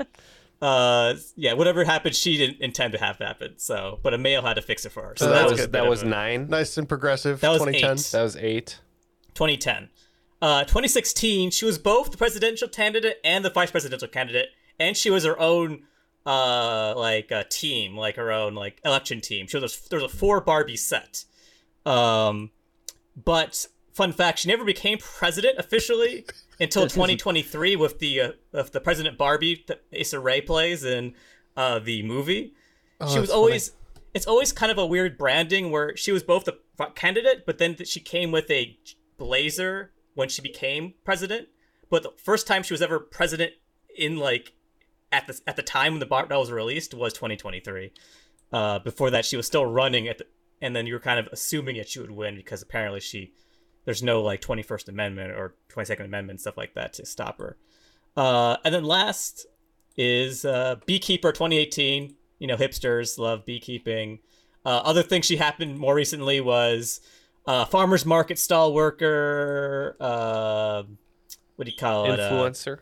uh, 0.61 1.15
yeah, 1.37 1.55
whatever 1.55 1.85
happened, 1.85 2.15
she 2.15 2.37
didn't 2.37 2.61
intend 2.61 2.93
to 2.93 2.99
have 2.99 3.17
happen. 3.19 3.55
So, 3.57 3.99
but 4.03 4.13
a 4.15 4.19
male 4.19 4.43
had 4.43 4.55
to 4.55 4.63
fix 4.63 4.85
it 4.85 4.91
for 4.93 5.03
her. 5.03 5.15
So, 5.17 5.27
So 5.27 5.31
that, 5.31 5.37
that 5.39 5.43
was 5.51 5.53
was 5.61 5.69
that 5.71 5.83
of 5.85 5.89
was 5.89 6.03
a- 6.03 6.07
nine. 6.07 6.49
nice 6.49 6.77
and 6.77 6.89
progressive. 6.89 7.41
That 7.41 7.51
was 7.51 7.61
2010. 7.61 7.91
eight. 7.99 8.11
That 8.13 8.23
was 8.23 8.37
eight. 8.37 8.79
2010. 9.35 9.89
Uh, 10.43 10.63
2016, 10.65 11.51
she 11.51 11.65
was 11.65 11.79
both 11.79 12.11
the 12.11 12.19
presidential 12.19 12.69
candidate 12.69 13.19
and 13.25 13.45
the 13.45 13.51
vice 13.51 13.71
presidential 13.71 14.09
candidate, 14.09 14.49
and 14.79 14.95
she 14.97 15.09
was 15.09 15.25
her 15.25 15.39
own 15.41 15.85
uh 16.27 16.95
like 16.97 17.31
a 17.31 17.45
team, 17.45 17.97
like 17.97 18.17
her 18.17 18.33
own 18.33 18.55
like 18.55 18.81
election 18.85 19.21
team. 19.21 19.47
She 19.47 19.59
was 19.59 19.75
a, 19.75 19.89
there 19.89 20.01
was 20.01 20.13
a 20.13 20.17
four 20.17 20.41
Barbie 20.41 20.77
set. 20.77 21.25
Um, 21.85 22.51
but 23.23 23.67
fun 23.93 24.13
fact, 24.13 24.41
she 24.41 24.49
never 24.49 24.65
became 24.65 24.99
president 24.99 25.59
officially 25.59 26.25
until 26.61 26.85
2023 26.85 27.77
with 27.77 27.99
the 27.99 28.21
uh, 28.21 28.33
with 28.53 28.73
the 28.73 28.81
President 28.81 29.19
Barbie 29.19 29.65
that 29.69 29.83
Issa 29.93 30.19
Rae 30.21 30.41
plays 30.41 30.85
in 30.85 31.15
uh 31.57 31.79
the 31.79 32.03
movie. 32.03 32.55
Oh, 33.01 33.13
she 33.13 33.21
was 33.21 33.31
always 33.31 33.73
it's 34.15 34.27
always 34.27 34.53
kind 34.53 34.71
of 34.73 34.79
a 34.79 34.87
weird 34.87 35.19
branding 35.19 35.71
where 35.71 35.97
she 35.97 36.13
was 36.13 36.23
both 36.23 36.45
the 36.45 36.57
candidate, 36.95 37.45
but 37.45 37.59
then 37.59 37.77
she 37.85 38.01
came 38.01 38.31
with 38.31 38.51
a 38.51 38.79
blazer 39.19 39.91
when 40.15 40.29
she 40.29 40.41
became 40.41 40.95
president. 41.05 41.49
But 41.91 42.03
the 42.03 42.13
first 42.17 42.47
time 42.47 42.63
she 42.63 42.73
was 42.73 42.81
ever 42.81 42.99
president 42.99 43.53
in 43.97 44.17
like 44.17 44.54
at 45.15 45.27
the 45.29 45.41
at 45.47 45.57
the 45.57 45.63
time 45.63 45.93
when 45.93 46.01
the 46.01 46.07
bar 46.07 46.27
that 46.27 46.39
was 46.39 46.51
released 46.51 46.93
was 46.93 47.13
2023. 47.13 47.93
Uh, 48.53 48.79
before 48.81 49.11
that, 49.11 49.25
she 49.25 49.37
was 49.37 49.47
still 49.47 49.65
running 49.65 50.09
at 50.09 50.19
the, 50.19 50.27
and 50.61 50.75
then 50.75 50.87
you 50.87 50.95
were 50.95 51.01
kind 51.01 51.19
of 51.19 51.29
assuming 51.33 51.77
that 51.77 51.89
she 51.89 52.01
would 52.01 52.11
win 52.11 52.35
because 52.37 52.63
apparently 52.63 53.01
she 53.01 53.33
there's 53.85 54.03
no 54.03 54.23
like 54.23 54.41
21st 54.41 54.89
Amendment 54.89 55.31
or 55.33 55.55
22nd 55.73 56.05
Amendment 56.05 56.41
stuff 56.41 56.57
like 56.57 56.75
that 56.75 56.93
to 56.95 57.07
stop 57.07 57.39
her. 57.39 57.57
Uh, 58.17 58.57
and 58.65 58.75
then 58.75 58.85
last 58.85 59.47
is 59.97 60.45
uh, 60.45 60.77
Beekeeper 60.87 61.33
2018. 61.33 62.17
You 62.39 62.47
know, 62.47 62.57
hipsters 62.57 63.19
love 63.19 63.47
beekeeping. 63.47 64.19
Uh, 64.65 64.81
other 64.85 65.03
things 65.03 65.27
she 65.27 65.37
happened 65.37 65.79
more 65.79 65.95
recently 65.95 66.41
was 66.41 67.01
uh, 67.47 67.65
farmers 67.65 68.05
market 68.05 68.39
stall 68.39 68.75
worker. 68.75 69.97
Uh, 70.01 70.83
what 71.57 71.67
do 71.67 71.71
you 71.71 71.77
call 71.77 72.11
it? 72.11 72.19
Influencer. 72.19 72.79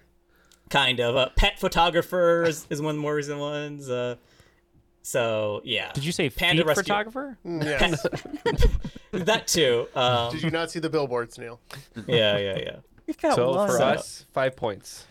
Kind 0.73 1.01
of. 1.01 1.15
Uh, 1.17 1.29
pet 1.37 1.61
photographer 1.61 2.45
is, 2.45 2.67
is 2.71 2.81
one 2.83 2.91
of 2.91 2.97
the 2.97 3.03
more 3.03 3.15
recent 3.15 3.39
ones. 3.39 3.89
Uh, 3.91 4.17
so 5.03 5.61
yeah. 5.65 5.93
Did 5.93 6.05
you 6.05 6.13
say 6.13 6.31
Panda 6.31 6.63
feet 6.63 6.67
rescue- 6.67 6.83
photographer? 6.85 7.39
Mm, 7.47 7.63
yes. 7.65 8.07
that 9.13 9.47
too. 9.47 9.87
Um, 9.95 10.33
Did 10.33 10.43
you 10.43 10.51
not 10.51 10.71
see 10.71 10.79
the 10.81 10.89
billboards, 10.91 11.39
Neal? 11.39 11.61
yeah, 12.07 12.39
yeah, 12.39 12.59
yeah. 12.59 12.77
We've 13.07 13.19
got 13.21 13.35
So 13.35 13.55
one. 13.55 13.69
for 13.69 13.83
us, 13.83 14.25
five 14.33 14.57
points. 14.57 15.07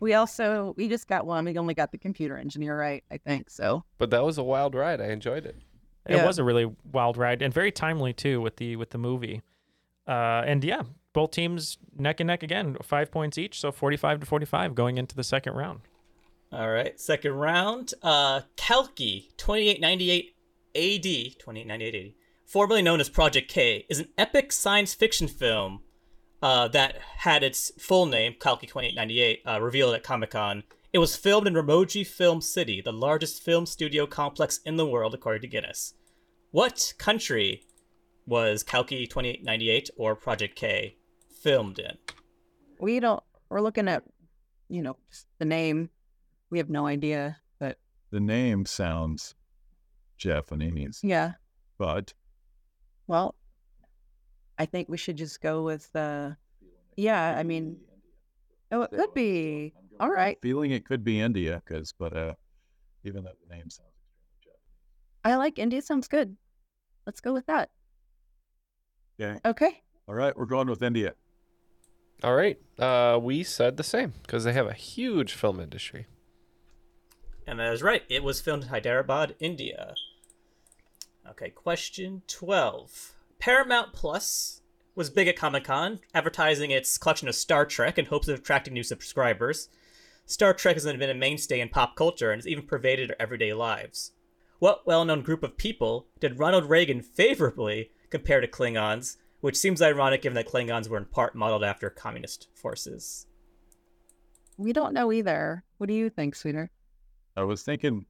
We 0.00 0.12
also 0.12 0.74
we 0.76 0.88
just 0.88 1.08
got 1.08 1.24
one. 1.26 1.44
We 1.46 1.56
only 1.56 1.72
got 1.74 1.90
the 1.90 1.98
computer 1.98 2.36
engineer 2.36 2.78
right, 2.78 3.02
I 3.10 3.16
think. 3.16 3.48
So 3.48 3.84
But 3.98 4.10
that 4.10 4.22
was 4.24 4.36
a 4.36 4.42
wild 4.42 4.74
ride. 4.74 5.00
I 5.00 5.06
enjoyed 5.06 5.46
it. 5.46 5.56
It 6.06 6.16
Yeah. 6.16 6.26
was 6.26 6.38
a 6.38 6.44
really 6.44 6.70
wild 6.92 7.16
ride 7.16 7.40
and 7.40 7.54
very 7.54 7.72
timely 7.72 8.12
too 8.12 8.40
with 8.42 8.56
the 8.56 8.76
with 8.76 8.90
the 8.90 8.98
movie. 8.98 9.40
Uh, 10.06 10.42
and 10.46 10.62
yeah, 10.62 10.82
both 11.16 11.30
teams 11.30 11.78
neck 11.96 12.20
and 12.20 12.26
neck 12.26 12.42
again, 12.42 12.76
five 12.82 13.10
points 13.10 13.38
each, 13.38 13.58
so 13.58 13.72
forty-five 13.72 14.20
to 14.20 14.26
forty-five 14.26 14.74
going 14.74 14.98
into 14.98 15.16
the 15.16 15.24
second 15.24 15.54
round. 15.54 15.80
All 16.52 16.68
right, 16.68 17.00
second 17.00 17.32
round. 17.32 17.94
Uh, 18.02 18.42
Kalki, 18.56 19.30
2898 19.38 20.36
AD, 20.76 21.38
2898 21.38 21.94
AD, 21.94 22.12
formerly 22.44 22.82
known 22.82 23.00
as 23.00 23.08
Project 23.08 23.50
K, 23.50 23.86
is 23.88 23.98
an 23.98 24.08
epic 24.18 24.52
science 24.52 24.92
fiction 24.92 25.26
film 25.26 25.80
uh, 26.42 26.68
that 26.68 26.98
had 26.98 27.42
its 27.42 27.72
full 27.78 28.04
name, 28.04 28.34
Kalki 28.38 28.66
2898, 28.66 29.40
uh, 29.46 29.60
revealed 29.60 29.94
at 29.94 30.02
Comic 30.02 30.30
Con. 30.32 30.64
It 30.92 30.98
was 30.98 31.16
filmed 31.16 31.46
in 31.46 31.54
Ramoji 31.54 32.06
Film 32.06 32.42
City, 32.42 32.82
the 32.82 32.92
largest 32.92 33.42
film 33.42 33.64
studio 33.64 34.06
complex 34.06 34.60
in 34.66 34.76
the 34.76 34.86
world, 34.86 35.14
according 35.14 35.42
to 35.42 35.48
Guinness. 35.48 35.94
What 36.50 36.92
country 36.98 37.62
was 38.26 38.62
Kalki 38.62 39.06
2898 39.06 39.90
or 39.96 40.14
Project 40.14 40.56
K 40.56 40.95
filmed 41.46 41.78
in? 41.78 41.96
we 42.80 42.98
don't. 42.98 43.22
We're 43.48 43.60
looking 43.60 43.86
at, 43.88 44.02
you 44.68 44.82
know, 44.82 44.96
the 45.38 45.44
name. 45.44 45.90
We 46.50 46.58
have 46.58 46.68
no 46.68 46.86
idea, 46.86 47.38
but 47.60 47.78
The 48.10 48.18
name 48.20 48.66
sounds 48.66 49.34
Japanese, 50.18 51.00
yeah. 51.04 51.32
but 51.78 52.12
Well, 53.06 53.34
I 54.58 54.66
think 54.66 54.88
we 54.88 54.96
should 54.96 55.16
just 55.16 55.40
go 55.40 55.62
with. 55.62 55.88
uh 55.94 56.30
Yeah, 56.96 57.36
I 57.38 57.42
mean, 57.44 57.76
oh, 58.72 58.82
it 58.82 58.90
could 58.90 59.14
be. 59.14 59.72
All 60.00 60.10
right. 60.10 60.36
Feeling 60.42 60.72
it 60.72 60.84
could 60.84 61.04
be 61.04 61.20
India, 61.20 61.62
because 61.64 61.92
but 61.98 62.16
uh, 62.16 62.34
even 63.04 63.22
though 63.24 63.36
the 63.48 63.54
name 63.54 63.70
sounds 63.70 63.90
I 65.24 65.36
like 65.36 65.58
India. 65.58 65.82
Sounds 65.82 66.08
good. 66.08 66.36
Let's 67.06 67.20
go 67.20 67.32
with 67.32 67.46
that. 67.46 67.70
okay. 69.20 69.40
Okay. 69.44 69.82
All 70.08 70.14
right, 70.14 70.36
we're 70.36 70.46
going 70.46 70.68
with 70.68 70.82
India. 70.82 71.14
All 72.22 72.34
right. 72.34 72.58
Uh, 72.78 73.18
we 73.20 73.42
said 73.42 73.76
the 73.76 73.82
same 73.82 74.14
because 74.22 74.44
they 74.44 74.52
have 74.52 74.66
a 74.66 74.72
huge 74.72 75.32
film 75.32 75.60
industry. 75.60 76.06
And 77.46 77.60
that 77.60 77.72
is 77.72 77.82
right. 77.82 78.02
It 78.08 78.24
was 78.24 78.40
filmed 78.40 78.64
in 78.64 78.68
Hyderabad, 78.70 79.36
India. 79.38 79.94
Okay, 81.28 81.50
question 81.50 82.22
12. 82.26 83.14
Paramount 83.38 83.92
Plus 83.92 84.62
was 84.94 85.10
big 85.10 85.28
at 85.28 85.36
Comic 85.36 85.64
Con, 85.64 86.00
advertising 86.14 86.70
its 86.70 86.96
collection 86.96 87.28
of 87.28 87.34
Star 87.34 87.66
Trek 87.66 87.98
in 87.98 88.06
hopes 88.06 88.28
of 88.28 88.38
attracting 88.38 88.74
new 88.74 88.82
subscribers. 88.82 89.68
Star 90.24 90.54
Trek 90.54 90.74
has 90.74 90.84
been 90.84 91.10
a 91.10 91.14
mainstay 91.14 91.60
in 91.60 91.68
pop 91.68 91.94
culture 91.94 92.32
and 92.32 92.40
has 92.40 92.48
even 92.48 92.66
pervaded 92.66 93.10
our 93.10 93.16
everyday 93.20 93.52
lives. 93.52 94.12
What 94.58 94.86
well 94.86 95.04
known 95.04 95.22
group 95.22 95.42
of 95.42 95.58
people 95.58 96.06
did 96.18 96.38
Ronald 96.38 96.64
Reagan 96.64 97.02
favorably 97.02 97.90
compare 98.10 98.40
to 98.40 98.48
Klingons, 98.48 99.16
which 99.46 99.56
seems 99.56 99.80
ironic 99.80 100.22
given 100.22 100.34
that 100.34 100.48
Klingons 100.48 100.88
were 100.88 100.98
in 100.98 101.04
part 101.04 101.36
modeled 101.36 101.62
after 101.62 101.88
communist 101.88 102.48
forces? 102.56 103.28
We 104.56 104.72
don't 104.72 104.92
know 104.92 105.12
either. 105.12 105.62
What 105.78 105.86
do 105.86 105.94
you 105.94 106.10
think, 106.10 106.34
sweeter? 106.34 106.68
I 107.36 107.44
was 107.44 107.62
thinking 107.62 108.06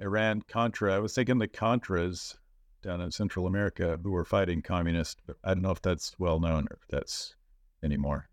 Iran 0.00 0.42
Contra. 0.48 0.96
I 0.96 0.98
was 0.98 1.14
thinking 1.14 1.38
the 1.38 1.46
Contras 1.46 2.34
down 2.82 3.00
in 3.00 3.12
Central 3.12 3.46
America 3.46 4.00
who 4.02 4.10
were 4.10 4.24
fighting 4.24 4.62
communists, 4.62 5.22
but 5.24 5.36
I 5.44 5.54
don't 5.54 5.62
know 5.62 5.70
if 5.70 5.80
that's 5.80 6.18
well 6.18 6.40
known 6.40 6.66
or 6.68 6.78
if 6.82 6.88
that's 6.90 7.36
anymore. 7.84 8.28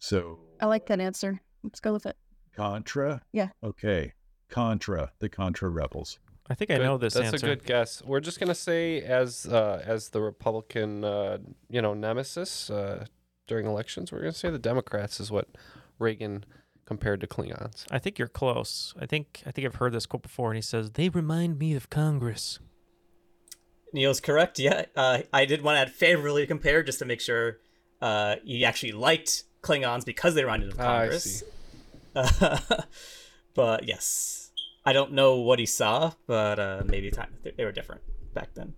So 0.00 0.40
I 0.60 0.66
like 0.66 0.86
that 0.86 0.98
answer. 0.98 1.40
Let's 1.62 1.78
go 1.78 1.92
with 1.92 2.06
it. 2.06 2.16
Contra? 2.56 3.22
Yeah. 3.30 3.50
Okay. 3.62 4.14
Contra, 4.48 5.12
the 5.20 5.28
Contra 5.28 5.68
rebels. 5.68 6.18
I 6.48 6.54
think 6.54 6.70
I 6.70 6.78
know 6.78 6.96
this 6.98 7.14
That's 7.14 7.32
answer. 7.32 7.46
a 7.46 7.56
good 7.56 7.64
guess. 7.64 8.02
We're 8.04 8.20
just 8.20 8.38
gonna 8.38 8.54
say 8.54 9.00
as 9.00 9.46
uh, 9.46 9.82
as 9.84 10.10
the 10.10 10.20
Republican, 10.20 11.04
uh, 11.04 11.38
you 11.68 11.82
know, 11.82 11.92
nemesis 11.94 12.70
uh, 12.70 13.06
during 13.46 13.66
elections, 13.66 14.12
we're 14.12 14.20
gonna 14.20 14.32
say 14.32 14.50
the 14.50 14.58
Democrats 14.58 15.18
is 15.20 15.30
what 15.30 15.48
Reagan 15.98 16.44
compared 16.84 17.20
to 17.20 17.26
Klingons. 17.26 17.84
I 17.90 17.98
think 17.98 18.18
you're 18.18 18.28
close. 18.28 18.94
I 19.00 19.06
think 19.06 19.42
I 19.44 19.50
think 19.50 19.66
I've 19.66 19.74
heard 19.76 19.92
this 19.92 20.06
quote 20.06 20.22
before, 20.22 20.50
and 20.50 20.56
he 20.56 20.62
says 20.62 20.92
they 20.92 21.08
remind 21.08 21.58
me 21.58 21.74
of 21.74 21.90
Congress. 21.90 22.60
Neal's 23.92 24.20
correct. 24.20 24.58
Yeah, 24.58 24.84
uh, 24.94 25.22
I 25.32 25.46
did 25.46 25.62
want 25.62 25.76
to 25.76 25.80
add 25.80 25.90
favorably 25.90 26.46
compared 26.46 26.86
just 26.86 26.98
to 27.00 27.04
make 27.04 27.20
sure 27.20 27.58
uh, 28.00 28.36
he 28.44 28.64
actually 28.64 28.92
liked 28.92 29.44
Klingons 29.62 30.04
because 30.04 30.34
they 30.34 30.42
reminded 30.44 30.72
him 30.72 30.80
of 30.80 30.86
Ah, 30.86 30.92
I 30.92 30.98
Congress. 31.00 31.42
but 33.54 33.84
yes, 33.88 34.45
I 34.86 34.92
don't 34.92 35.12
know 35.12 35.40
what 35.40 35.58
he 35.58 35.66
saw, 35.66 36.12
but 36.28 36.60
uh, 36.60 36.82
maybe 36.86 37.10
time 37.10 37.34
they 37.56 37.64
were 37.64 37.72
different 37.72 38.02
back 38.32 38.54
then. 38.54 38.74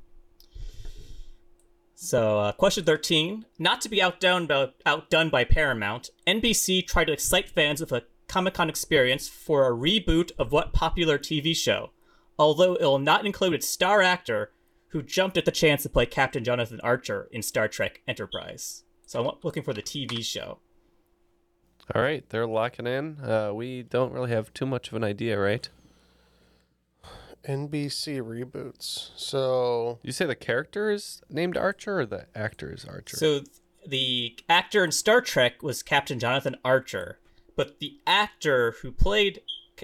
So, 1.95 2.39
uh, 2.39 2.53
question 2.53 2.85
13. 2.85 3.45
Not 3.59 3.83
to 3.83 3.91
be 3.91 4.01
outdone 4.01 4.47
by, 4.47 4.71
outdone 4.87 5.29
by 5.29 5.45
Paramount, 5.45 6.11
NBC 6.27 6.87
tried 6.87 7.07
to 7.07 7.13
excite 7.13 7.51
fans 7.51 7.81
with 7.81 7.93
a 7.93 8.05
Comic 8.27 8.55
Con 8.55 8.71
experience 8.71 9.29
for 9.29 9.67
a 9.67 9.77
reboot 9.77 10.31
of 10.39 10.51
what 10.51 10.73
popular 10.73 11.19
TV 11.19 11.55
show? 11.55 11.91
Although 12.39 12.75
it 12.75 12.83
will 12.83 13.01
not 13.01 13.27
include 13.27 13.53
its 13.53 13.69
star 13.69 14.01
actor 14.01 14.53
who 14.91 15.03
jumped 15.03 15.37
at 15.37 15.45
the 15.45 15.51
chance 15.51 15.83
to 15.83 15.91
play 15.91 16.07
Captain 16.07 16.45
Jonathan 16.45 16.81
Archer 16.83 17.29
in 17.33 17.43
Star 17.43 17.69
Trek 17.69 18.01
Enterprise. 18.09 18.85
So, 19.05 19.21
I'm 19.21 19.37
looking 19.43 19.63
for 19.63 19.75
the 19.75 19.83
TV 19.83 20.25
show. 20.25 20.61
All 21.95 22.01
right, 22.01 22.27
they're 22.29 22.47
locking 22.47 22.87
in. 22.87 23.19
Uh, 23.21 23.53
we 23.53 23.83
don't 23.83 24.13
really 24.13 24.31
have 24.31 24.55
too 24.55 24.67
much 24.67 24.89
of 24.89 24.95
an 24.95 25.05
idea, 25.05 25.39
right? 25.39 25.69
NBC 27.47 28.21
reboots. 28.21 29.11
So 29.17 29.99
You 30.03 30.13
say 30.13 30.27
the 30.27 30.35
character 30.35 30.91
is 30.91 31.23
named 31.31 31.57
Archer 31.57 32.01
or 32.01 32.07
the 32.07 32.27
actor 32.35 32.73
is 32.73 32.85
Archer? 32.85 33.17
So 33.17 33.41
the 33.87 34.39
actor 34.49 34.85
in 34.85 34.93
Star 34.93 35.21
Trek 35.21 35.63
was 35.63 35.83
Captain 35.83 36.19
Jonathan 36.19 36.57
Archer, 36.65 37.19
but 37.57 37.79
the 37.81 37.99
actor 38.07 38.75
who 38.83 38.93
played 38.93 39.41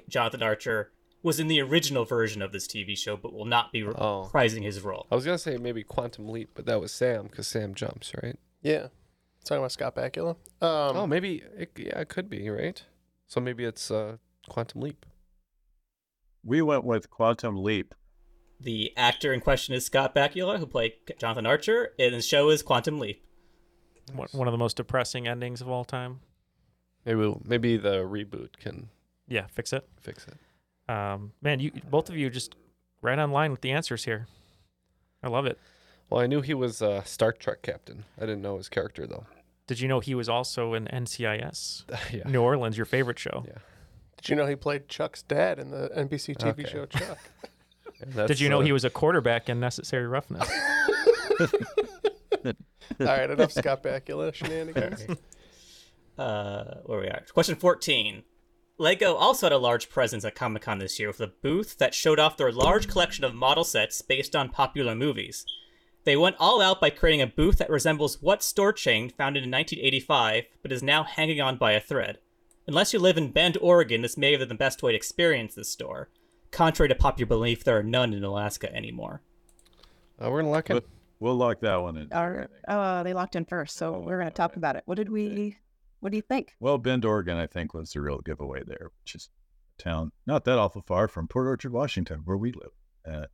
Jonathan 0.08 0.42
Archer 0.42 0.90
was 1.22 1.40
in 1.40 1.46
the 1.48 1.60
original 1.60 2.04
version 2.04 2.42
of 2.42 2.52
this 2.52 2.66
TV 2.66 2.96
show, 2.98 3.16
but 3.16 3.32
will 3.32 3.46
not 3.46 3.72
be 3.72 3.82
Oh. 3.82 4.28
reprising 4.32 4.62
his 4.62 4.82
role. 4.82 5.06
I 5.10 5.14
was 5.14 5.24
gonna 5.24 5.38
say 5.38 5.56
maybe 5.56 5.82
Quantum 5.82 6.28
Leap, 6.28 6.50
but 6.54 6.66
that 6.66 6.80
was 6.80 6.92
Sam 6.92 7.28
because 7.28 7.46
Sam 7.48 7.74
jumps, 7.74 8.12
right? 8.22 8.38
yeah, 8.62 8.88
talking 9.44 9.58
about 9.60 9.72
Scott 9.72 9.94
Bakula. 9.94 10.30
Um, 10.60 10.96
oh, 10.96 11.06
maybe 11.06 11.42
it, 11.56 11.70
yeah, 11.76 12.00
it 12.00 12.08
could 12.08 12.28
be 12.28 12.48
right. 12.50 12.82
So 13.26 13.40
maybe 13.40 13.64
it's 13.64 13.90
uh, 13.90 14.16
Quantum 14.50 14.82
Leap. 14.82 15.06
We 16.44 16.62
went 16.62 16.84
with 16.84 17.10
Quantum 17.10 17.62
Leap. 17.62 17.94
The 18.60 18.92
actor 18.96 19.32
in 19.32 19.40
question 19.40 19.74
is 19.74 19.84
Scott 19.86 20.14
Bakula, 20.14 20.58
who 20.58 20.66
played 20.66 20.92
Jonathan 21.18 21.46
Archer, 21.46 21.92
and 21.98 22.14
the 22.14 22.22
show 22.22 22.50
is 22.50 22.62
Quantum 22.62 22.98
Leap. 22.98 23.22
One 24.14 24.28
one 24.32 24.46
of 24.48 24.52
the 24.52 24.58
most 24.58 24.76
depressing 24.76 25.26
endings 25.26 25.60
of 25.60 25.68
all 25.68 25.84
time. 25.84 26.20
Maybe 27.04 27.18
we'll- 27.18 27.42
maybe 27.44 27.76
the 27.76 27.96
reboot 28.04 28.56
can 28.58 28.90
Yeah, 29.26 29.46
fix 29.46 29.72
it. 29.72 29.88
fix 30.00 30.26
it. 30.26 30.90
Um, 30.90 31.32
man, 31.40 31.60
you 31.60 31.72
both 31.90 32.10
of 32.10 32.16
you 32.16 32.28
just 32.30 32.54
right 33.00 33.18
on 33.18 33.30
line 33.32 33.50
with 33.50 33.62
the 33.62 33.70
answers 33.72 34.04
here. 34.04 34.26
I 35.22 35.28
love 35.28 35.46
it. 35.46 35.58
Well, 36.10 36.20
I 36.20 36.26
knew 36.26 36.42
he 36.42 36.52
was 36.54 36.82
a 36.82 37.02
Star 37.06 37.32
Trek 37.32 37.62
captain. 37.62 38.04
I 38.18 38.22
didn't 38.22 38.42
know 38.42 38.58
his 38.58 38.68
character 38.68 39.06
though. 39.06 39.26
Did 39.66 39.80
you 39.80 39.88
know 39.88 40.00
he 40.00 40.14
was 40.14 40.28
also 40.28 40.74
in 40.74 40.86
NCIS? 40.88 41.84
Yeah. 42.12 42.28
New 42.28 42.42
Orleans, 42.42 42.76
your 42.76 42.84
favorite 42.84 43.18
show. 43.18 43.44
Yeah. 43.46 43.58
Did 44.24 44.30
you 44.30 44.36
know 44.36 44.46
he 44.46 44.56
played 44.56 44.88
Chuck's 44.88 45.20
dad 45.20 45.58
in 45.58 45.70
the 45.70 45.90
NBC 45.94 46.34
TV 46.38 46.60
Okay. 46.60 46.64
show 46.64 46.86
Chuck? 46.86 47.18
Did 48.26 48.40
you 48.40 48.48
know 48.48 48.60
uh, 48.60 48.64
he 48.64 48.72
was 48.72 48.82
a 48.82 48.88
quarterback 48.90 49.50
in 49.50 49.60
Necessary 49.60 50.06
Roughness? 50.06 50.48
All 52.46 52.54
right, 53.00 53.30
enough 53.30 53.52
Scott 53.52 53.82
Bakula 53.82 54.32
shenanigans. 54.34 55.04
Uh, 56.16 56.76
where 56.86 57.00
we 57.00 57.06
are. 57.08 57.22
Question 57.34 57.56
14. 57.56 58.22
Lego 58.78 59.14
also 59.14 59.44
had 59.46 59.52
a 59.52 59.58
large 59.58 59.90
presence 59.90 60.24
at 60.24 60.34
Comic 60.34 60.62
Con 60.62 60.78
this 60.78 60.98
year 60.98 61.08
with 61.08 61.20
a 61.20 61.26
booth 61.42 61.76
that 61.76 61.92
showed 61.92 62.18
off 62.18 62.38
their 62.38 62.50
large 62.50 62.88
collection 62.88 63.24
of 63.24 63.34
model 63.34 63.62
sets 63.64 64.00
based 64.00 64.34
on 64.34 64.48
popular 64.48 64.94
movies. 64.94 65.44
They 66.04 66.16
went 66.16 66.36
all 66.38 66.62
out 66.62 66.80
by 66.80 66.88
creating 66.90 67.20
a 67.20 67.26
booth 67.26 67.58
that 67.58 67.68
resembles 67.68 68.22
what 68.22 68.42
store 68.42 68.72
chain 68.72 69.10
founded 69.10 69.44
in 69.44 69.50
1985 69.50 70.44
but 70.62 70.72
is 70.72 70.82
now 70.82 71.04
hanging 71.04 71.42
on 71.42 71.56
by 71.58 71.72
a 71.72 71.80
thread. 71.80 72.18
Unless 72.66 72.92
you 72.92 72.98
live 72.98 73.18
in 73.18 73.30
Bend, 73.30 73.58
Oregon, 73.60 74.02
this 74.02 74.16
may 74.16 74.30
have 74.32 74.40
been 74.40 74.48
the 74.48 74.54
best 74.54 74.82
way 74.82 74.92
to 74.92 74.96
experience 74.96 75.54
this 75.54 75.68
store. 75.68 76.08
Contrary 76.50 76.88
to 76.88 76.94
popular 76.94 77.28
belief, 77.28 77.64
there 77.64 77.78
are 77.78 77.82
none 77.82 78.14
in 78.14 78.24
Alaska 78.24 78.74
anymore. 78.74 79.20
Uh, 80.22 80.30
we're 80.30 80.40
gonna 80.40 80.52
lock 80.52 80.70
in. 80.70 80.80
We'll 81.20 81.36
lock 81.36 81.60
that 81.60 81.76
one 81.76 81.96
in. 81.96 82.12
Our, 82.12 82.48
uh, 82.68 83.02
they 83.02 83.14
locked 83.14 83.36
in 83.36 83.44
first, 83.44 83.76
so 83.76 83.98
we're 83.98 84.18
going 84.18 84.28
to 84.28 84.34
talk 84.34 84.56
about 84.56 84.76
it. 84.76 84.82
What 84.84 84.96
did 84.96 85.10
we? 85.10 85.56
What 86.00 86.10
do 86.10 86.16
you 86.16 86.22
think? 86.22 86.54
Well, 86.60 86.76
Bend, 86.76 87.04
Oregon, 87.04 87.38
I 87.38 87.46
think 87.46 87.72
was 87.72 87.92
the 87.92 88.02
real 88.02 88.18
giveaway 88.18 88.62
there, 88.66 88.90
which 89.00 89.14
is 89.14 89.30
a 89.78 89.82
town 89.82 90.12
not 90.26 90.44
that 90.44 90.58
awful 90.58 90.82
far 90.82 91.08
from 91.08 91.28
Port 91.28 91.46
Orchard, 91.46 91.72
Washington, 91.72 92.20
where 92.24 92.36
we 92.36 92.52
live. 92.52 92.72
Uh, 93.10 93.26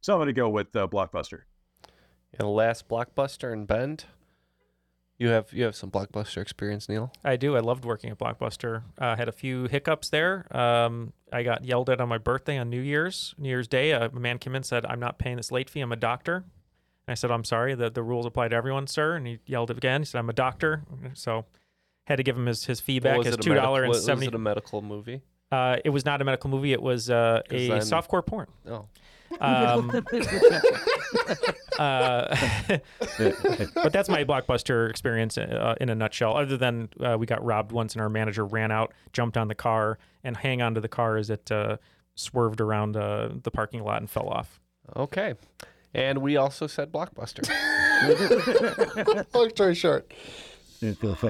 so 0.00 0.12
I'm 0.12 0.18
going 0.18 0.28
to 0.28 0.32
go 0.32 0.48
with 0.48 0.76
uh, 0.76 0.86
Blockbuster. 0.86 1.40
And 2.38 2.48
last 2.48 2.88
blockbuster 2.88 3.52
in 3.52 3.66
Bend. 3.66 4.04
You 5.18 5.28
have 5.28 5.52
you 5.52 5.62
have 5.64 5.76
some 5.76 5.90
blockbuster 5.92 6.42
experience, 6.42 6.88
Neal. 6.88 7.12
I 7.24 7.36
do. 7.36 7.56
I 7.56 7.60
loved 7.60 7.84
working 7.84 8.10
at 8.10 8.18
Blockbuster. 8.18 8.82
Uh, 8.98 9.14
had 9.14 9.28
a 9.28 9.32
few 9.32 9.64
hiccups 9.68 10.10
there. 10.10 10.44
Um, 10.56 11.12
I 11.32 11.44
got 11.44 11.64
yelled 11.64 11.88
at 11.88 12.00
on 12.00 12.08
my 12.08 12.18
birthday 12.18 12.58
on 12.58 12.68
New 12.68 12.80
Year's, 12.80 13.32
New 13.38 13.48
Year's 13.48 13.68
Day. 13.68 13.92
Uh, 13.92 14.08
a 14.08 14.10
man 14.18 14.38
came 14.38 14.52
in 14.54 14.56
and 14.56 14.66
said, 14.66 14.84
"I'm 14.86 14.98
not 14.98 15.18
paying 15.18 15.36
this 15.36 15.52
late 15.52 15.70
fee. 15.70 15.80
I'm 15.80 15.92
a 15.92 15.96
doctor." 15.96 16.36
And 16.38 17.12
I 17.12 17.14
said, 17.14 17.30
"I'm 17.30 17.44
sorry. 17.44 17.74
The 17.76 17.90
the 17.90 18.02
rules 18.02 18.26
apply 18.26 18.48
to 18.48 18.56
everyone, 18.56 18.88
sir." 18.88 19.14
And 19.14 19.24
he 19.26 19.38
yelled 19.46 19.70
it 19.70 19.76
again. 19.76 20.00
He 20.00 20.04
said, 20.06 20.18
"I'm 20.18 20.30
a 20.30 20.34
doctor." 20.34 20.82
So 21.14 21.44
had 22.06 22.16
to 22.16 22.24
give 22.24 22.36
him 22.36 22.46
his 22.46 22.64
his 22.64 22.80
feedback. 22.80 23.16
was 23.18 23.26
his 23.26 23.36
it 23.36 23.40
two 23.42 23.50
medical- 23.50 23.66
dollar 23.68 23.82
and 23.84 23.90
was- 23.90 24.08
was 24.08 24.22
it 24.22 24.34
a 24.34 24.38
medical 24.38 24.82
movie? 24.82 25.22
Uh, 25.54 25.76
it 25.84 25.90
was 25.90 26.04
not 26.04 26.20
a 26.20 26.24
medical 26.24 26.50
movie. 26.50 26.72
It 26.72 26.82
was 26.82 27.08
uh, 27.10 27.42
'Cause 27.48 27.60
a 27.60 27.68
then- 27.68 27.80
softcore 27.80 28.26
porn. 28.26 28.48
Oh. 28.68 28.86
Um, 29.40 29.90
uh, 31.78 32.36
but 33.74 33.92
that's 33.92 34.08
my 34.08 34.24
blockbuster 34.24 34.90
experience 34.90 35.38
uh, 35.38 35.74
in 35.80 35.88
a 35.88 35.94
nutshell. 35.94 36.36
Other 36.36 36.56
than 36.56 36.88
uh, 37.00 37.16
we 37.18 37.26
got 37.26 37.44
robbed 37.44 37.72
once, 37.72 37.94
and 37.94 38.02
our 38.02 38.08
manager 38.08 38.44
ran 38.44 38.70
out, 38.70 38.92
jumped 39.12 39.36
on 39.36 39.48
the 39.48 39.54
car, 39.54 39.98
and 40.22 40.36
hang 40.36 40.62
onto 40.62 40.80
the 40.80 40.88
car 40.88 41.16
as 41.16 41.30
it 41.30 41.50
uh, 41.50 41.76
swerved 42.14 42.60
around 42.60 42.96
uh, 42.96 43.28
the 43.42 43.50
parking 43.50 43.82
lot 43.82 43.98
and 44.00 44.10
fell 44.10 44.28
off. 44.28 44.60
Okay. 44.96 45.34
And 45.94 46.18
we 46.18 46.36
also 46.36 46.66
said 46.66 46.92
blockbuster. 46.92 47.48
Long 49.34 49.50
story 49.50 49.74
short. 49.74 50.12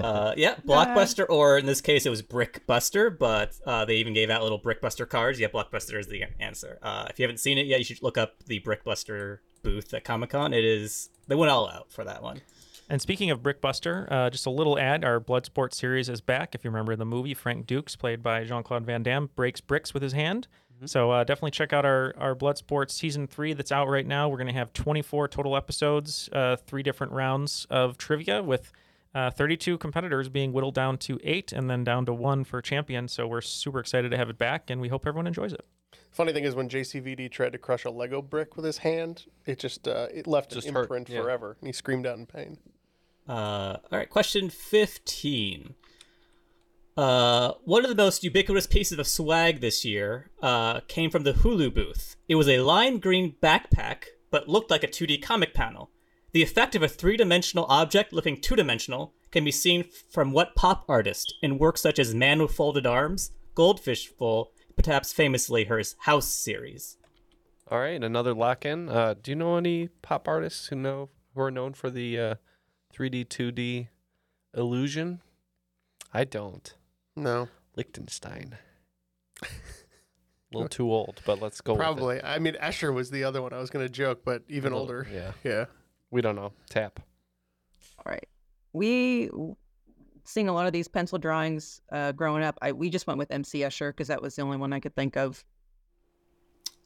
Uh, 0.03 0.35
yeah, 0.37 0.55
Blockbuster, 0.67 1.27
or 1.29 1.59
in 1.59 1.67
this 1.67 1.81
case, 1.81 2.07
it 2.07 2.11
was 2.11 2.23
Brickbuster, 2.23 3.17
but 3.17 3.55
uh, 3.67 3.85
they 3.85 3.97
even 3.97 4.13
gave 4.13 4.31
out 4.31 4.43
little 4.43 4.61
Brickbuster 4.61 5.09
cards. 5.09 5.39
Yeah, 5.39 5.49
Blockbuster 5.49 5.99
is 5.99 6.07
the 6.07 6.25
answer. 6.41 6.79
Uh, 6.83 7.07
if 7.11 7.19
you 7.19 7.25
haven't 7.25 7.39
seen 7.39 7.59
it 7.59 7.67
yet, 7.67 7.79
you 7.79 7.85
should 7.85 8.03
look 8.03 8.19
up 8.19 8.43
the 8.47 8.61
Brickbuster 8.61 9.39
booth 9.63 9.93
at 9.95 10.05
Comic 10.05 10.31
Con. 10.31 10.53
It 10.53 10.65
is 10.65 11.11
they 11.27 11.35
went 11.35 11.51
all 11.51 11.69
out 11.69 11.91
for 11.91 12.05
that 12.05 12.23
one. 12.23 12.41
And 12.89 13.01
speaking 13.01 13.31
of 13.31 13.43
Brickbuster, 13.43 14.11
uh, 14.13 14.29
just 14.29 14.45
a 14.45 14.51
little 14.51 14.79
ad. 14.79 15.05
Our 15.05 15.19
Bloodsport 15.19 15.73
series 15.73 16.11
is 16.11 16.21
back. 16.21 16.55
If 16.55 16.65
you 16.65 16.71
remember 16.71 16.95
the 16.97 17.07
movie, 17.07 17.33
Frank 17.33 17.67
Dux, 17.67 17.97
played 17.97 18.23
by 18.23 18.45
Jean 18.45 18.63
Claude 18.63 18.85
Van 18.85 19.03
Damme, 19.03 19.31
breaks 19.35 19.63
bricks 19.63 19.95
with 19.95 20.03
his 20.03 20.13
hand. 20.13 20.49
So 20.85 21.11
uh, 21.11 21.25
definitely 21.25 21.53
check 21.53 21.73
out 21.73 21.87
our, 21.87 22.13
our 22.19 22.35
Bloodsport 22.35 22.91
season 22.91 23.27
three 23.27 23.55
that's 23.55 23.73
out 23.73 23.89
right 23.89 24.07
now. 24.07 24.29
We're 24.29 24.37
going 24.37 24.49
to 24.49 24.53
have 24.53 24.73
24 24.75 25.29
total 25.29 25.57
episodes, 25.57 26.29
uh, 26.33 26.57
three 26.57 26.83
different 26.83 27.13
rounds 27.13 27.67
of 27.71 27.97
trivia 27.97 28.43
with 28.43 28.71
uh, 29.15 29.31
32 29.31 29.79
competitors 29.79 30.29
being 30.29 30.53
whittled 30.53 30.75
down 30.75 30.99
to 30.99 31.19
eight 31.23 31.53
and 31.53 31.71
then 31.71 31.85
down 31.85 32.07
to 32.07 32.13
one 32.13 32.45
for 32.45 32.61
champion. 32.61 33.09
So 33.09 33.27
we're 33.27 33.41
super 33.41 33.79
excited 33.79 34.11
to 34.11 34.17
have 34.17 34.29
it 34.29 34.39
back 34.39 34.71
and 34.71 34.81
we 34.81 34.89
hope 34.89 35.07
everyone 35.07 35.27
enjoys 35.27 35.53
it. 35.53 35.65
Funny 36.11 36.33
thing 36.33 36.45
is, 36.45 36.55
when 36.55 36.69
JCVD 36.69 37.31
tried 37.31 37.53
to 37.53 37.59
crush 37.59 37.85
a 37.85 37.91
Lego 37.91 38.23
brick 38.23 38.55
with 38.55 38.65
his 38.65 38.79
hand, 38.79 39.25
it 39.47 39.59
just 39.59 39.89
uh, 39.89 40.07
it 40.15 40.29
left 40.29 40.53
Just 40.53 40.69
an 40.69 40.75
hurt, 40.75 40.83
imprint 40.83 41.09
yeah. 41.09 41.21
forever, 41.21 41.57
and 41.61 41.67
he 41.67 41.73
screamed 41.73 42.07
out 42.07 42.17
in 42.19 42.27
pain. 42.27 42.59
Uh, 43.29 43.79
all 43.91 43.99
right, 43.99 44.09
question 44.09 44.49
15. 44.49 45.75
Uh, 46.97 47.53
one 47.65 47.83
of 47.83 47.89
the 47.89 48.01
most 48.01 48.23
ubiquitous 48.23 48.69
pieces 48.69 48.99
of 48.99 49.09
swag 49.09 49.61
this 49.61 49.85
year 49.85 50.31
uh, 50.41 50.81
came 50.87 51.11
from 51.11 51.25
the 51.25 51.33
Hulu 51.33 51.75
booth. 51.75 52.15
It 52.29 52.37
was 52.37 52.49
a 52.49 52.61
lime 52.61 53.01
green 53.01 53.35
backpack, 53.43 54.05
but 54.31 54.49
looked 54.49 54.71
like 54.71 54.85
a 54.85 54.89
2D 54.89 55.21
comic 55.21 55.53
panel. 55.53 55.91
The 56.35 56.43
effect 56.43 56.75
of 56.75 56.83
a 56.83 56.89
three 56.89 57.17
dimensional 57.17 57.65
object 57.69 58.13
looking 58.13 58.41
two 58.41 58.57
dimensional 58.57 59.15
can 59.31 59.45
be 59.45 59.53
seen 59.53 59.85
from 60.11 60.33
what 60.33 60.57
pop 60.57 60.85
artist 60.89 61.33
in 61.41 61.59
works 61.59 61.81
such 61.81 61.97
as 62.01 62.13
Man 62.13 62.43
with 62.43 62.51
Folded 62.51 62.87
Arms, 62.87 63.31
Goldfish 63.55 64.09
Full, 64.09 64.51
perhaps 64.77 65.13
famously 65.13 65.67
her 65.67 65.81
House 66.01 66.27
series. 66.27 66.97
All 67.69 67.79
right, 67.79 68.03
another 68.03 68.35
lock 68.35 68.67
in. 68.67 68.89
Uh, 68.89 69.15
do 69.23 69.31
you 69.31 69.37
know 69.37 69.57
any 69.57 69.91
pop 70.03 70.27
artists 70.27 70.67
who 70.67 70.75
know 70.75 71.09
who 71.37 71.41
are 71.41 71.53
known 71.53 71.73
for 71.73 71.89
the 71.89 72.19
uh, 72.19 72.35
3D 72.93 73.27
2D 73.29 73.89
illusion? 74.57 75.21
I 76.13 76.25
don't. 76.25 76.75
No. 77.15 77.49
Lichtenstein. 77.77 78.59
A 79.41 79.47
little 80.53 80.69
too 80.69 80.91
old, 80.93 81.21
but 81.25 81.41
let's 81.41 81.61
go. 81.61 81.75
with 81.75 81.81
it. 81.81 81.85
Probably. 81.85 82.23
I 82.25 82.41
mean, 82.41 82.57
Escher 82.61 82.93
was 82.93 83.13
the 83.13 83.23
other 83.23 83.41
one 83.41 83.53
I 83.53 83.59
was 83.59 83.71
going 83.71 83.87
to 83.87 83.93
joke, 83.93 84.23
but 84.25 84.43
even 84.49 84.73
little- 84.73 84.81
older. 84.81 85.07
Yeah. 85.13 85.31
Yeah. 85.45 85.67
We 86.15 86.23
don't 86.23 86.37
know. 86.37 86.53
Tap. 86.71 87.01
All 87.99 88.05
right. 88.07 88.29
We 88.73 89.31
seeing 90.23 90.49
a 90.49 90.53
lot 90.53 90.69
of 90.69 90.73
these 90.73 90.87
pencil 90.87 91.19
drawings 91.19 91.81
uh, 91.91 92.13
growing 92.13 92.45
up. 92.45 92.57
I 92.63 92.71
we 92.71 92.89
just 92.89 93.09
went 93.09 93.19
with 93.19 93.33
MC 93.33 93.63
Escher 93.63 93.91
because 93.91 94.07
that 94.07 94.23
was 94.23 94.37
the 94.37 94.43
only 94.43 94.57
one 94.57 94.73
I 94.73 94.79
could 94.79 94.95
think 94.95 95.17
of. 95.17 95.45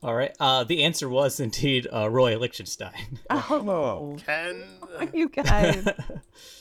All 0.02 0.14
right. 0.14 0.34
Uh, 0.40 0.64
the 0.64 0.82
answer 0.82 1.10
was 1.10 1.40
indeed 1.40 1.86
uh, 1.92 2.08
Roy 2.08 2.38
Lichtenstein. 2.38 3.18
Oh, 3.30 4.16
Ken. 4.24 4.64
you 5.12 5.28
guys. 5.28 5.86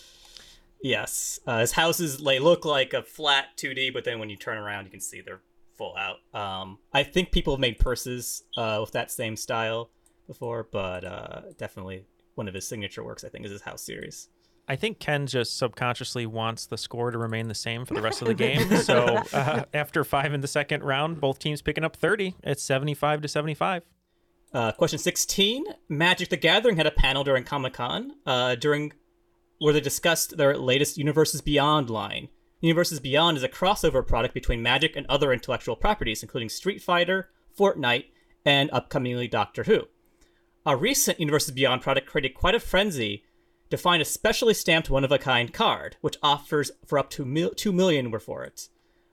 yes. 0.84 1.40
Uh, 1.48 1.60
his 1.62 1.72
houses 1.72 2.18
they 2.18 2.40
look 2.40 2.66
like 2.66 2.94
a 2.94 3.02
flat 3.02 3.46
2D, 3.56 3.94
but 3.94 4.04
then 4.04 4.20
when 4.20 4.30
you 4.30 4.36
turn 4.36 4.58
around, 4.58 4.84
you 4.84 4.92
can 4.92 5.00
see 5.00 5.22
they're 5.22 5.40
full 5.78 5.96
out. 5.96 6.18
Um, 6.38 6.80
I 6.92 7.04
think 7.04 7.32
people 7.32 7.54
have 7.54 7.62
made 7.62 7.80
purses 7.80 8.44
uh, 8.58 8.80
with 8.82 8.92
that 8.92 9.10
same 9.10 9.38
style 9.38 9.90
before, 10.28 10.68
but 10.70 11.06
uh, 11.06 11.42
definitely 11.58 12.04
one 12.38 12.48
of 12.48 12.54
his 12.54 12.68
signature 12.68 13.04
works. 13.04 13.24
I 13.24 13.30
think 13.30 13.46
is 13.46 13.52
his 13.52 13.62
house 13.62 13.82
series. 13.82 14.30
I 14.70 14.76
think 14.76 15.00
Ken 15.00 15.28
just 15.28 15.58
subconsciously 15.58 16.26
wants 16.26 16.66
the 16.66 16.78
score 16.78 17.10
to 17.12 17.18
remain 17.18 17.48
the 17.48 17.56
same 17.56 17.86
for 17.86 17.94
the 17.94 18.02
rest 18.02 18.22
of 18.22 18.28
the 18.28 18.34
game. 18.46 18.78
so 18.78 19.06
uh, 19.34 19.64
after 19.74 20.04
five 20.04 20.34
in 20.34 20.42
the 20.42 20.48
second 20.48 20.84
round, 20.84 21.22
both 21.22 21.40
teams 21.40 21.62
picking 21.62 21.86
up 21.86 21.96
30. 21.96 22.36
It's 22.44 22.64
75 22.64 23.22
to 23.22 23.28
75. 23.28 23.84
Uh, 24.54 24.72
question 24.74 25.00
16 25.00 25.66
Magic 25.90 26.30
the 26.30 26.38
Gathering 26.38 26.78
had 26.78 26.88
a 26.88 26.92
panel 26.92 27.24
during 27.24 27.44
Comic 27.44 27.74
Con 27.74 28.14
uh, 28.26 28.56
during 28.56 28.94
where 29.60 29.74
they 29.74 29.82
discussed 29.82 30.38
their 30.38 30.58
latest 30.58 30.98
Universes 30.98 31.42
Beyond 31.42 31.90
line. 31.90 32.30
Universes 32.62 33.00
Beyond 33.00 33.38
is 33.38 33.44
a 33.44 33.50
crossover 33.50 34.06
product 34.06 34.34
between 34.34 34.62
Magic 34.62 34.96
and 34.96 35.06
other 35.08 35.32
intellectual 35.32 35.76
properties, 35.76 36.24
including 36.24 36.50
Street 36.50 36.82
Fighter, 36.82 37.30
Fortnite, 37.58 38.06
and 38.46 38.70
upcomingly 38.72 39.28
Doctor 39.28 39.64
Who. 39.64 39.88
A 40.68 40.76
recent 40.76 41.18
Universes 41.18 41.52
Beyond 41.52 41.82
product 41.82 42.08
created 42.10 42.34
quite 42.34 42.54
a 42.54 42.60
frenzy 42.60 43.24
to 43.70 43.78
find 43.78 44.02
a 44.02 44.06
specially 44.06 44.54
stamped 44.54 44.90
one 44.90 45.06
of 45.06 45.14
a 45.14 45.18
kind 45.18 45.54
card, 45.54 45.96
which 46.02 46.18
offers 46.22 46.72
for 46.86 47.00
up 47.00 47.10
to 47.12 47.24
mil- 47.24 47.52
2 47.52 47.72
million 47.72 48.12
were 48.12 48.20
for 48.20 48.44
it. 48.44 48.68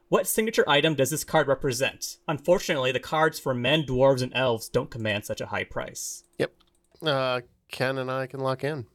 What 0.09 0.27
signature 0.27 0.69
item 0.69 0.97
does 0.97 1.11
this 1.11 1.23
card 1.23 1.47
represent? 1.47 2.17
Unfortunately, 2.27 2.91
the 2.91 2.99
cards 2.99 3.39
for 3.39 3.55
men, 3.55 3.85
dwarves, 3.85 4.21
and 4.21 4.35
elves 4.35 4.69
don't 4.69 4.91
command 4.91 5.27
such 5.27 5.41
a 5.41 5.47
high 5.47 5.63
price. 5.63 6.25
Yep. 6.39 6.53
Uh, 7.01 7.41
Ken 7.71 7.99
and 7.99 8.11
I 8.11 8.27
can 8.27 8.41
lock 8.41 8.65
in. 8.65 8.87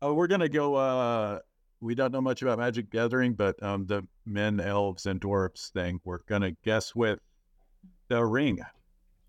Oh, 0.00 0.14
we're 0.14 0.28
gonna 0.28 0.48
go. 0.48 0.76
Uh, 0.76 1.40
we 1.80 1.96
don't 1.96 2.12
know 2.12 2.20
much 2.20 2.42
about 2.42 2.60
Magic 2.60 2.90
Gathering, 2.90 3.34
but 3.34 3.60
um, 3.60 3.86
the 3.86 4.06
men, 4.24 4.60
elves, 4.60 5.04
and 5.04 5.20
dwarves 5.20 5.72
thing. 5.72 6.00
We're 6.04 6.22
gonna 6.28 6.52
guess 6.62 6.94
with 6.94 7.18
the 8.06 8.24
ring. 8.24 8.60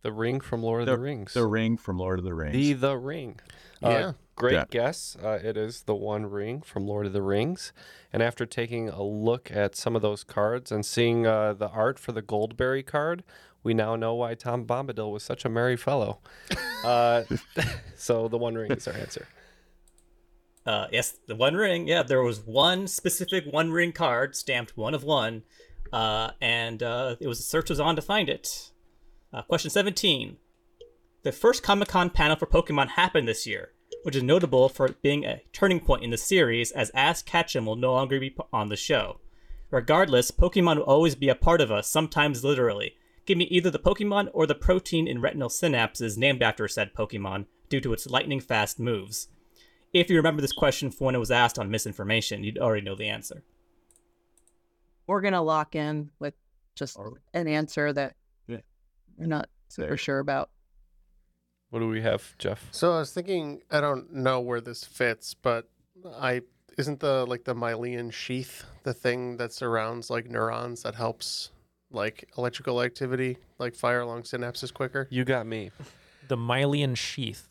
The 0.01 0.11
ring 0.13 0.39
from 0.39 0.63
Lord 0.63 0.81
of 0.81 0.87
the, 0.87 0.97
Rings. 0.97 1.33
The 1.33 1.45
ring 1.45 1.77
from 1.77 1.97
Lord 1.97 2.19
of 2.19 2.25
the 2.25 2.33
Rings. 2.33 2.53
The 2.53 2.73
The 2.73 2.97
Ring. 2.97 3.39
Uh, 3.83 3.89
Yeah. 3.89 4.11
great 4.35 4.53
Yeah. 4.53 4.65
guess. 4.69 5.17
Uh, 5.21 5.39
it 5.43 5.57
is 5.57 5.83
the 5.83 5.95
One 5.95 6.25
Ring 6.25 6.61
from 6.61 6.87
Lord 6.87 7.05
of 7.05 7.13
the 7.13 7.21
Rings. 7.21 7.73
And 8.13 8.23
after 8.23 8.45
taking 8.45 8.87
a 8.89 9.03
look 9.03 9.51
at 9.51 9.75
some 9.75 9.95
of 9.95 10.01
those 10.01 10.23
cards 10.23 10.71
and 10.71 10.85
seeing 10.85 11.27
uh, 11.27 11.53
the 11.53 11.67
art 11.69 11.99
for 11.99 12.13
the 12.13 12.21
Goldberry 12.21 12.81
card, 12.83 13.23
we 13.61 13.73
now 13.73 13.97
know 13.97 14.15
why 14.15 14.35
Tom 14.35 14.65
Bombadil 14.65 15.11
was 15.11 15.23
such 15.23 15.43
a 15.43 15.49
merry 15.49 15.75
fellow. 15.77 16.19
Uh, 16.81 17.23
so 17.97 18.29
the 18.29 18.37
One 18.37 18.55
Ring 18.55 18.71
is 18.71 18.87
our 18.87 18.93
answer. 18.93 19.27
Uh, 20.65 20.87
yes, 20.93 21.17
the 21.27 21.35
One 21.35 21.55
Ring. 21.55 21.89
Yeah, 21.89 22.03
there 22.03 22.21
was 22.21 22.39
one 22.39 22.87
specific 22.87 23.43
One 23.51 23.71
Ring 23.71 23.91
card 23.91 24.33
stamped 24.33 24.77
one 24.77 24.93
of 24.93 25.03
one, 25.03 25.43
uh, 25.91 26.31
and 26.39 26.81
uh, 26.81 27.17
it 27.19 27.27
was 27.27 27.45
search 27.45 27.69
was 27.69 27.81
on 27.81 27.97
to 27.97 28.01
find 28.01 28.29
it. 28.29 28.71
Uh, 29.31 29.43
question 29.43 29.69
seventeen: 29.69 30.37
The 31.23 31.31
first 31.31 31.61
Comic 31.61 31.89
Con 31.89 32.09
panel 32.09 32.35
for 32.35 32.47
Pokemon 32.47 32.89
happened 32.89 33.27
this 33.27 33.45
year, 33.45 33.73
which 34.03 34.15
is 34.15 34.23
notable 34.23 34.69
for 34.69 34.87
it 34.87 35.01
being 35.01 35.23
a 35.23 35.43
turning 35.53 35.79
point 35.79 36.03
in 36.03 36.09
the 36.09 36.17
series, 36.17 36.71
as 36.71 36.91
Ash 36.95 37.21
Ketchum 37.21 37.65
will 37.65 37.75
no 37.75 37.93
longer 37.93 38.19
be 38.19 38.35
on 38.51 38.69
the 38.69 38.75
show. 38.75 39.19
Regardless, 39.69 40.31
Pokemon 40.31 40.77
will 40.77 40.83
always 40.83 41.13
be 41.13 41.29
a 41.29 41.35
part 41.35 41.61
of 41.61 41.71
us, 41.71 41.87
sometimes 41.87 42.43
literally. 42.43 42.95
Give 43.27 43.37
me 43.37 43.45
either 43.45 43.69
the 43.69 43.77
Pokemon 43.77 44.29
or 44.33 44.47
the 44.47 44.55
protein 44.55 45.07
in 45.07 45.21
retinal 45.21 45.49
synapses 45.49 46.17
named 46.17 46.41
after 46.41 46.67
said 46.67 46.95
Pokemon 46.95 47.45
due 47.69 47.81
to 47.81 47.93
its 47.93 48.07
lightning 48.07 48.39
fast 48.39 48.79
moves. 48.79 49.27
If 49.93 50.09
you 50.09 50.17
remember 50.17 50.41
this 50.41 50.51
question 50.51 50.89
from 50.89 51.05
when 51.05 51.15
it 51.15 51.19
was 51.19 51.29
asked 51.29 51.59
on 51.59 51.69
misinformation, 51.69 52.43
you'd 52.43 52.57
already 52.57 52.83
know 52.83 52.95
the 52.95 53.09
answer. 53.09 53.43
We're 55.05 55.21
gonna 55.21 55.43
lock 55.43 55.75
in 55.75 56.09
with 56.17 56.33
just 56.73 56.97
an 57.33 57.47
answer 57.47 57.93
that 57.93 58.13
Yeah. 58.13 58.18
We're 59.19 59.27
not 59.27 59.49
super 59.67 59.97
sure 59.97 60.19
about. 60.19 60.49
What 61.69 61.79
do 61.79 61.87
we 61.87 62.01
have, 62.01 62.35
Jeff? 62.39 62.67
So 62.71 62.93
I 62.93 62.99
was 62.99 63.11
thinking, 63.11 63.61
I 63.69 63.81
don't 63.81 64.11
know 64.13 64.39
where 64.39 64.61
this 64.61 64.83
fits, 64.83 65.35
but 65.35 65.69
I 66.17 66.41
isn't 66.77 67.01
the 67.01 67.25
like 67.25 67.43
the 67.43 67.53
myelin 67.53 68.11
sheath 68.11 68.63
the 68.83 68.93
thing 68.93 69.35
that 69.37 69.51
surrounds 69.51 70.09
like 70.09 70.29
neurons 70.29 70.83
that 70.83 70.95
helps 70.95 71.51
like 71.91 72.29
electrical 72.37 72.81
activity, 72.81 73.37
like 73.57 73.75
fire 73.75 73.99
along 74.01 74.23
synapses 74.23 74.73
quicker. 74.73 75.07
You 75.09 75.25
got 75.25 75.45
me. 75.45 75.71
The 76.27 76.37
myelin 76.37 76.95
sheath. 76.95 77.47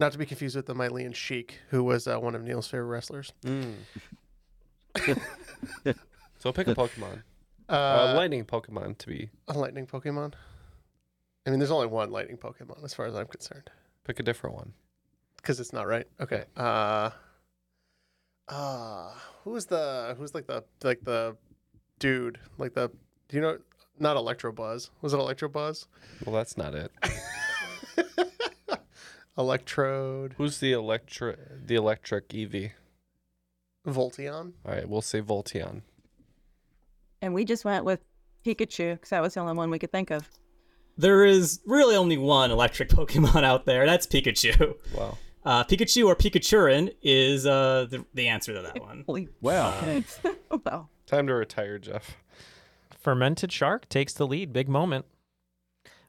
Not 0.00 0.12
to 0.12 0.18
be 0.18 0.26
confused 0.26 0.56
with 0.56 0.66
the 0.66 0.74
myelin 0.74 1.14
sheik, 1.14 1.60
who 1.68 1.84
was 1.84 2.08
uh, 2.08 2.18
one 2.18 2.34
of 2.34 2.42
Neal's 2.42 2.66
favorite 2.66 2.86
wrestlers. 2.86 3.32
Mm. 3.44 3.74
so 6.38 6.52
pick 6.52 6.66
a 6.66 6.74
Pokemon. 6.74 7.22
Uh, 7.68 7.72
Uh, 7.72 8.14
lightning 8.16 8.44
Pokemon 8.44 8.98
to 8.98 9.06
be. 9.08 9.30
A 9.48 9.54
lightning 9.58 9.86
Pokemon. 9.86 10.34
I 11.46 11.50
mean, 11.50 11.58
there's 11.58 11.70
only 11.70 11.86
one 11.86 12.10
lightning 12.10 12.36
Pokemon 12.38 12.84
as 12.84 12.92
far 12.94 13.06
as 13.06 13.14
I'm 13.14 13.26
concerned, 13.26 13.70
Pick 14.04 14.18
a 14.20 14.22
different 14.22 14.56
one. 14.56 14.72
because 15.36 15.60
it's 15.60 15.72
not 15.72 15.86
right. 15.86 16.06
Okay. 16.20 16.44
Uh, 16.56 17.10
uh, 18.48 19.12
who's 19.44 19.66
the 19.66 20.14
who's 20.18 20.34
like 20.34 20.46
the 20.46 20.64
like 20.82 21.02
the 21.04 21.36
dude 21.98 22.38
like 22.58 22.74
the 22.74 22.90
do 23.28 23.36
you 23.36 23.40
know 23.42 23.58
not 23.98 24.16
Electabuzz 24.16 24.90
was 25.00 25.12
it 25.14 25.16
Electabuzz 25.18 25.86
Well, 26.26 26.34
that's 26.34 26.56
not 26.58 26.74
it. 26.74 26.90
Electrode 29.38 30.34
Who's 30.36 30.58
the 30.60 30.72
electric 30.72 31.66
the 31.66 31.74
electric 31.74 32.28
Eevee? 32.28 32.72
Volteon 33.86 34.52
All 34.64 34.72
right, 34.72 34.88
we'll 34.88 35.02
say 35.02 35.20
Volteon. 35.20 35.82
And 37.24 37.32
we 37.32 37.46
just 37.46 37.64
went 37.64 37.86
with 37.86 38.00
Pikachu 38.44 38.96
because 38.96 39.08
that 39.08 39.22
was 39.22 39.32
the 39.32 39.40
only 39.40 39.54
one 39.54 39.70
we 39.70 39.78
could 39.78 39.90
think 39.90 40.10
of. 40.10 40.28
There 40.98 41.24
is 41.24 41.60
really 41.64 41.96
only 41.96 42.18
one 42.18 42.50
electric 42.50 42.88
Pokemon 42.90 43.44
out 43.44 43.64
there. 43.64 43.86
That's 43.86 44.06
Pikachu. 44.06 44.74
Wow. 44.94 45.16
Uh, 45.42 45.64
Pikachu 45.64 46.06
or 46.06 46.16
Pikachurin 46.16 46.94
is 47.00 47.46
uh, 47.46 47.86
the, 47.88 48.04
the 48.12 48.28
answer 48.28 48.52
to 48.52 48.60
that 48.60 48.78
one. 48.78 49.04
Wow. 49.40 50.02
oh, 50.50 50.60
wow. 50.66 50.88
Time 51.06 51.26
to 51.28 51.34
retire, 51.34 51.78
Jeff. 51.78 52.18
Fermented 52.90 53.50
Shark 53.50 53.88
takes 53.88 54.12
the 54.12 54.26
lead. 54.26 54.52
Big 54.52 54.68
moment. 54.68 55.06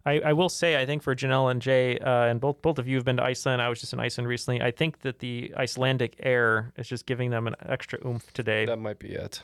I, 0.06 0.20
I 0.20 0.34
will 0.34 0.50
say, 0.50 0.80
I 0.80 0.86
think 0.86 1.02
for 1.02 1.16
Janelle 1.16 1.50
and 1.50 1.62
Jay, 1.62 1.98
uh, 1.98 2.26
and 2.26 2.42
both 2.42 2.62
both 2.62 2.78
of 2.78 2.90
you 2.90 2.98
have 2.98 3.06
been 3.06 3.18
to 3.18 3.24
Iceland. 3.24 3.62
I 3.62 3.70
was 3.70 3.80
just 3.80 3.94
in 3.94 4.02
Iceland 4.02 4.28
recently. 4.28 4.62
I 4.62 4.72
think 4.72 5.00
that 5.00 5.20
the 5.20 5.54
Icelandic 5.58 6.16
air 6.20 6.74
is 6.78 6.88
just 6.90 7.06
giving 7.06 7.32
them 7.32 7.48
an 7.48 7.56
extra 7.66 8.00
oomph 8.06 8.32
today. 8.34 8.66
That 8.66 8.80
might 8.80 9.00
be 9.00 9.10
it. 9.10 9.42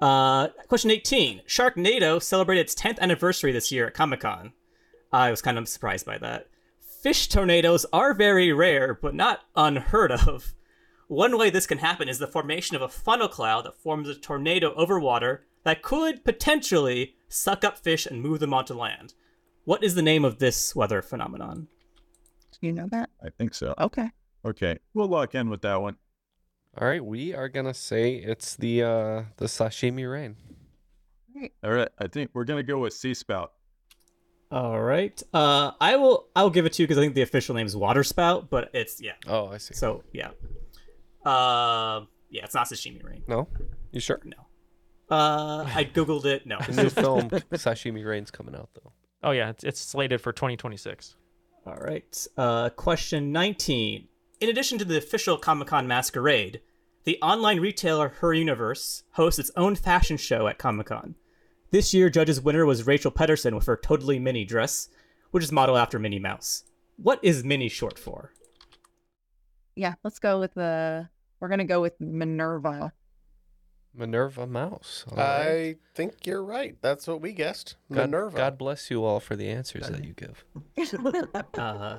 Uh, 0.00 0.48
question 0.68 0.90
18. 0.90 1.42
Sharknado 1.46 2.22
celebrated 2.22 2.62
its 2.62 2.74
10th 2.74 2.98
anniversary 3.00 3.52
this 3.52 3.72
year 3.72 3.86
at 3.88 3.94
Comic 3.94 4.20
Con. 4.20 4.52
I 5.12 5.30
was 5.30 5.42
kind 5.42 5.58
of 5.58 5.68
surprised 5.68 6.06
by 6.06 6.18
that. 6.18 6.48
Fish 6.80 7.28
tornadoes 7.28 7.86
are 7.92 8.14
very 8.14 8.52
rare, 8.52 8.94
but 8.94 9.14
not 9.14 9.40
unheard 9.56 10.12
of. 10.12 10.54
One 11.08 11.38
way 11.38 11.48
this 11.48 11.66
can 11.66 11.78
happen 11.78 12.08
is 12.08 12.18
the 12.18 12.26
formation 12.26 12.76
of 12.76 12.82
a 12.82 12.88
funnel 12.88 13.28
cloud 13.28 13.64
that 13.64 13.78
forms 13.78 14.08
a 14.08 14.14
tornado 14.14 14.74
over 14.74 15.00
water 15.00 15.46
that 15.64 15.82
could 15.82 16.24
potentially 16.24 17.14
suck 17.28 17.64
up 17.64 17.78
fish 17.78 18.04
and 18.06 18.22
move 18.22 18.40
them 18.40 18.52
onto 18.52 18.74
land. 18.74 19.14
What 19.64 19.82
is 19.82 19.94
the 19.94 20.02
name 20.02 20.24
of 20.24 20.38
this 20.38 20.76
weather 20.76 21.02
phenomenon? 21.02 21.68
Do 22.60 22.66
you 22.66 22.72
know 22.72 22.88
that? 22.90 23.10
I 23.24 23.30
think 23.30 23.54
so. 23.54 23.74
Okay. 23.78 24.10
Okay, 24.44 24.78
we'll 24.94 25.08
lock 25.08 25.34
in 25.34 25.50
with 25.50 25.62
that 25.62 25.80
one. 25.80 25.96
All 26.76 26.86
right, 26.86 27.04
we 27.04 27.34
are 27.34 27.48
gonna 27.48 27.74
say 27.74 28.14
it's 28.14 28.56
the 28.56 28.82
uh 28.82 29.22
the 29.36 29.46
sashimi 29.46 30.10
rain. 30.10 30.36
All 31.64 31.72
right, 31.72 31.88
I 31.98 32.06
think 32.08 32.30
we're 32.34 32.44
gonna 32.44 32.62
go 32.62 32.78
with 32.78 32.92
sea 32.92 33.14
spout. 33.14 33.52
All 34.50 34.80
right. 34.80 35.20
Uh, 35.34 35.72
I 35.80 35.96
will. 35.96 36.28
I'll 36.34 36.50
give 36.50 36.64
it 36.64 36.72
to 36.74 36.82
you 36.82 36.86
because 36.86 36.98
I 36.98 37.02
think 37.02 37.14
the 37.14 37.22
official 37.22 37.54
name 37.54 37.66
is 37.66 37.76
water 37.76 38.02
spout, 38.02 38.48
but 38.48 38.70
it's 38.72 39.00
yeah. 39.00 39.12
Oh, 39.26 39.48
I 39.48 39.58
see. 39.58 39.74
So 39.74 40.04
yeah. 40.12 40.30
Uh, 41.24 42.04
yeah, 42.30 42.44
it's 42.44 42.54
not 42.54 42.66
sashimi 42.68 43.04
rain. 43.04 43.22
No, 43.28 43.48
you 43.92 44.00
sure? 44.00 44.20
No. 44.24 44.36
Uh, 45.10 45.64
I 45.74 45.84
googled 45.84 46.24
it. 46.24 46.46
No. 46.46 46.58
The 46.66 46.82
new 46.82 46.90
film 46.90 47.28
Sashimi 47.52 48.04
Rain's 48.06 48.30
coming 48.30 48.54
out 48.54 48.68
though. 48.74 48.92
Oh 49.22 49.30
yeah, 49.32 49.50
it's, 49.50 49.64
it's 49.64 49.80
slated 49.80 50.20
for 50.20 50.32
2026. 50.32 51.16
All 51.66 51.76
right. 51.76 52.26
Uh, 52.36 52.70
question 52.70 53.32
19. 53.32 54.06
In 54.40 54.48
addition 54.48 54.78
to 54.78 54.84
the 54.84 54.96
official 54.98 55.36
Comic 55.36 55.68
Con 55.68 55.88
masquerade, 55.88 56.60
the 57.04 57.18
online 57.20 57.58
retailer 57.58 58.08
Her 58.08 58.32
Universe 58.32 59.02
hosts 59.12 59.38
its 59.38 59.50
own 59.56 59.74
fashion 59.74 60.16
show 60.16 60.46
at 60.46 60.58
Comic 60.58 60.86
Con. 60.86 61.16
This 61.70 61.92
year, 61.92 62.08
judges 62.08 62.40
winner 62.40 62.64
was 62.64 62.86
Rachel 62.86 63.10
Pedersen 63.10 63.56
with 63.56 63.66
her 63.66 63.76
Totally 63.76 64.18
Mini 64.18 64.44
dress, 64.44 64.88
which 65.32 65.42
is 65.42 65.50
modeled 65.50 65.78
after 65.78 65.98
Minnie 65.98 66.20
Mouse. 66.20 66.64
What 66.96 67.18
is 67.22 67.44
Minnie 67.44 67.68
short 67.68 67.98
for? 67.98 68.32
Yeah, 69.74 69.94
let's 70.04 70.18
go 70.18 70.38
with 70.40 70.54
the. 70.54 71.08
We're 71.40 71.48
gonna 71.48 71.64
go 71.64 71.80
with 71.80 72.00
Minerva. 72.00 72.92
Minerva 73.94 74.46
Mouse. 74.46 75.04
All 75.10 75.18
I 75.18 75.46
right. 75.48 75.78
think 75.94 76.26
you're 76.26 76.44
right. 76.44 76.76
That's 76.80 77.08
what 77.08 77.20
we 77.20 77.32
guessed. 77.32 77.76
God, 77.92 78.10
Minerva. 78.10 78.36
God 78.36 78.58
bless 78.58 78.90
you 78.90 79.04
all 79.04 79.18
for 79.18 79.34
the 79.34 79.48
answers 79.48 79.88
that 79.88 80.04
you 80.04 80.14
give. 80.14 80.44
Uh, 81.58 81.98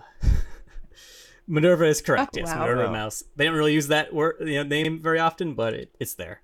Minerva 1.49 1.85
is 1.85 2.01
correct. 2.01 2.37
Oh, 2.37 2.39
yes, 2.41 2.47
wow. 2.49 2.61
Minerva 2.61 2.85
Wow. 2.85 2.91
Mouse. 2.91 3.23
They 3.35 3.45
don't 3.45 3.55
really 3.55 3.73
use 3.73 3.87
that 3.87 4.13
word, 4.13 4.35
you 4.41 4.55
know, 4.55 4.63
name 4.63 5.01
very 5.01 5.19
often, 5.19 5.55
but 5.55 5.73
it, 5.73 5.95
it's 5.99 6.13
there. 6.13 6.41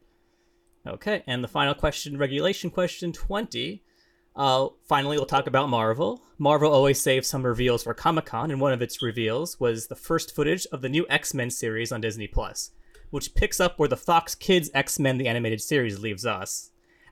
Okay, 0.87 1.23
and 1.25 1.43
the 1.43 1.47
final 1.47 1.73
question, 1.73 2.17
regulation 2.17 2.69
question 2.69 3.13
twenty. 3.13 3.83
Uh, 4.35 4.67
finally, 4.89 5.15
we'll 5.17 5.25
talk 5.25 5.47
about 5.47 5.69
Marvel. 5.69 6.21
Marvel 6.37 6.71
always 6.71 6.99
saves 6.99 7.27
some 7.27 7.45
reveals 7.45 7.83
for 7.83 7.93
Comic 7.93 8.25
Con, 8.25 8.51
and 8.51 8.59
one 8.59 8.73
of 8.73 8.81
its 8.81 9.01
reveals 9.01 9.59
was 9.59 9.87
the 9.87 9.95
first 9.95 10.35
footage 10.35 10.67
of 10.73 10.81
the 10.81 10.89
new 10.89 11.05
X 11.09 11.33
Men 11.33 11.49
series 11.49 11.91
on 11.91 12.01
Disney 12.01 12.27
Plus, 12.27 12.71
which 13.11 13.33
picks 13.33 13.59
up 13.59 13.79
where 13.79 13.87
the 13.87 13.95
Fox 13.95 14.35
Kids 14.35 14.69
X 14.73 14.99
Men 14.99 15.17
the 15.17 15.27
animated 15.27 15.61
series 15.61 15.99
leaves 15.99 16.25
us. 16.25 16.71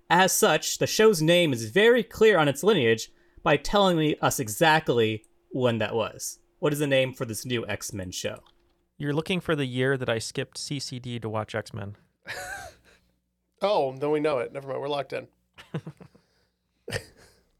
As 0.10 0.34
such, 0.34 0.80
the 0.80 0.88
show's 0.88 1.22
name 1.22 1.54
is 1.54 1.72
very 1.72 2.04
clear 2.04 2.38
on 2.38 2.48
its 2.48 2.64
lineage 2.64 3.10
by 3.42 3.56
telling 3.58 3.98
me 3.98 4.16
us 4.22 4.40
exactly 4.40 5.24
when 5.52 5.78
that 5.78 5.96
was. 5.96 6.40
What 6.64 6.72
is 6.72 6.80
the 6.80 6.88
name 6.88 7.12
for 7.12 7.26
this 7.26 7.46
new 7.46 7.68
X 7.68 7.92
Men 7.92 8.10
show? 8.12 8.40
You're 8.98 9.12
looking 9.12 9.42
for 9.42 9.54
the 9.54 9.66
year 9.66 9.98
that 9.98 10.08
I 10.08 10.18
skipped 10.18 10.58
CCD 10.58 11.22
to 11.22 11.28
watch 11.28 11.56
X 11.56 11.74
Men. 11.74 11.98
Oh, 13.62 13.96
then 13.96 14.12
we 14.12 14.20
know 14.20 14.40
it. 14.40 14.52
Never 14.52 14.68
mind. 14.68 14.82
We're 14.82 14.90
locked 14.90 15.14
in. 15.14 15.26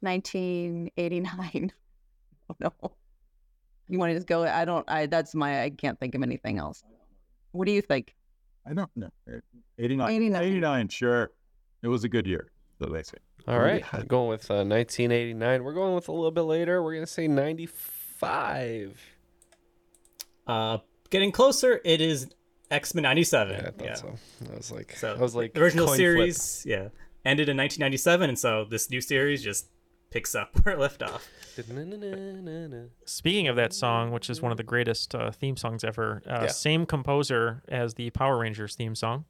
1989. 0.02 1.72
Oh 2.50 2.56
no. 2.60 2.74
You 3.88 4.00
want 4.00 4.10
to 4.12 4.16
just 4.16 4.28
go? 4.28 4.44
I 4.44 4.66
don't. 4.66 4.90
I. 4.90 5.06
That's 5.06 5.34
my. 5.34 5.64
I 5.64 5.70
can't 5.70 5.98
think 6.00 6.14
of 6.16 6.24
anything 6.24 6.58
else. 6.58 6.84
What 7.52 7.66
do 7.66 7.72
you 7.72 7.82
think? 7.82 8.16
I 8.66 8.74
don't 8.74 8.92
know. 8.98 9.10
89. 9.80 10.12
89. 10.12 10.44
89, 10.44 10.88
sure. 10.90 11.32
It 11.84 11.88
was 11.88 12.04
a 12.04 12.10
good 12.10 12.28
year, 12.28 12.52
so 12.80 12.90
they 12.90 13.04
say. 13.04 13.18
All 13.48 13.60
right, 13.60 13.84
I'm 13.94 14.06
going 14.08 14.30
with 14.30 14.50
uh, 14.52 14.64
1989. 14.64 15.64
We're 15.64 15.74
going 15.74 15.96
with 15.96 16.10
a 16.10 16.12
little 16.12 16.32
bit 16.32 16.42
later. 16.42 16.84
We're 16.84 16.96
gonna 16.96 17.08
say 17.08 17.28
95. 18.24 19.00
Uh, 20.48 20.78
getting 21.10 21.32
closer. 21.32 21.80
It 21.86 22.02
is 22.02 22.28
X 22.72 22.94
Men 22.96 23.04
'97. 23.04 23.54
Yeah, 23.54 23.60
I 23.60 23.72
thought 23.72 23.86
yeah. 23.86 23.94
so. 23.96 24.16
I 24.52 24.56
was 24.58 24.72
like, 24.72 24.96
So 24.96 25.14
I 25.14 25.18
was 25.22 25.36
like, 25.36 25.54
the 25.54 25.62
original 25.62 25.86
coin 25.88 25.96
flip. 25.96 26.06
series, 26.06 26.64
yeah, 26.68 26.90
ended 27.26 27.50
in 27.50 27.58
1997, 27.58 28.30
and 28.30 28.38
so 28.40 28.66
this 28.70 28.90
new 28.90 29.02
series 29.02 29.44
just 29.44 29.68
picks 30.12 30.36
up 30.36 30.52
where 30.64 30.76
it 30.76 30.80
left 30.80 31.02
off. 31.04 31.28
Speaking 33.06 33.48
of 33.48 33.56
that 33.56 33.74
song, 33.74 34.12
which 34.12 34.30
is 34.30 34.42
one 34.42 34.52
of 34.52 34.58
the 34.58 34.64
greatest 34.64 35.14
uh, 35.16 35.32
theme 35.32 35.56
songs 35.56 35.84
ever, 35.84 36.22
uh, 36.28 36.40
Yeah. 36.42 36.48
same 36.48 36.86
composer 36.86 37.62
as 37.68 37.94
the 37.94 38.10
Power 38.10 38.40
Rangers 38.40 38.76
theme 38.76 38.96
song. 38.96 39.26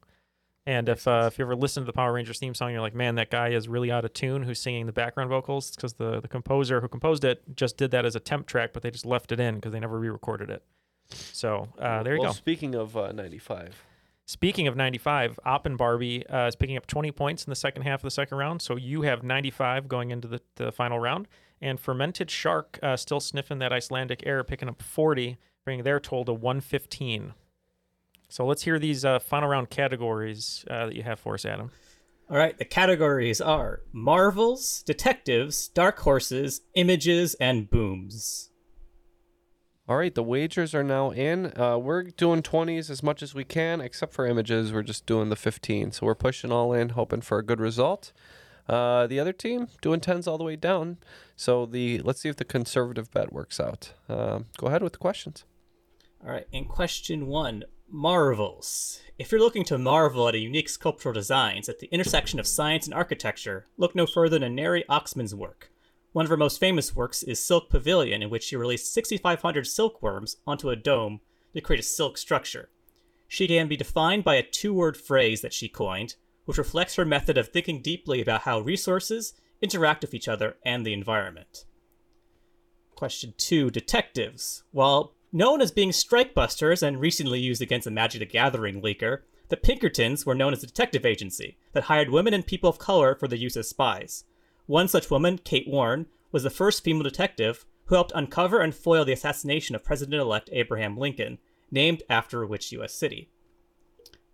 And 0.66 0.88
if 0.88 1.06
uh, 1.06 1.24
if 1.30 1.38
you 1.38 1.44
ever 1.44 1.54
listen 1.54 1.82
to 1.82 1.86
the 1.86 1.92
Power 1.92 2.12
Rangers 2.12 2.38
theme 2.38 2.54
song, 2.54 2.72
you're 2.72 2.80
like, 2.80 2.94
man, 2.94 3.16
that 3.16 3.30
guy 3.30 3.50
is 3.50 3.68
really 3.68 3.90
out 3.90 4.04
of 4.04 4.14
tune. 4.14 4.42
Who's 4.42 4.60
singing 4.60 4.86
the 4.86 4.92
background 4.92 5.28
vocals? 5.28 5.70
because 5.70 5.94
the 5.94 6.20
the 6.20 6.28
composer 6.28 6.80
who 6.80 6.88
composed 6.88 7.24
it 7.24 7.42
just 7.54 7.76
did 7.76 7.90
that 7.90 8.06
as 8.06 8.16
a 8.16 8.20
temp 8.20 8.46
track, 8.46 8.72
but 8.72 8.82
they 8.82 8.90
just 8.90 9.04
left 9.04 9.30
it 9.30 9.40
in 9.40 9.56
because 9.56 9.72
they 9.72 9.80
never 9.80 9.98
re-recorded 9.98 10.48
it. 10.48 10.62
So 11.10 11.68
uh, 11.78 12.02
there 12.02 12.14
you 12.14 12.22
well, 12.22 12.30
go. 12.30 12.34
Speaking 12.34 12.74
of 12.74 12.96
uh, 12.96 13.12
95, 13.12 13.84
Speaking 14.26 14.66
of 14.66 14.74
95, 14.74 15.38
Opp 15.44 15.66
and 15.66 15.76
Barbie 15.76 16.26
uh, 16.28 16.46
is 16.46 16.56
picking 16.56 16.78
up 16.78 16.86
20 16.86 17.12
points 17.12 17.44
in 17.44 17.50
the 17.50 17.56
second 17.56 17.82
half 17.82 18.00
of 18.00 18.04
the 18.04 18.10
second 18.10 18.38
round. 18.38 18.62
So 18.62 18.76
you 18.76 19.02
have 19.02 19.22
95 19.22 19.86
going 19.86 20.10
into 20.10 20.28
the, 20.28 20.40
the 20.56 20.72
final 20.72 20.98
round. 20.98 21.28
And 21.60 21.78
Fermented 21.78 22.30
Shark 22.30 22.78
uh, 22.82 22.96
still 22.96 23.20
sniffing 23.20 23.58
that 23.58 23.72
Icelandic 23.72 24.22
air, 24.26 24.42
picking 24.42 24.68
up 24.68 24.80
40, 24.80 25.36
bringing 25.64 25.84
their 25.84 26.00
total 26.00 26.24
to 26.26 26.32
115. 26.32 27.34
So 28.28 28.46
let's 28.46 28.62
hear 28.62 28.78
these 28.78 29.04
uh, 29.04 29.18
final 29.18 29.48
round 29.48 29.70
categories 29.70 30.64
uh, 30.68 30.86
that 30.86 30.96
you 30.96 31.02
have 31.02 31.20
for 31.20 31.34
us, 31.34 31.44
Adam. 31.44 31.70
All 32.30 32.38
right, 32.38 32.56
the 32.56 32.64
categories 32.64 33.40
are 33.40 33.82
Marvels, 33.92 34.82
Detectives, 34.84 35.68
Dark 35.68 35.98
Horses, 36.00 36.62
Images, 36.74 37.34
and 37.34 37.68
Booms. 37.68 38.50
All 39.86 39.98
right, 39.98 40.14
the 40.14 40.22
wagers 40.22 40.74
are 40.74 40.82
now 40.82 41.10
in. 41.10 41.52
Uh, 41.58 41.76
we're 41.76 42.04
doing 42.04 42.40
20s 42.40 42.88
as 42.88 43.02
much 43.02 43.22
as 43.22 43.34
we 43.34 43.44
can, 43.44 43.82
except 43.82 44.14
for 44.14 44.26
images. 44.26 44.72
We're 44.72 44.82
just 44.82 45.04
doing 45.04 45.28
the 45.28 45.36
15. 45.36 45.92
So 45.92 46.06
we're 46.06 46.14
pushing 46.14 46.50
all 46.50 46.72
in, 46.72 46.90
hoping 46.90 47.20
for 47.20 47.38
a 47.38 47.42
good 47.42 47.60
result. 47.60 48.14
Uh, 48.66 49.06
the 49.06 49.20
other 49.20 49.34
team 49.34 49.68
doing 49.82 50.00
10s 50.00 50.26
all 50.26 50.38
the 50.38 50.44
way 50.44 50.56
down. 50.56 50.96
So 51.36 51.66
the 51.66 51.98
let's 51.98 52.22
see 52.22 52.30
if 52.30 52.36
the 52.36 52.46
conservative 52.46 53.10
bet 53.10 53.30
works 53.30 53.60
out. 53.60 53.92
Um, 54.08 54.46
go 54.56 54.68
ahead 54.68 54.82
with 54.82 54.94
the 54.94 54.98
questions. 54.98 55.44
All 56.24 56.30
right, 56.30 56.46
in 56.50 56.64
question 56.64 57.26
one, 57.26 57.64
Marvels. 57.88 59.00
If 59.18 59.30
you're 59.30 59.40
looking 59.40 59.64
to 59.64 59.78
marvel 59.78 60.28
at 60.28 60.34
a 60.34 60.38
unique 60.38 60.68
sculptural 60.68 61.12
designs 61.12 61.68
at 61.68 61.78
the 61.78 61.86
intersection 61.92 62.40
of 62.40 62.46
science 62.46 62.86
and 62.86 62.94
architecture, 62.94 63.66
look 63.76 63.94
no 63.94 64.06
further 64.06 64.38
than 64.38 64.54
Neri 64.54 64.84
Oxman's 64.88 65.34
work. 65.34 65.70
One 66.12 66.24
of 66.24 66.30
her 66.30 66.36
most 66.36 66.58
famous 66.58 66.96
works 66.96 67.22
is 67.22 67.38
Silk 67.38 67.68
Pavilion, 67.70 68.22
in 68.22 68.30
which 68.30 68.44
she 68.44 68.56
released 68.56 68.92
6,500 68.92 69.66
silkworms 69.66 70.38
onto 70.46 70.70
a 70.70 70.76
dome 70.76 71.20
to 71.54 71.60
create 71.60 71.80
a 71.80 71.84
silk 71.84 72.18
structure. 72.18 72.70
She 73.28 73.46
can 73.46 73.68
be 73.68 73.76
defined 73.76 74.24
by 74.24 74.36
a 74.36 74.42
two 74.42 74.72
word 74.72 74.96
phrase 74.96 75.40
that 75.42 75.52
she 75.52 75.68
coined, 75.68 76.16
which 76.44 76.58
reflects 76.58 76.96
her 76.96 77.04
method 77.04 77.38
of 77.38 77.48
thinking 77.48 77.82
deeply 77.82 78.20
about 78.20 78.42
how 78.42 78.60
resources 78.60 79.34
interact 79.60 80.02
with 80.02 80.14
each 80.14 80.28
other 80.28 80.56
and 80.64 80.84
the 80.84 80.92
environment. 80.92 81.64
Question 82.94 83.34
2 83.36 83.70
Detectives. 83.70 84.62
While 84.70 85.13
known 85.34 85.60
as 85.60 85.72
being 85.72 85.90
strikebusters 85.90 86.80
and 86.80 87.00
recently 87.00 87.40
used 87.40 87.60
against 87.60 87.86
the 87.86 87.90
Magic 87.90 88.20
the 88.20 88.24
Gathering 88.24 88.80
leaker, 88.80 89.22
the 89.48 89.56
Pinkertons 89.56 90.24
were 90.24 90.34
known 90.34 90.52
as 90.52 90.62
a 90.62 90.66
detective 90.66 91.04
agency 91.04 91.58
that 91.72 91.84
hired 91.84 92.08
women 92.08 92.32
and 92.32 92.46
people 92.46 92.70
of 92.70 92.78
color 92.78 93.16
for 93.16 93.26
the 93.26 93.36
use 93.36 93.56
as 93.56 93.68
spies. 93.68 94.24
One 94.66 94.86
such 94.86 95.10
woman, 95.10 95.38
Kate 95.38 95.66
Warne, 95.66 96.06
was 96.30 96.44
the 96.44 96.50
first 96.50 96.84
female 96.84 97.02
detective 97.02 97.66
who 97.86 97.96
helped 97.96 98.12
uncover 98.14 98.60
and 98.60 98.72
foil 98.72 99.04
the 99.04 99.12
assassination 99.12 99.74
of 99.74 99.82
President 99.82 100.22
elect 100.22 100.50
Abraham 100.52 100.96
Lincoln, 100.96 101.38
named 101.68 102.04
after 102.08 102.46
which 102.46 102.70
U.S. 102.70 102.94
city. 102.94 103.28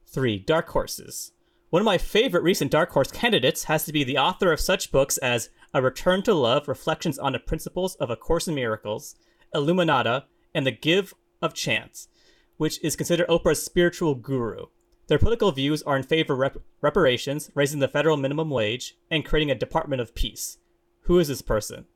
3. 0.07 0.39
Dark 0.41 0.69
Horses. 0.69 1.33
One 1.71 1.81
of 1.81 1.87
my 1.87 1.97
favorite 1.97 2.43
recent 2.43 2.71
Dark 2.71 2.91
Horse 2.91 3.11
candidates 3.11 3.65
has 3.65 3.85
to 3.85 3.93
be 3.93 4.05
the 4.05 4.19
author 4.19 4.53
of 4.53 4.61
such 4.61 4.93
books 4.93 5.17
as 5.19 5.49
A 5.73 5.81
Return 5.81 6.23
to 6.25 6.35
Love 6.35 6.69
Reflections 6.69 7.19
on 7.19 7.33
the 7.33 7.39
Principles 7.39 7.95
of 7.95 8.11
A 8.11 8.17
Course 8.17 8.47
in 8.47 8.55
Miracles, 8.55 9.17
Illuminata, 9.55 10.25
and 10.55 10.67
The 10.67 10.73
Give 10.73 11.15
of 11.41 11.55
Chance, 11.55 12.09
which 12.57 12.83
is 12.83 12.97
considered 12.97 13.29
Oprah's 13.29 13.63
spiritual 13.63 14.15
guru. 14.15 14.67
Their 15.07 15.19
political 15.19 15.51
views 15.51 15.83
are 15.83 15.97
in 15.97 16.03
favor 16.03 16.35
of 16.35 16.39
rep- 16.39 16.59
reparations, 16.81 17.51
raising 17.55 17.81
the 17.81 17.89
federal 17.89 18.17
minimum 18.17 18.51
wage, 18.51 18.97
and 19.11 19.25
creating 19.25 19.51
a 19.51 19.57
Department 19.57 20.01
of 20.01 20.15
Peace. 20.15 20.59
Who 21.03 21.19
is 21.19 21.29
this 21.29 21.43
person? 21.43 21.87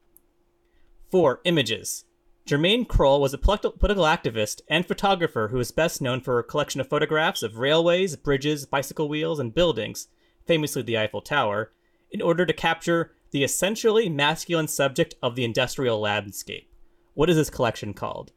Four, 1.11 1.41
images. 1.45 2.05
Germaine 2.47 2.85
Krull 2.85 3.21
was 3.21 3.33
a 3.33 3.39
political 3.39 4.05
activist 4.05 4.61
and 4.69 4.85
photographer 4.85 5.49
who 5.49 5.59
is 5.61 5.71
best 5.71 6.03
known 6.03 6.21
for 6.21 6.39
a 6.39 6.45
collection 6.45 6.81
of 6.81 6.89
photographs 6.89 7.43
of 7.43 7.57
railways, 7.57 8.17
bridges, 8.17 8.67
bicycle 8.67 9.09
wheels, 9.09 9.39
and 9.39 9.55
buildings, 9.55 10.09
famously 10.45 10.83
the 10.83 10.99
Eiffel 10.99 11.23
Tower, 11.23 11.73
in 12.11 12.21
order 12.21 12.45
to 12.45 12.53
capture 12.53 13.13
the 13.31 13.45
essentially 13.45 14.09
masculine 14.09 14.69
subject 14.69 15.15
of 15.23 15.37
the 15.37 15.45
industrial 15.45 16.01
landscape. 16.01 16.71
What 17.15 17.31
is 17.31 17.37
this 17.37 17.49
collection 17.49 17.95
called? 17.95 18.33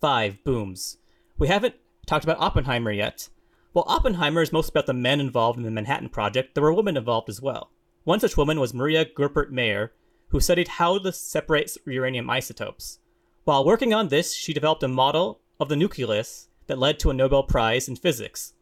Five, 0.00 0.44
booms. 0.44 0.98
We 1.38 1.48
haven't 1.48 1.74
talked 2.06 2.24
about 2.24 2.38
Oppenheimer 2.38 2.92
yet. 2.92 3.28
While 3.72 3.86
Oppenheimer 3.88 4.42
is 4.42 4.52
most 4.52 4.68
about 4.68 4.86
the 4.86 4.92
men 4.92 5.20
involved 5.20 5.58
in 5.58 5.64
the 5.64 5.70
Manhattan 5.70 6.10
Project, 6.10 6.54
there 6.54 6.62
were 6.62 6.72
women 6.72 6.96
involved 6.96 7.28
as 7.28 7.40
well. 7.40 7.70
One 8.04 8.20
such 8.20 8.36
woman 8.36 8.60
was 8.60 8.74
Maria 8.74 9.04
Goeppert 9.04 9.50
Mayer, 9.50 9.92
who 10.28 10.40
studied 10.40 10.68
how 10.68 10.98
to 10.98 11.12
separate 11.12 11.76
uranium 11.86 12.28
isotopes. 12.28 12.98
While 13.44 13.64
working 13.64 13.94
on 13.94 14.08
this, 14.08 14.34
she 14.34 14.52
developed 14.52 14.82
a 14.82 14.88
model 14.88 15.40
of 15.58 15.68
the 15.68 15.76
nucleus 15.76 16.48
that 16.66 16.78
led 16.78 16.98
to 16.98 17.10
a 17.10 17.14
Nobel 17.14 17.42
Prize 17.42 17.88
in 17.88 17.96
physics. 17.96 18.52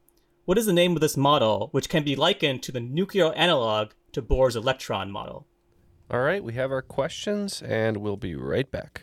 What 0.44 0.58
is 0.58 0.66
the 0.66 0.72
name 0.72 0.94
of 0.94 1.00
this 1.00 1.16
model, 1.16 1.68
which 1.72 1.88
can 1.88 2.04
be 2.04 2.16
likened 2.16 2.62
to 2.62 2.72
the 2.72 2.80
nuclear 2.80 3.32
analog 3.32 3.90
to 4.12 4.22
Bohr's 4.22 4.56
electron 4.56 5.10
model? 5.10 5.46
All 6.10 6.20
right, 6.20 6.44
we 6.44 6.52
have 6.52 6.70
our 6.70 6.82
questions, 6.82 7.62
and 7.62 7.96
we'll 7.96 8.16
be 8.16 8.34
right 8.34 8.70
back. 8.70 9.02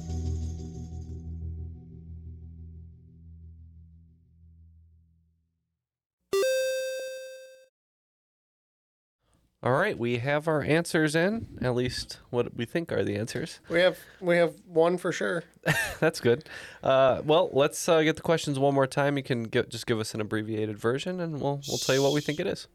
Right, 9.81 9.97
we 9.97 10.19
have 10.19 10.47
our 10.47 10.61
answers 10.61 11.15
in, 11.15 11.47
at 11.61 11.75
least 11.75 12.19
what 12.29 12.55
we 12.55 12.65
think 12.65 12.91
are 12.91 13.03
the 13.03 13.15
answers. 13.15 13.59
We 13.69 13.79
have 13.79 13.97
we 14.19 14.37
have 14.37 14.53
one 14.67 14.97
for 14.97 15.11
sure. 15.11 15.43
That's 15.99 16.19
good. 16.19 16.45
Uh, 16.83 17.21
well, 17.25 17.49
let's 17.51 17.89
uh, 17.89 18.01
get 18.01 18.15
the 18.15 18.21
questions 18.21 18.59
one 18.59 18.73
more 18.73 18.87
time. 18.87 19.17
You 19.17 19.23
can 19.23 19.43
get, 19.43 19.69
just 19.69 19.87
give 19.87 19.99
us 19.99 20.13
an 20.13 20.21
abbreviated 20.21 20.77
version, 20.77 21.19
and 21.19 21.41
we'll 21.41 21.61
we'll 21.67 21.77
tell 21.77 21.95
you 21.95 22.03
what 22.03 22.13
we 22.13 22.21
think 22.21 22.39
it 22.39 22.47
is. 22.47 22.67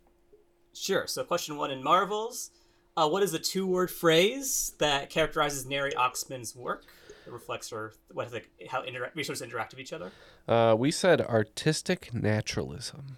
Sure. 0.74 1.06
So, 1.06 1.24
question 1.24 1.56
one 1.56 1.70
in 1.70 1.82
Marvels. 1.82 2.50
Uh, 2.96 3.08
what 3.08 3.22
is 3.22 3.32
the 3.32 3.38
two-word 3.38 3.90
phrase 3.90 4.72
that 4.78 5.10
characterizes 5.10 5.66
Neri 5.66 5.94
Oxman's 5.94 6.56
work? 6.56 6.86
It 7.26 7.32
reflects 7.32 7.68
her 7.70 7.92
what 8.12 8.26
is 8.26 8.32
it, 8.32 8.46
how 8.70 8.82
intera- 8.82 9.14
resources 9.14 9.42
interact 9.42 9.72
with 9.72 9.80
each 9.80 9.92
other. 9.92 10.12
Uh, 10.48 10.74
we 10.78 10.90
said 10.90 11.20
artistic 11.20 12.14
naturalism, 12.14 13.16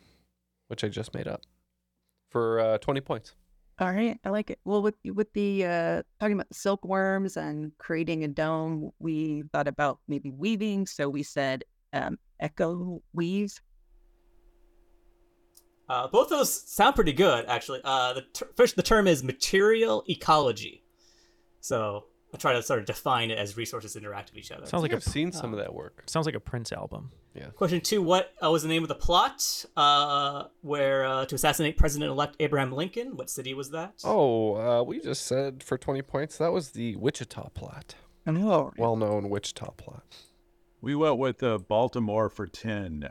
which 0.67 0.83
I 0.83 0.89
just 0.89 1.15
made 1.15 1.29
up 1.29 1.43
for 2.31 2.61
uh, 2.61 2.79
twenty 2.79 3.01
points. 3.01 3.35
All 3.81 3.93
right, 3.93 4.19
I 4.25 4.31
like 4.31 4.51
it. 4.51 4.59
Well, 4.65 4.83
with 4.83 4.97
with 5.05 5.33
the 5.35 5.65
uh, 5.65 6.03
talking 6.19 6.35
about 6.35 6.53
silkworms 6.53 7.37
and 7.37 7.71
creating 7.79 8.25
a 8.25 8.29
dome, 8.29 8.91
we 8.99 9.45
thought 9.53 9.69
about 9.69 10.01
maybe 10.09 10.33
weaving. 10.33 10.87
So 10.87 11.09
we 11.09 11.23
said 11.23 11.63
um, 11.93 12.19
echo 12.41 13.01
weave. 13.13 13.53
Uh, 15.89 16.09
both 16.09 16.29
those 16.29 16.69
sound 16.69 16.97
pretty 16.97 17.13
good, 17.13 17.47
actually. 17.47 17.81
Uh, 17.85 18.15
the 18.15 18.23
ter- 18.35 18.51
first, 18.57 18.75
the 18.75 18.83
term 18.83 19.07
is 19.07 19.23
material 19.23 20.03
ecology. 20.09 20.83
So 21.61 22.07
I 22.33 22.37
try 22.37 22.53
to 22.53 22.63
sort 22.63 22.81
of 22.81 22.85
define 22.85 23.31
it 23.31 23.39
as 23.39 23.57
resources 23.57 23.97
interact 23.97 24.31
with 24.31 24.39
each 24.39 24.53
other. 24.53 24.67
Sounds 24.67 24.83
like 24.83 24.93
I've 24.93 25.03
seen 25.03 25.33
some 25.33 25.55
of 25.55 25.59
that 25.61 25.73
work. 25.73 26.03
Sounds 26.07 26.27
like 26.27 26.35
a 26.35 26.41
Prince 26.41 26.73
album. 26.73 27.11
Yeah. 27.35 27.47
Question 27.57 27.81
two: 27.81 28.03
What 28.03 28.35
uh, 28.45 28.51
was 28.51 28.63
the 28.63 28.69
name 28.69 28.83
of 28.83 28.89
the 28.89 28.95
plot 28.95 29.65
uh, 29.77 30.45
where 30.61 31.07
uh, 31.07 31.25
to 31.25 31.35
assassinate 31.35 31.79
President-elect 31.79 32.37
Abraham 32.41 32.73
Lincoln? 32.73 33.17
What 33.17 33.31
city 33.31 33.55
was 33.55 33.71
that? 33.71 33.95
Oh, 34.05 34.57
uh, 34.57 34.83
we 34.83 35.01
just 35.01 35.27
said 35.27 35.63
for 35.63 35.79
20 35.79 36.03
points 36.03 36.37
that 36.39 36.53
was 36.53 36.71
the 36.71 36.97
Wichita 36.97 37.49
plot. 37.51 37.95
Oh. 38.27 38.73
Well 38.77 38.97
known 38.97 39.31
Wichita 39.31 39.71
plot. 39.73 40.17
We 40.83 40.95
went 40.95 41.17
with 41.19 41.43
uh, 41.43 41.59
Baltimore 41.59 42.29
for 42.29 42.47
10. 42.47 43.09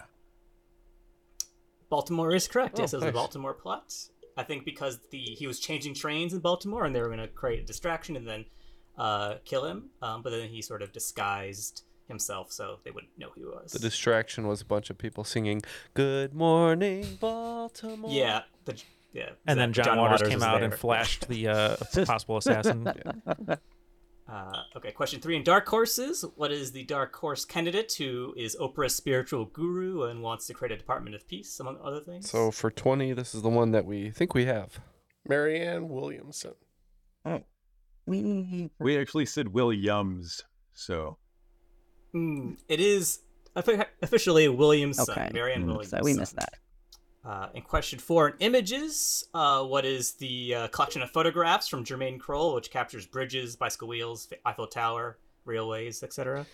Baltimore 1.89 2.35
is 2.35 2.47
correct. 2.47 2.75
Oh, 2.77 2.83
yes, 2.83 2.93
it 2.93 2.97
was 2.97 3.03
a 3.03 3.07
nice. 3.07 3.15
Baltimore 3.15 3.53
plot. 3.53 3.93
I 4.37 4.43
think 4.43 4.63
because 4.63 4.99
the 5.09 5.17
he 5.17 5.47
was 5.47 5.59
changing 5.59 5.95
trains 5.95 6.33
in 6.33 6.39
Baltimore 6.39 6.85
and 6.85 6.95
they 6.95 7.01
were 7.01 7.07
going 7.07 7.19
to 7.19 7.27
create 7.27 7.59
a 7.59 7.65
distraction 7.65 8.15
and 8.15 8.27
then 8.27 8.45
uh, 8.97 9.35
kill 9.45 9.65
him. 9.65 9.89
Um, 10.01 10.21
but 10.21 10.31
then 10.31 10.49
he 10.49 10.61
sort 10.61 10.81
of 10.81 10.91
disguised 10.91 11.83
himself 12.07 12.51
so 12.51 12.79
they 12.83 12.91
wouldn't 12.91 13.17
know 13.17 13.29
who 13.35 13.41
he 13.41 13.45
was. 13.45 13.71
The 13.71 13.79
distraction 13.79 14.47
was 14.47 14.61
a 14.61 14.65
bunch 14.65 14.89
of 14.89 14.97
people 14.97 15.23
singing 15.23 15.61
"Good 15.93 16.33
Morning 16.33 17.17
Baltimore." 17.19 18.11
yeah, 18.11 18.41
the, 18.65 18.81
yeah. 19.13 19.29
And 19.45 19.59
then 19.59 19.73
John 19.73 19.85
John, 19.85 19.97
Waters, 19.97 20.21
Waters 20.21 20.29
came 20.29 20.39
was 20.39 20.47
out 20.47 20.63
and 20.63 20.73
flashed 20.73 21.27
the 21.27 21.47
uh, 21.47 21.75
possible 22.05 22.37
assassin. 22.37 22.91
Uh, 24.29 24.63
okay, 24.75 24.91
question 24.91 25.21
three 25.21 25.37
in 25.37 25.43
Dark 25.43 25.65
Horses. 25.69 26.25
What 26.35 26.51
is 26.51 26.73
the 26.73 26.83
Dark 26.83 27.15
Horse 27.15 27.45
candidate 27.45 27.93
who 27.97 28.33
is 28.35 28.57
Oprah's 28.59 28.93
spiritual 28.93 29.45
guru 29.45 30.03
and 30.03 30.21
wants 30.21 30.47
to 30.47 30.53
create 30.53 30.73
a 30.73 30.77
Department 30.77 31.15
of 31.15 31.25
Peace, 31.29 31.57
among 31.61 31.77
other 31.81 32.01
things? 32.01 32.29
So 32.29 32.51
for 32.51 32.69
20, 32.69 33.13
this 33.13 33.33
is 33.33 33.41
the 33.41 33.49
one 33.49 33.71
that 33.71 33.85
we 33.85 34.11
think 34.11 34.33
we 34.33 34.43
have. 34.43 34.81
Marianne 35.25 35.87
Williamson. 35.87 36.55
Oh, 37.23 37.43
we 38.07 38.69
We 38.79 38.97
actually 38.97 39.25
said 39.27 39.49
Williams, 39.49 40.43
so 40.73 41.17
Mm, 42.15 42.57
it 42.67 42.79
is 42.79 43.19
officially 44.01 44.47
Williams' 44.47 44.97
Okay. 44.99 45.29
Marianne 45.33 45.63
Mm, 45.63 45.67
Williamson. 45.67 45.99
so 45.99 46.03
we 46.05 46.13
missed 46.13 46.35
that. 46.37 46.53
Uh, 47.25 47.49
in 47.53 47.61
question 47.61 47.99
four, 47.99 48.29
in 48.29 48.35
images, 48.39 49.27
uh, 49.33 49.61
what 49.63 49.83
is 49.83 50.13
the 50.13 50.55
uh, 50.55 50.67
collection 50.69 51.01
of 51.01 51.11
photographs 51.11 51.67
from 51.67 51.83
Germaine 51.83 52.17
Krull, 52.19 52.55
which 52.55 52.71
captures 52.71 53.05
bridges, 53.05 53.57
bicycle 53.57 53.89
wheels, 53.89 54.29
Eiffel 54.45 54.67
Tower, 54.67 55.17
railways, 55.43 56.01
etc.? 56.03 56.45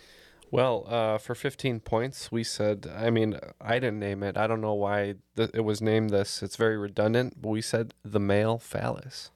Well, 0.50 0.84
uh, 0.88 1.18
for 1.18 1.34
15 1.36 1.80
points, 1.80 2.32
we 2.32 2.42
said, 2.44 2.86
I 2.94 3.10
mean, 3.10 3.38
I 3.60 3.74
didn't 3.78 4.00
name 4.00 4.22
it. 4.24 4.36
I 4.36 4.46
don't 4.48 4.60
know 4.60 4.74
why 4.74 5.14
th- 5.36 5.50
it 5.54 5.60
was 5.62 5.80
named 5.80 6.10
this. 6.10 6.42
It's 6.42 6.56
very 6.56 6.76
redundant, 6.76 7.40
but 7.40 7.48
we 7.50 7.60
said 7.62 7.94
the 8.04 8.20
male 8.20 8.58
phallus. 8.58 9.30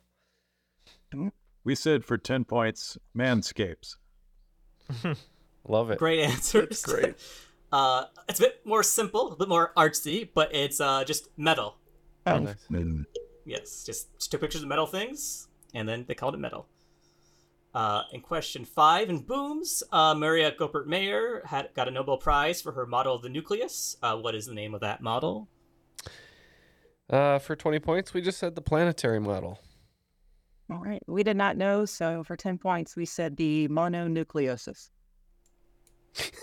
We 1.69 1.75
said 1.75 2.03
for 2.03 2.17
10 2.17 2.47
points, 2.47 2.97
manscapes. 3.15 3.97
Love 5.69 5.91
it. 5.91 5.99
Great 5.99 6.21
answers. 6.21 6.81
great. 6.81 7.15
uh, 7.73 8.05
it's 8.27 8.41
a 8.41 8.45
bit 8.45 8.65
more 8.65 8.83
simple, 8.83 9.33
a 9.33 9.37
bit 9.37 9.51
more 9.51 9.75
artsy, 9.77 10.31
but 10.33 10.55
it's 10.55 10.81
uh, 10.81 11.05
just 11.05 11.29
metal. 11.37 11.77
Oh, 12.27 12.39
nice. 12.39 12.57
Yes, 13.45 13.85
just, 13.85 14.19
just 14.19 14.31
took 14.31 14.41
pictures 14.41 14.63
of 14.63 14.69
metal 14.69 14.87
things, 14.87 15.49
and 15.75 15.87
then 15.87 16.07
they 16.09 16.15
called 16.15 16.33
it 16.33 16.39
metal. 16.39 16.69
Uh, 17.75 18.05
in 18.15 18.23
question 18.23 18.65
five, 18.65 19.11
in 19.11 19.19
booms, 19.19 19.83
uh, 19.93 20.15
Maria 20.15 20.51
Goeppert 20.51 20.87
Mayer 20.87 21.43
had 21.45 21.69
got 21.75 21.87
a 21.87 21.91
Nobel 21.91 22.17
Prize 22.17 22.63
for 22.63 22.73
her 22.73 22.87
model 22.87 23.15
of 23.15 23.21
the 23.21 23.29
nucleus. 23.29 23.95
Uh, 24.03 24.17
what 24.17 24.35
is 24.35 24.47
the 24.47 24.55
name 24.55 24.75
of 24.75 24.81
that 24.81 25.03
model? 25.03 25.49
Uh, 27.11 27.39
for 27.39 27.55
20 27.55 27.79
points, 27.79 28.15
we 28.15 28.23
just 28.23 28.39
said 28.39 28.55
the 28.55 28.63
planetary 28.63 29.21
model. 29.21 29.59
All 30.71 30.79
right. 30.79 31.03
We 31.07 31.23
did 31.23 31.37
not 31.37 31.57
know, 31.57 31.85
so 31.87 32.23
for 32.25 32.37
10 32.37 32.59
points, 32.59 32.95
we 32.97 33.07
said 33.07 33.37
the 33.37 33.69
mononucleosis. 33.69 34.91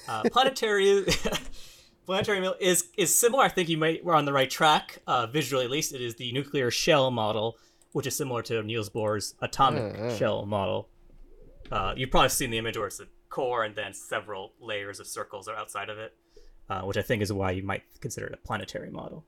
Uh, 0.07 0.23
planetary 0.31 1.05
planetary 2.05 2.39
mil- 2.39 2.55
is 2.59 2.89
is 2.97 3.13
similar. 3.17 3.43
I 3.43 3.49
think 3.49 3.67
you 3.67 3.77
might 3.77 4.05
we're 4.05 4.13
on 4.13 4.25
the 4.25 4.31
right 4.33 4.49
track. 4.49 4.99
Uh, 5.05 5.27
visually, 5.27 5.65
at 5.65 5.71
least, 5.71 5.93
it 5.93 6.01
is 6.01 6.15
the 6.15 6.31
nuclear 6.31 6.71
shell 6.71 7.11
model, 7.11 7.57
which 7.91 8.07
is 8.07 8.15
similar 8.15 8.41
to 8.43 8.63
Niels 8.63 8.89
Bohr's 8.89 9.35
atomic 9.41 9.83
Mm, 9.95 9.99
mm. 9.99 10.17
shell 10.17 10.45
model. 10.45 10.87
Uh, 11.71 11.93
you've 11.97 12.11
probably 12.11 12.29
seen 12.29 12.51
the 12.51 12.57
image 12.57 12.77
where 12.77 12.87
it's 12.87 12.99
a 12.99 13.07
core 13.29 13.63
and 13.63 13.75
then 13.75 13.93
several 13.93 14.53
layers 14.61 14.99
of 14.99 15.07
circles 15.07 15.47
are 15.47 15.55
outside 15.55 15.89
of 15.89 15.97
it, 15.97 16.13
uh, 16.69 16.81
which 16.83 16.95
I 16.97 17.01
think 17.01 17.21
is 17.21 17.33
why 17.33 17.51
you 17.51 17.63
might 17.63 17.83
consider 17.99 18.27
it 18.27 18.33
a 18.33 18.37
planetary 18.37 18.91
model. 18.91 19.25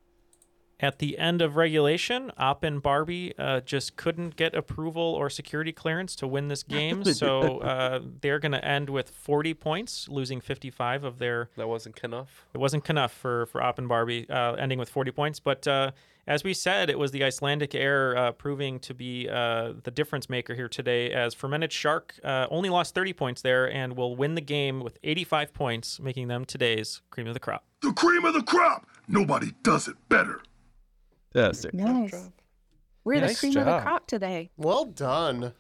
At 0.80 1.00
the 1.00 1.18
end 1.18 1.42
of 1.42 1.56
regulation, 1.56 2.32
Op 2.38 2.64
and 2.64 2.82
Barbie 2.82 3.34
uh, 3.40 3.62
just 3.62 3.96
couldn't 3.96 4.36
get 4.36 4.54
approval 4.56 5.02
or 5.02 5.28
security 5.28 5.72
clearance 5.72 6.16
to 6.18 6.28
win 6.28 6.50
this 6.50 6.62
game, 6.78 7.04
so 7.04 7.60
uh, 7.60 8.00
they're 8.22 8.40
going 8.40 8.52
to 8.52 8.64
end 8.64 8.92
with 8.92 9.10
40 9.10 9.56
points, 9.56 10.08
losing 10.08 10.40
55 10.40 11.04
of 11.04 11.18
their. 11.18 11.50
That 11.58 11.68
wasn't 11.68 12.00
enough. 12.04 12.46
It 12.54 12.60
wasn't 12.60 12.88
enough 12.90 13.12
for 13.12 13.48
for 13.48 13.62
Op 13.64 13.80
and 13.80 13.88
Barbie, 13.88 14.30
uh, 14.30 14.54
ending 14.54 14.78
with 14.78 14.90
40 14.90 15.12
points. 15.12 15.40
But 15.40 15.68
uh, 15.68 15.92
as 16.28 16.44
we 16.44 16.54
said, 16.54 16.90
it 16.90 17.00
was 17.00 17.12
the 17.12 17.24
Icelandic 17.24 17.74
air 17.74 18.16
uh, 18.18 18.32
proving 18.34 18.80
to 18.82 18.94
be 18.94 19.30
uh, 19.30 19.74
the 19.84 19.92
difference 19.92 20.30
maker 20.30 20.54
here 20.54 20.68
today. 20.68 21.12
As 21.12 21.34
Fermented 21.34 21.72
Shark 21.72 22.16
uh, 22.24 22.48
only 22.52 22.70
lost 22.70 22.94
30 22.94 23.14
points 23.14 23.42
there 23.42 23.72
and 23.72 23.96
will 23.96 24.16
win 24.16 24.36
the 24.36 24.42
game 24.42 24.82
with 24.82 25.00
85 25.04 25.54
points, 25.54 26.00
making 26.00 26.28
them 26.28 26.46
today's 26.46 27.02
cream 27.10 27.28
of 27.28 27.34
the 27.34 27.40
crop. 27.40 27.64
The 27.82 27.94
cream 27.94 28.26
of 28.26 28.34
the 28.34 28.44
crop. 28.44 28.86
Nobody 29.08 29.54
does 29.64 29.88
it 29.88 29.96
better. 30.10 30.42
Fantastic. 31.34 31.74
Nice. 31.74 32.30
We're 33.04 33.20
the 33.22 33.28
Nice 33.28 33.40
cream 33.40 33.58
of 33.58 33.66
the 33.66 33.80
crop 33.80 34.08
today. 34.08 34.52
Well 34.58 34.86
done. 34.86 35.54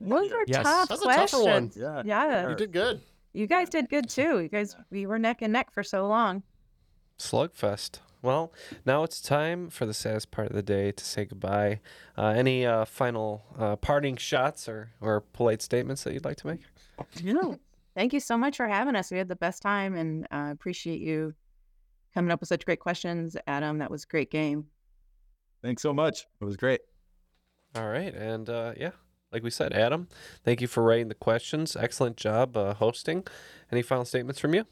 Those 0.00 0.32
are 0.32 0.44
Yes. 0.46 0.64
tough 0.64 0.88
That's 0.88 1.02
a 1.02 1.04
tougher 1.04 1.36
one. 1.38 1.68
questions. 1.68 1.76
Yeah. 1.76 2.02
yeah. 2.04 2.48
You 2.50 2.54
did 2.56 2.72
good. 2.72 3.00
You 3.32 3.46
guys 3.46 3.68
did 3.68 3.88
good 3.88 4.08
too. 4.08 4.40
You 4.40 4.48
guys, 4.48 4.76
we 4.90 5.06
were 5.06 5.18
neck 5.18 5.42
and 5.42 5.52
neck 5.52 5.72
for 5.72 5.82
so 5.82 6.06
long. 6.06 6.42
Slugfest. 7.18 7.98
Well, 8.22 8.52
now 8.86 9.02
it's 9.02 9.20
time 9.20 9.68
for 9.68 9.84
the 9.84 9.92
saddest 9.92 10.30
part 10.30 10.48
of 10.48 10.54
the 10.56 10.62
day 10.62 10.92
to 10.92 11.04
say 11.04 11.26
goodbye. 11.26 11.80
Uh, 12.16 12.28
any 12.28 12.64
uh, 12.64 12.86
final 12.86 13.44
uh, 13.58 13.76
parting 13.76 14.16
shots 14.16 14.66
or, 14.68 14.92
or 15.00 15.20
polite 15.20 15.60
statements 15.60 16.04
that 16.04 16.14
you'd 16.14 16.24
like 16.24 16.38
to 16.38 16.46
make? 16.46 16.60
No. 17.22 17.58
Thank 17.94 18.12
you 18.12 18.20
so 18.20 18.36
much 18.38 18.56
for 18.56 18.66
having 18.66 18.96
us. 18.96 19.10
We 19.10 19.18
had 19.18 19.28
the 19.28 19.36
best 19.36 19.62
time 19.62 19.94
and 19.94 20.26
uh, 20.30 20.48
appreciate 20.52 21.00
you 21.00 21.34
coming 22.14 22.30
up 22.30 22.40
with 22.40 22.48
such 22.48 22.64
great 22.64 22.80
questions. 22.80 23.36
Adam, 23.46 23.78
that 23.78 23.90
was 23.90 24.04
a 24.04 24.06
great 24.06 24.30
game. 24.30 24.66
Thanks 25.64 25.80
so 25.80 25.94
much. 25.94 26.26
It 26.42 26.44
was 26.44 26.58
great. 26.58 26.82
All 27.74 27.88
right. 27.88 28.14
And 28.14 28.50
uh, 28.50 28.74
yeah, 28.76 28.90
like 29.32 29.42
we 29.42 29.48
said, 29.48 29.72
Adam, 29.72 30.08
thank 30.44 30.60
you 30.60 30.66
for 30.66 30.82
writing 30.82 31.08
the 31.08 31.14
questions. 31.14 31.74
Excellent 31.74 32.18
job 32.18 32.54
uh, 32.54 32.74
hosting. 32.74 33.26
Any 33.72 33.80
final 33.80 34.04
statements 34.04 34.38
from 34.38 34.54
you? 34.54 34.66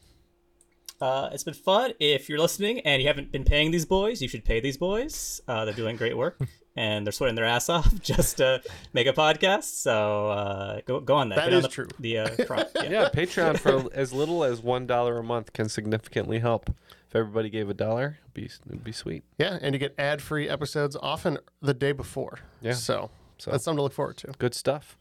Uh, 1.01 1.29
it's 1.33 1.43
been 1.43 1.55
fun. 1.55 1.93
If 1.99 2.29
you're 2.29 2.37
listening 2.37 2.81
and 2.81 3.01
you 3.01 3.07
haven't 3.07 3.31
been 3.31 3.43
paying 3.43 3.71
these 3.71 3.87
boys, 3.87 4.21
you 4.21 4.27
should 4.27 4.45
pay 4.45 4.59
these 4.59 4.77
boys. 4.77 5.41
Uh, 5.47 5.65
they're 5.65 5.73
doing 5.73 5.95
great 5.95 6.15
work 6.15 6.39
and 6.77 7.07
they're 7.07 7.11
sweating 7.11 7.35
their 7.35 7.45
ass 7.45 7.69
off 7.69 7.91
just 8.01 8.37
to 8.37 8.61
make 8.93 9.07
a 9.07 9.13
podcast. 9.13 9.63
So 9.63 10.29
uh, 10.29 10.81
go 10.85 10.99
go 10.99 11.15
on 11.15 11.29
that. 11.29 11.37
That 11.37 11.49
Get 11.49 11.53
is 11.53 11.63
the, 11.63 11.69
true. 11.69 11.87
The 11.99 12.19
uh. 12.19 12.29
Yeah. 12.75 12.83
Yeah, 12.83 13.09
Patreon 13.09 13.57
for 13.57 13.91
as 13.95 14.13
little 14.13 14.43
as 14.43 14.61
one 14.61 14.85
dollar 14.85 15.17
a 15.17 15.23
month 15.23 15.53
can 15.53 15.69
significantly 15.69 16.37
help. 16.37 16.69
If 17.13 17.17
everybody 17.17 17.51
gave 17.51 17.69
a 17.69 17.75
dollar, 17.75 18.17
it'd 18.23 18.33
be 18.33 18.45
it'd 18.45 18.83
be 18.83 18.91
sweet. 18.91 19.23
Yeah, 19.37 19.59
and 19.61 19.75
you 19.75 19.79
get 19.79 19.93
ad-free 19.99 20.49
episodes 20.49 20.97
often 20.99 21.37
the 21.61 21.75
day 21.75 21.91
before. 21.91 22.39
Yeah. 22.59 22.73
So, 22.73 23.11
So- 23.37 23.51
that's 23.51 23.65
something 23.65 23.77
to 23.77 23.83
look 23.83 23.93
forward 23.93 24.17
to. 24.17 24.33
Good 24.39 24.55
stuff. 24.55 24.97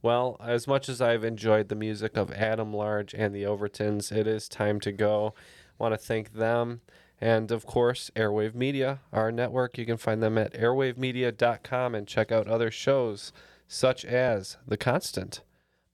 Well, 0.00 0.36
as 0.40 0.68
much 0.68 0.88
as 0.88 1.00
I've 1.02 1.24
enjoyed 1.24 1.68
the 1.68 1.74
music 1.74 2.16
of 2.16 2.30
Adam 2.30 2.72
Large 2.72 3.14
and 3.14 3.34
the 3.34 3.42
Overtons, 3.42 4.12
it 4.12 4.28
is 4.28 4.48
time 4.48 4.78
to 4.78 4.92
go. 4.92 5.34
Want 5.76 5.92
to 5.92 5.98
thank 5.98 6.34
them 6.34 6.82
and, 7.20 7.50
of 7.50 7.66
course, 7.66 8.12
Airwave 8.14 8.54
Media, 8.54 9.00
our 9.12 9.32
network. 9.32 9.76
You 9.76 9.86
can 9.86 9.96
find 9.96 10.22
them 10.22 10.38
at 10.38 10.52
airwavemedia.com 10.54 11.96
and 11.96 12.06
check 12.06 12.30
out 12.30 12.46
other 12.46 12.70
shows 12.70 13.32
such 13.66 14.04
as 14.04 14.56
The 14.68 14.76
Constant, 14.76 15.40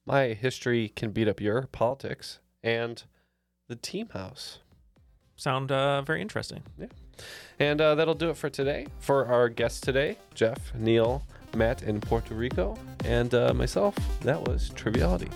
My 0.05 0.33
History 0.33 0.89
Can 0.89 1.09
Beat 1.09 1.27
Up 1.27 1.41
Your 1.41 1.63
Politics, 1.71 2.37
and 2.61 3.01
The 3.67 3.75
Team 3.75 4.09
House. 4.09 4.59
Sound 5.43 5.73
uh, 5.73 6.01
very 6.03 6.21
interesting. 6.21 6.63
Yeah. 6.79 6.85
And 7.59 7.81
uh, 7.81 7.95
that'll 7.95 8.13
do 8.13 8.29
it 8.29 8.37
for 8.37 8.49
today. 8.49 8.87
For 8.99 9.25
our 9.25 9.49
guests 9.49 9.81
today, 9.81 10.15
Jeff, 10.33 10.73
Neal, 10.73 11.21
Matt 11.53 11.83
in 11.83 11.99
Puerto 11.99 12.33
Rico, 12.33 12.77
and 13.03 13.35
uh, 13.35 13.53
myself, 13.53 13.93
that 14.21 14.41
was 14.47 14.69
Triviality. 14.69 15.27